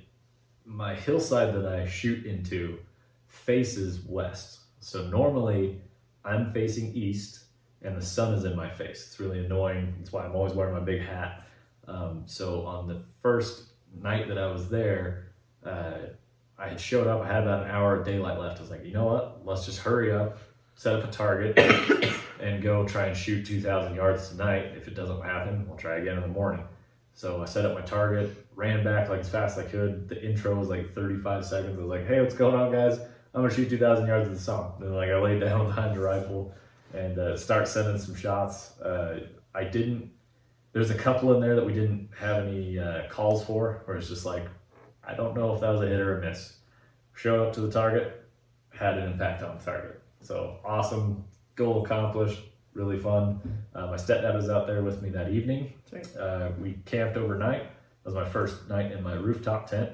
[0.64, 2.78] my hillside that I shoot into
[3.26, 4.60] faces west.
[4.78, 5.80] So normally
[6.24, 7.40] I'm facing east
[7.82, 9.04] and the sun is in my face.
[9.08, 9.94] It's really annoying.
[9.98, 11.44] That's why I'm always wearing my big hat.
[11.88, 15.32] Um, so on the first night that I was there,
[15.64, 15.98] uh,
[16.58, 17.22] I had showed up.
[17.22, 18.58] I had about an hour of daylight left.
[18.58, 19.44] I was like, you know what?
[19.44, 20.38] Let's just hurry up,
[20.74, 21.58] set up a target,
[22.40, 24.72] and go try and shoot 2,000 yards tonight.
[24.76, 26.64] If it doesn't happen, we'll try again in the morning.
[27.14, 30.08] So I set up my target, ran back like as fast as I could.
[30.08, 31.78] The intro was like 35 seconds.
[31.78, 32.98] I was like, hey, what's going on, guys?
[33.34, 34.72] I'm gonna shoot 2,000 yards of the SAUM.
[34.80, 36.54] Then like I laid down behind the rifle
[36.92, 38.78] and uh, start sending some shots.
[38.80, 40.10] Uh, I didn't.
[40.74, 44.08] There's a couple in there that we didn't have any uh, calls for, where it's
[44.08, 44.44] just like,
[45.06, 46.56] I don't know if that was a hit or a miss.
[47.14, 48.26] Showed up to the target,
[48.70, 50.02] had an impact on the target.
[50.20, 51.24] So awesome,
[51.54, 52.40] goal accomplished,
[52.72, 53.40] really fun.
[53.72, 55.74] Uh, my stepdad was out there with me that evening.
[56.18, 57.62] Uh, we camped overnight.
[58.02, 59.90] That was my first night in my rooftop tent.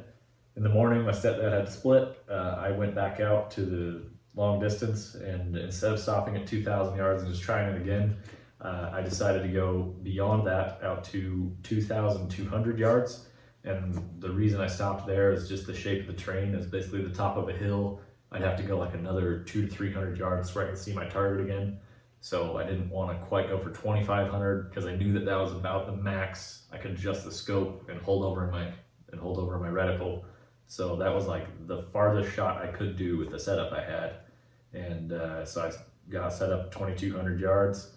[0.56, 2.16] In the morning, my stepdad had to split.
[2.26, 4.02] Uh, I went back out to the
[4.34, 8.16] long distance, and instead of stopping at 2,000 yards and just trying it again,
[8.60, 13.26] uh, I decided to go beyond that out to 2,200 yards.
[13.64, 16.54] And the reason I stopped there is just the shape of the terrain.
[16.54, 18.00] It's basically the top of a hill.
[18.32, 21.06] I'd have to go like another two to 300 yards where I could see my
[21.06, 21.78] target again.
[22.20, 25.52] So I didn't want to quite go for 2,500 because I knew that that was
[25.52, 26.64] about the max.
[26.70, 28.72] I could adjust the scope and hold over my
[29.10, 30.24] and hold over my reticle.
[30.66, 34.16] So that was like the farthest shot I could do with the setup I had.
[34.72, 35.72] And uh, so I
[36.10, 37.94] got set up 2,200 yards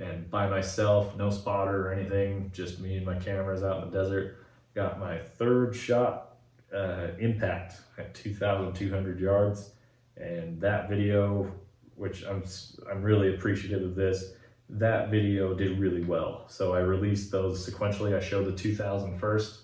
[0.00, 4.02] and by myself, no spotter or anything, just me and my cameras out in the
[4.02, 4.38] desert.
[4.74, 6.36] Got my third shot
[6.74, 9.72] uh, impact at 2,200 yards.
[10.16, 11.52] And that video,
[11.96, 12.42] which I'm,
[12.90, 14.32] I'm really appreciative of this,
[14.70, 16.44] that video did really well.
[16.48, 18.16] So I released those sequentially.
[18.16, 19.62] I showed the 2,000 first,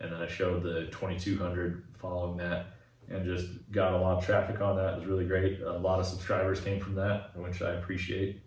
[0.00, 2.66] and then I showed the 2,200 following that,
[3.08, 4.94] and just got a lot of traffic on that.
[4.94, 5.60] It was really great.
[5.60, 8.42] A lot of subscribers came from that, which I appreciate.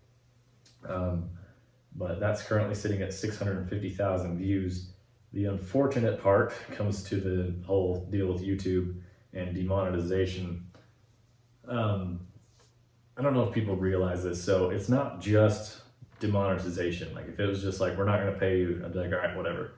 [0.87, 1.29] Um,
[1.95, 4.91] but that's currently sitting at 650,000 views.
[5.33, 8.95] The unfortunate part comes to the whole deal with YouTube
[9.33, 10.65] and demonetization.
[11.67, 12.27] Um,
[13.17, 14.43] I don't know if people realize this.
[14.43, 15.81] So it's not just
[16.19, 17.13] demonetization.
[17.13, 19.11] Like if it was just like we're not going to pay you, I'd be like,
[19.11, 19.73] all right, whatever.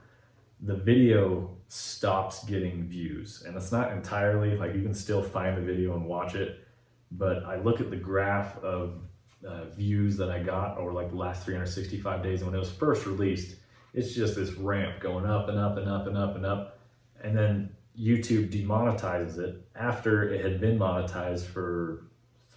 [0.60, 5.60] The video stops getting views, and it's not entirely like you can still find the
[5.60, 6.66] video and watch it.
[7.10, 9.00] But I look at the graph of
[9.46, 12.40] uh, views that I got over like the last 365 days.
[12.40, 13.56] And when it was first released,
[13.92, 16.78] it's just this ramp going up and up and up and up and up.
[17.22, 22.06] And then YouTube demonetizes it after it had been monetized for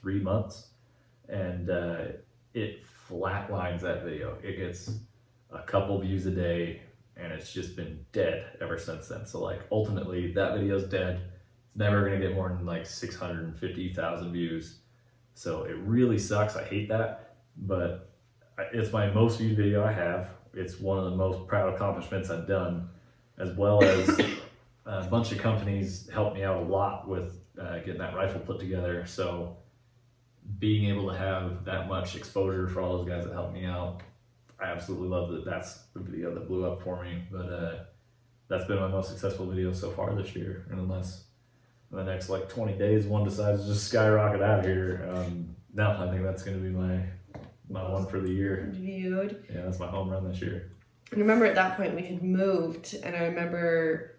[0.01, 0.67] three months.
[1.29, 1.97] And uh,
[2.53, 4.37] it flatlines that video.
[4.43, 4.89] It gets
[5.51, 6.81] a couple views a day
[7.15, 9.25] and it's just been dead ever since then.
[9.25, 11.21] So, like, ultimately, that video's dead.
[11.67, 14.79] It's never to get more than like 650,000 views.
[15.37, 16.55] So it really sucks.
[16.55, 18.09] I hate that, but
[18.73, 20.31] it's my most viewed video I have.
[20.55, 22.89] It's one of the most proud accomplishments I've done,
[23.37, 24.19] as well as
[24.87, 28.59] a bunch of companies helped me out a lot with uh, getting that rifle put
[28.59, 29.05] together.
[29.05, 29.57] So
[30.57, 34.01] being able to have that much exposure for all those guys that helped me out,
[34.59, 35.45] I absolutely love that.
[35.45, 37.25] That's the video that blew up for me.
[37.31, 37.75] But uh,
[38.47, 41.25] that's been my most successful video so far this year, and unless
[41.91, 45.55] in the next like 20 days one decides to just skyrocket out of here um,
[45.73, 46.99] no i think that's going to be my
[47.69, 49.45] my one for the year Viewed.
[49.53, 50.71] yeah that's my home run this year
[51.11, 54.17] And I remember at that point we had moved, and I remember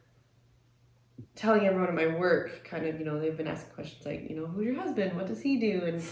[1.35, 4.37] telling everyone at my work, kind of, you know, they've been asking questions like, you
[4.37, 5.15] know, who's your husband?
[5.15, 5.83] What does he do?
[5.85, 6.03] And,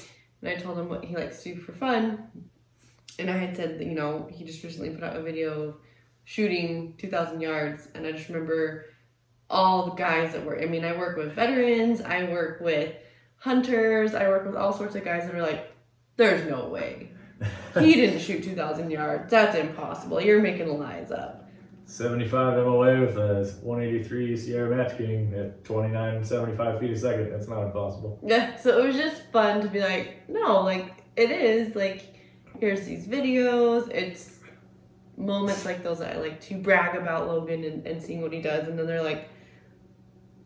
[0.40, 2.28] and I told him what he likes to do for fun.
[3.18, 5.74] And I had said that, you know, he just recently put out a video of
[6.24, 7.88] shooting 2,000 yards.
[7.94, 8.84] And I just remember
[9.48, 12.94] all the guys that were, I mean, I work with veterans, I work with
[13.38, 15.72] hunters, I work with all sorts of guys that are like,
[16.16, 17.10] there's no way.
[17.78, 19.30] He didn't shoot 2,000 yards.
[19.30, 20.20] That's impossible.
[20.20, 21.46] You're making lies up.
[21.84, 27.30] 75 MOA with a 183 Sierra Match King at 29 75 feet a second.
[27.30, 28.18] That's not impossible.
[28.24, 31.76] Yeah, so it was just fun to be like, no, like, it is.
[31.76, 32.16] Like,
[32.58, 33.88] here's these videos.
[33.90, 34.40] It's
[35.16, 38.42] moments like those that I like to brag about Logan and, and seeing what he
[38.42, 38.66] does.
[38.66, 39.28] And then they're like,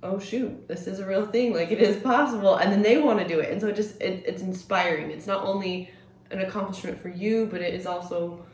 [0.03, 1.53] oh, shoot, this is a real thing.
[1.55, 2.57] Like, it is possible.
[2.57, 3.51] And then they want to do it.
[3.51, 5.11] And so it just, it, it's inspiring.
[5.11, 5.91] It's not only
[6.31, 8.45] an accomplishment for you, but it is also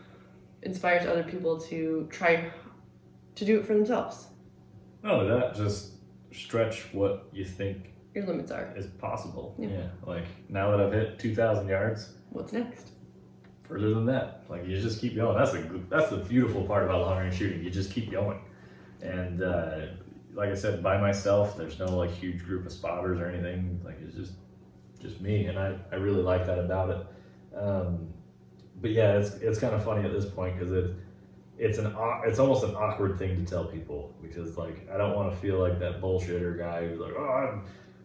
[0.63, 2.51] inspires other people to try
[3.37, 4.27] to do it for themselves.
[5.05, 5.93] Only that, just
[6.33, 8.73] stretch what you think Your limits are.
[8.77, 9.55] is possible.
[9.59, 9.69] Yeah.
[9.69, 9.87] yeah.
[10.05, 12.91] Like now that I've hit 2,000 yards, What's next?
[13.63, 14.45] further than that.
[14.49, 15.37] Like you just keep going.
[15.37, 17.63] That's a good, that's the beautiful part about long range shooting.
[17.63, 18.41] You just keep going.
[19.03, 19.87] And uh,
[20.37, 23.81] like I said, by myself, there's no like huge group of spotters or anything.
[23.85, 24.33] Like it's just
[25.01, 27.59] just me, and I, I really like that about it.
[27.59, 28.13] Um,
[28.81, 30.95] but yeah, it's it's kind of funny at this point because it
[31.59, 31.95] it's an
[32.27, 35.59] it's almost an awkward thing to tell people because like I don't want to feel
[35.59, 37.65] like that bullshitter guy who's like oh I'm,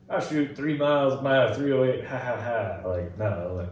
[0.10, 3.70] I shoot three miles my 308 ha ha ha like no like,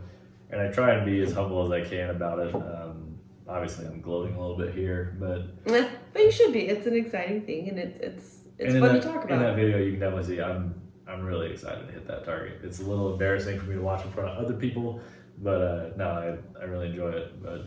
[0.51, 2.53] and I try and be as humble as I can about it.
[2.53, 5.63] Um, obviously, I'm gloating a little bit here, but
[6.11, 6.61] But you should be.
[6.61, 9.55] It's an exciting thing, and it's it's it's in fun that, to talk in that
[9.55, 12.59] video, you can definitely see I'm I'm really excited to hit that target.
[12.63, 15.01] It's a little embarrassing for me to watch in front of other people,
[15.39, 17.41] but uh, no, I, I really enjoy it.
[17.41, 17.65] But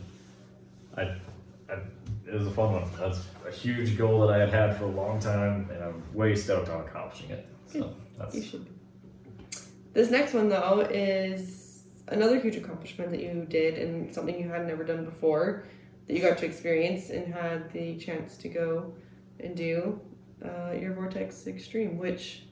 [0.97, 1.17] I,
[1.69, 1.79] I,
[2.27, 2.85] it was a fun one.
[3.01, 6.37] That's a huge goal that I had had for a long time, and I'm way
[6.37, 7.49] stoked on accomplishing it.
[7.67, 8.67] So that's You should.
[9.93, 14.67] This next one though is another huge accomplishment that you did and something you had
[14.67, 15.65] never done before
[16.07, 18.95] that you got to experience and had the chance to go
[19.41, 20.01] and do
[20.45, 22.45] uh, your Vortex Extreme, which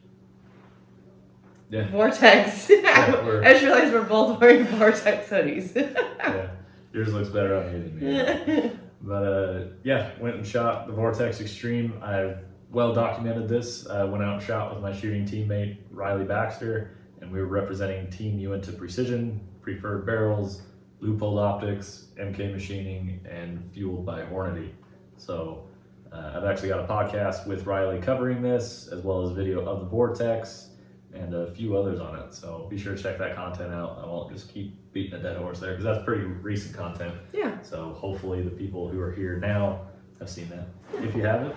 [1.71, 1.89] Yeah.
[1.91, 2.71] Vortex.
[2.83, 5.75] Yeah, I just realized we're both wearing Vortex hoodies.
[6.19, 6.49] yeah.
[6.93, 8.73] Yours looks better on you than me.
[9.03, 12.01] But uh, yeah, went and shot the Vortex Extreme.
[12.03, 12.39] I've
[12.71, 13.87] well documented this.
[13.89, 18.11] I went out and shot with my shooting teammate Riley Baxter, and we were representing
[18.11, 20.63] Team Uinta Precision, Preferred Barrels,
[21.01, 24.71] Loophole Optics, MK Machining, and Fueled by Hornady.
[25.17, 25.69] So
[26.13, 29.81] uh, I've actually got a podcast with Riley covering this, as well as video of
[29.81, 30.69] the Vortex
[31.13, 32.33] and a few others on it.
[32.33, 34.01] So be sure to check that content out.
[34.03, 37.15] I won't just keep beating a dead horse there because that's pretty recent content.
[37.33, 37.61] yeah.
[37.63, 39.87] So hopefully the people who are here now
[40.19, 40.69] have seen that.
[41.03, 41.55] If you haven't,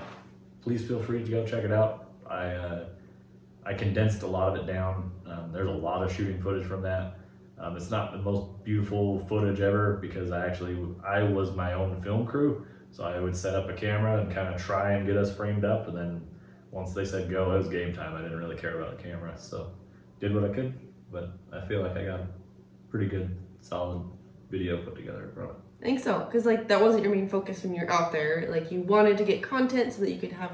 [0.62, 2.12] please feel free to go check it out.
[2.28, 2.86] I uh,
[3.66, 5.12] I condensed a lot of it down.
[5.26, 7.20] Um, there's a lot of shooting footage from that.
[7.60, 12.02] Um, it's not the most beautiful footage ever because I actually I was my own
[12.02, 15.18] film crew, so I would set up a camera and kind of try and get
[15.18, 16.22] us framed up, and then
[16.70, 18.15] once they said go, it was game time.
[18.15, 19.72] I didn't really care about the camera, so
[20.20, 20.80] did what I could.
[21.11, 22.28] But I feel like I got a
[22.90, 24.03] pretty good, solid
[24.52, 25.56] video put together from it.
[25.82, 28.48] I think so, because like that wasn't your main focus when you're out there.
[28.52, 30.52] Like you wanted to get content so that you could have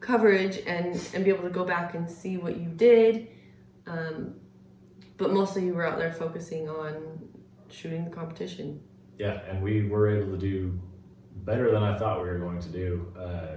[0.00, 3.28] coverage and and be able to go back and see what you did.
[3.86, 4.34] Um,
[5.16, 7.30] but mostly you were out there focusing on
[7.70, 8.82] shooting the competition.
[9.16, 10.78] Yeah, and we were able to do
[11.42, 13.56] better than I thought we were going to do uh,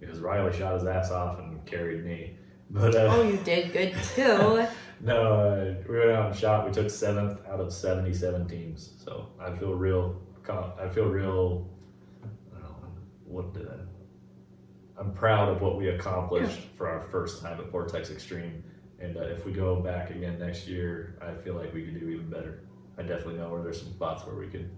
[0.00, 2.36] because Riley shot his ass off and carried me.
[2.70, 4.66] But uh, Oh, you did good too.
[5.00, 6.66] no, uh, we went out and shot.
[6.66, 8.94] We took seventh out of seventy-seven teams.
[9.04, 10.20] So I feel real.
[10.48, 11.68] I feel real.
[12.24, 12.76] I know,
[13.24, 15.00] what did I?
[15.00, 18.62] I'm proud of what we accomplished for our first time at Vortex Extreme.
[18.98, 22.08] And uh, if we go back again next year, I feel like we could do
[22.08, 22.62] even better.
[22.96, 24.70] I definitely know where there's some spots where we could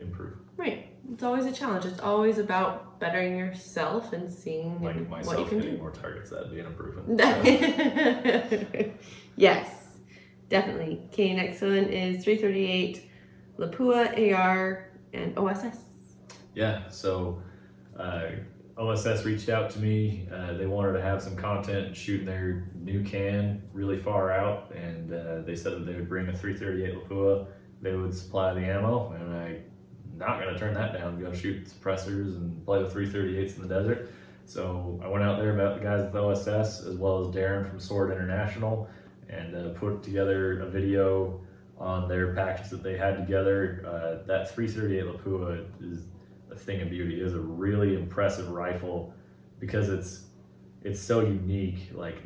[0.00, 0.36] improve.
[0.56, 0.88] Right.
[1.12, 1.84] It's always a challenge.
[1.84, 5.82] It's always about bettering yourself and seeing like what you can hitting do.
[5.82, 7.20] more targets, that'd be an improvement.
[7.20, 8.90] So,
[9.36, 9.96] yes,
[10.48, 11.02] definitely.
[11.12, 13.10] Okay, next one is 338
[13.58, 15.78] Lapua AR and OSS.
[16.54, 17.42] yeah, so
[17.98, 18.30] uh,
[18.76, 20.26] OSS reached out to me.
[20.32, 25.12] Uh, they wanted to have some content shooting their new can really far out, and
[25.12, 27.46] uh, they said that they would bring a 338 Lapua.
[27.82, 29.58] They would supply the ammo, and I
[30.16, 31.20] not gonna turn that down.
[31.20, 34.10] Go shoot suppressors and play with 338s in the desert.
[34.46, 37.80] So I went out there, met the guys with OSS as well as Darren from
[37.80, 38.88] Sword International,
[39.28, 41.40] and uh, put together a video
[41.78, 43.84] on their package that they had together.
[43.86, 46.04] Uh, that 338 Lapua is
[46.50, 47.20] a thing of beauty.
[47.20, 49.14] It is a really impressive rifle
[49.58, 50.26] because it's
[50.82, 51.90] it's so unique.
[51.92, 52.18] Like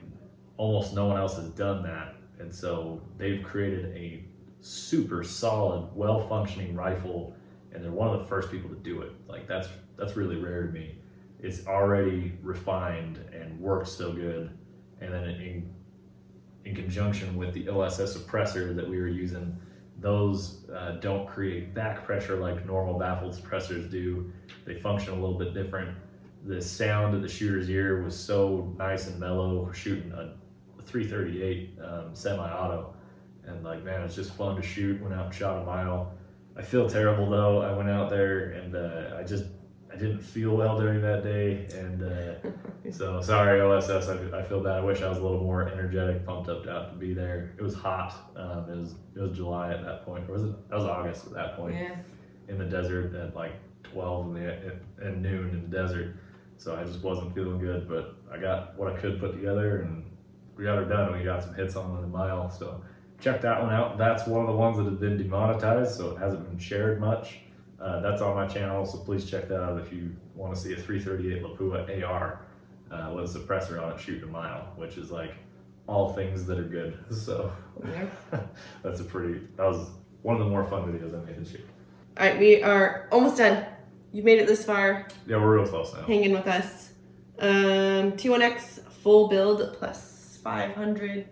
[0.56, 4.24] almost no one else has done that, and so they've created a
[4.60, 7.34] super solid, well functioning rifle,
[7.78, 9.12] and they're one of the first people to do it.
[9.28, 10.98] Like that's that's really rare to me.
[11.38, 14.50] It's already refined and works so good,
[15.00, 15.74] and then in
[16.64, 19.56] in conjunction with the OSS suppressor that we were using,
[20.00, 24.32] those uh, don't create back pressure like normal baffled suppressors do.
[24.64, 25.96] They function a little bit different.
[26.46, 29.70] The sound of the shooter's ear was so nice and mellow.
[29.72, 30.34] Shooting a
[30.82, 32.92] 338 um, semi-auto,
[33.46, 35.00] and like man, it's just fun to shoot.
[35.00, 36.17] Went out and shot a mile.
[36.58, 37.62] I feel terrible though.
[37.62, 39.44] I went out there and uh, I just
[39.92, 44.08] I didn't feel well during that day, and uh, so sorry OSS.
[44.08, 44.72] I, I feel bad.
[44.78, 47.54] I wish I was a little more energetic, pumped up out to be there.
[47.58, 48.14] It was hot.
[48.36, 50.68] Um, it was it was July at that point, or was it?
[50.68, 51.96] That was August at that point Yeah.
[52.48, 53.52] in the desert at like
[53.84, 56.16] 12 in the at, at noon in the desert.
[56.58, 60.04] So I just wasn't feeling good, but I got what I could put together, and
[60.56, 61.16] we got her done.
[61.16, 62.82] We got some hits on the mile, so
[63.20, 63.98] check that one out.
[63.98, 67.40] That's one of the ones that have been demonetized, so it hasn't been shared much.
[67.80, 70.72] Uh, that's on my channel, so please check that out if you want to see
[70.72, 72.44] a 338 Lapua AR
[72.90, 75.34] uh, with a suppressor on it shooting a mile, which is like
[75.86, 76.98] all things that are good.
[77.10, 77.52] So
[78.82, 79.40] that's a pretty.
[79.56, 79.90] That was
[80.22, 81.62] one of the more fun videos I made this year.
[82.18, 83.64] All right, we are almost done.
[84.12, 85.06] You've made it this far.
[85.26, 86.02] Yeah, we're real close now.
[86.02, 86.92] Hang in with us.
[87.38, 91.28] Um, T1X full build plus 500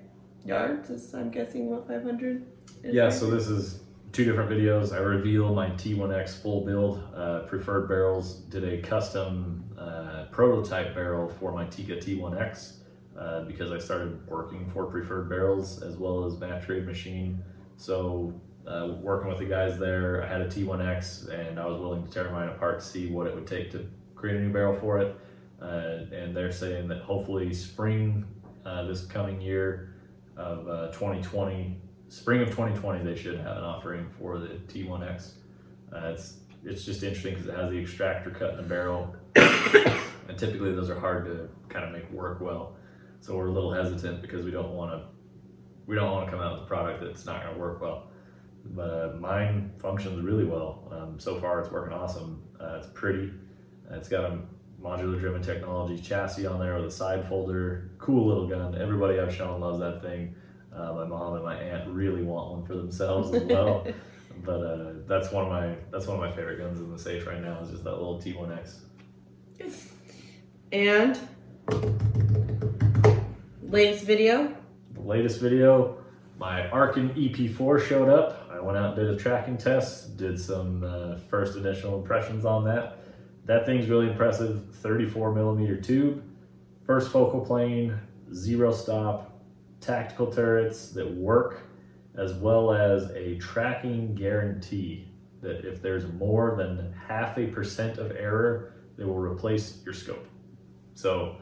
[0.47, 0.90] yards.
[0.90, 2.47] Is I'm guessing what 500.
[2.82, 3.81] Is Yeah, so this is
[4.12, 4.94] two different videos.
[4.94, 7.02] I reveal my T1X full build.
[7.14, 12.78] Uh, Preferred Barrels did a custom uh, prototype barrel for my Tikka T1X.
[13.18, 17.43] uh, because I started working for Preferred Barrels as well as Match Grade Machine.
[17.77, 22.05] So uh, working with the guys there, I had a T1X and I was willing
[22.05, 24.78] to tear mine apart to see what it would take to create a new barrel
[24.78, 25.16] for it.
[25.60, 28.27] Uh, and they're saying that hopefully spring
[28.66, 29.95] uh, this coming year
[30.37, 35.33] of uh, 2020, spring of 2020, they should have an offering for the T1X.
[35.93, 40.37] Uh, it's it's just interesting because it has the extractor cut in the barrel, and
[40.37, 42.77] typically those are hard to kind of make work well.
[43.21, 45.07] So we're a little hesitant because we don't want to
[45.87, 48.09] we don't want to come out with a product that's not going to work well.
[48.65, 50.89] But uh, mine functions really well.
[50.91, 52.43] Um, so far, it's working awesome.
[52.61, 53.33] Uh, it's pretty.
[53.91, 54.39] Uh, it's got a
[54.87, 57.91] modular driven technology chassis on there with a side folder.
[57.99, 58.81] Cool little gun.
[58.81, 60.35] Everybody I've shown loves that thing.
[60.73, 63.87] Uh, my mom and my aunt really want one for themselves as well.
[64.45, 67.27] but uh, that's one of my that's one of my favorite guns in the safe
[67.27, 67.61] right now.
[67.61, 68.77] Is just that little T1X.
[70.73, 71.19] And
[73.63, 74.55] latest video.
[74.95, 75.99] The latest video,
[76.39, 78.49] my Arken EP4 showed up.
[78.53, 82.65] I went out and did a tracking test, did some uh, first initial impressions on
[82.65, 82.99] that.
[83.47, 84.74] That thing's really impressive.
[84.74, 86.23] 34 millimeter tube,
[86.85, 87.98] first focal plane,
[88.35, 89.40] zero stop,
[89.81, 91.62] tactical turrets that work,
[92.16, 95.09] as well as a tracking guarantee
[95.43, 100.27] that if there's more than half a percent of error, they will replace your scope.
[100.94, 101.36] So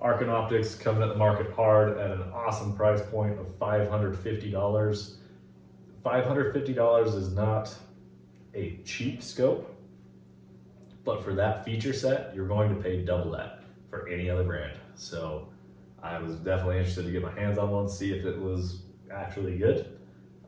[0.00, 5.14] Arken Optics coming at the market hard at an awesome price point of $550.
[6.04, 7.74] $550 is not
[8.54, 9.75] a cheap scope,
[11.06, 14.78] but for that feature set, you're going to pay double that for any other brand.
[14.96, 15.48] So
[16.02, 19.56] I was definitely interested to get my hands on one, see if it was actually
[19.56, 19.98] good.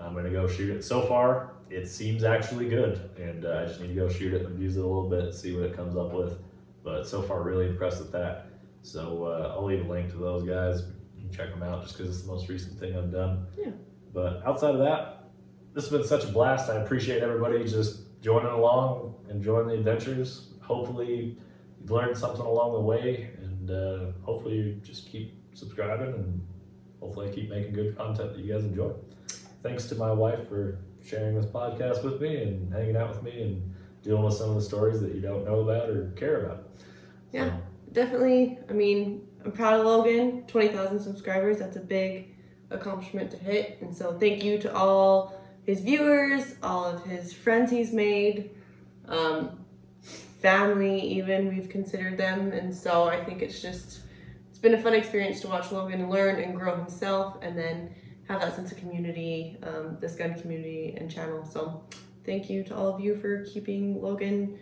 [0.00, 0.84] I'm gonna go shoot it.
[0.84, 4.42] So far, it seems actually good, and uh, I just need to go shoot it
[4.42, 6.38] and abuse it a little bit, see what it comes up with.
[6.84, 8.46] But so far, really impressed with that.
[8.82, 10.82] So uh, I'll leave a link to those guys.
[11.16, 13.46] You can check them out just because it's the most recent thing I've done.
[13.56, 13.72] Yeah.
[14.14, 15.30] But outside of that,
[15.74, 16.70] this has been such a blast.
[16.70, 20.47] I appreciate everybody just joining along, enjoying the adventures.
[20.68, 21.36] Hopefully,
[21.80, 26.46] you've learned something along the way, and uh, hopefully, you just keep subscribing, and
[27.00, 28.92] hopefully, I keep making good content that you guys enjoy.
[29.62, 33.42] Thanks to my wife for sharing this podcast with me and hanging out with me
[33.42, 36.68] and dealing with some of the stories that you don't know about or care about.
[37.32, 37.56] Yeah.
[37.92, 38.58] Definitely.
[38.68, 40.44] I mean, I'm proud of Logan.
[40.46, 41.58] 20,000 subscribers.
[41.58, 42.34] That's a big
[42.70, 43.78] accomplishment to hit.
[43.80, 45.34] And so, thank you to all
[45.64, 48.50] his viewers, all of his friends he's made,
[49.06, 49.64] um,
[50.40, 51.48] family, even.
[51.48, 52.52] We've considered them.
[52.52, 54.00] And so, I think it's just,
[54.50, 57.94] it's been a fun experience to watch Logan learn and grow himself and then
[58.28, 61.44] have that sense of community, um, this gun community and channel.
[61.44, 61.84] So,
[62.24, 64.58] thank you to all of you for keeping Logan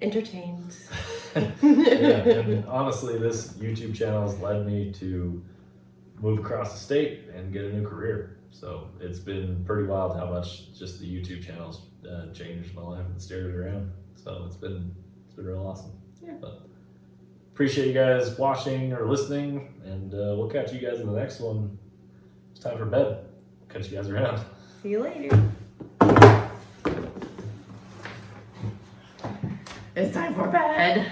[0.00, 0.74] entertained.
[1.36, 5.42] yeah, and honestly, this YouTube channel has led me to
[6.20, 8.38] move across the state and get a new career.
[8.50, 13.06] So it's been pretty wild how much just the YouTube channel's uh, changed my life
[13.06, 13.92] and steered it around.
[14.28, 14.94] So it's been
[15.24, 15.92] it's been real awesome.
[16.22, 16.34] Yeah.
[16.38, 16.68] But
[17.54, 21.40] appreciate you guys watching or listening, and uh, we'll catch you guys in the next
[21.40, 21.78] one.
[22.50, 23.24] It's time for bed.
[23.70, 24.44] Catch you guys around.
[24.82, 25.42] See you later.
[29.96, 31.10] It's time for bed.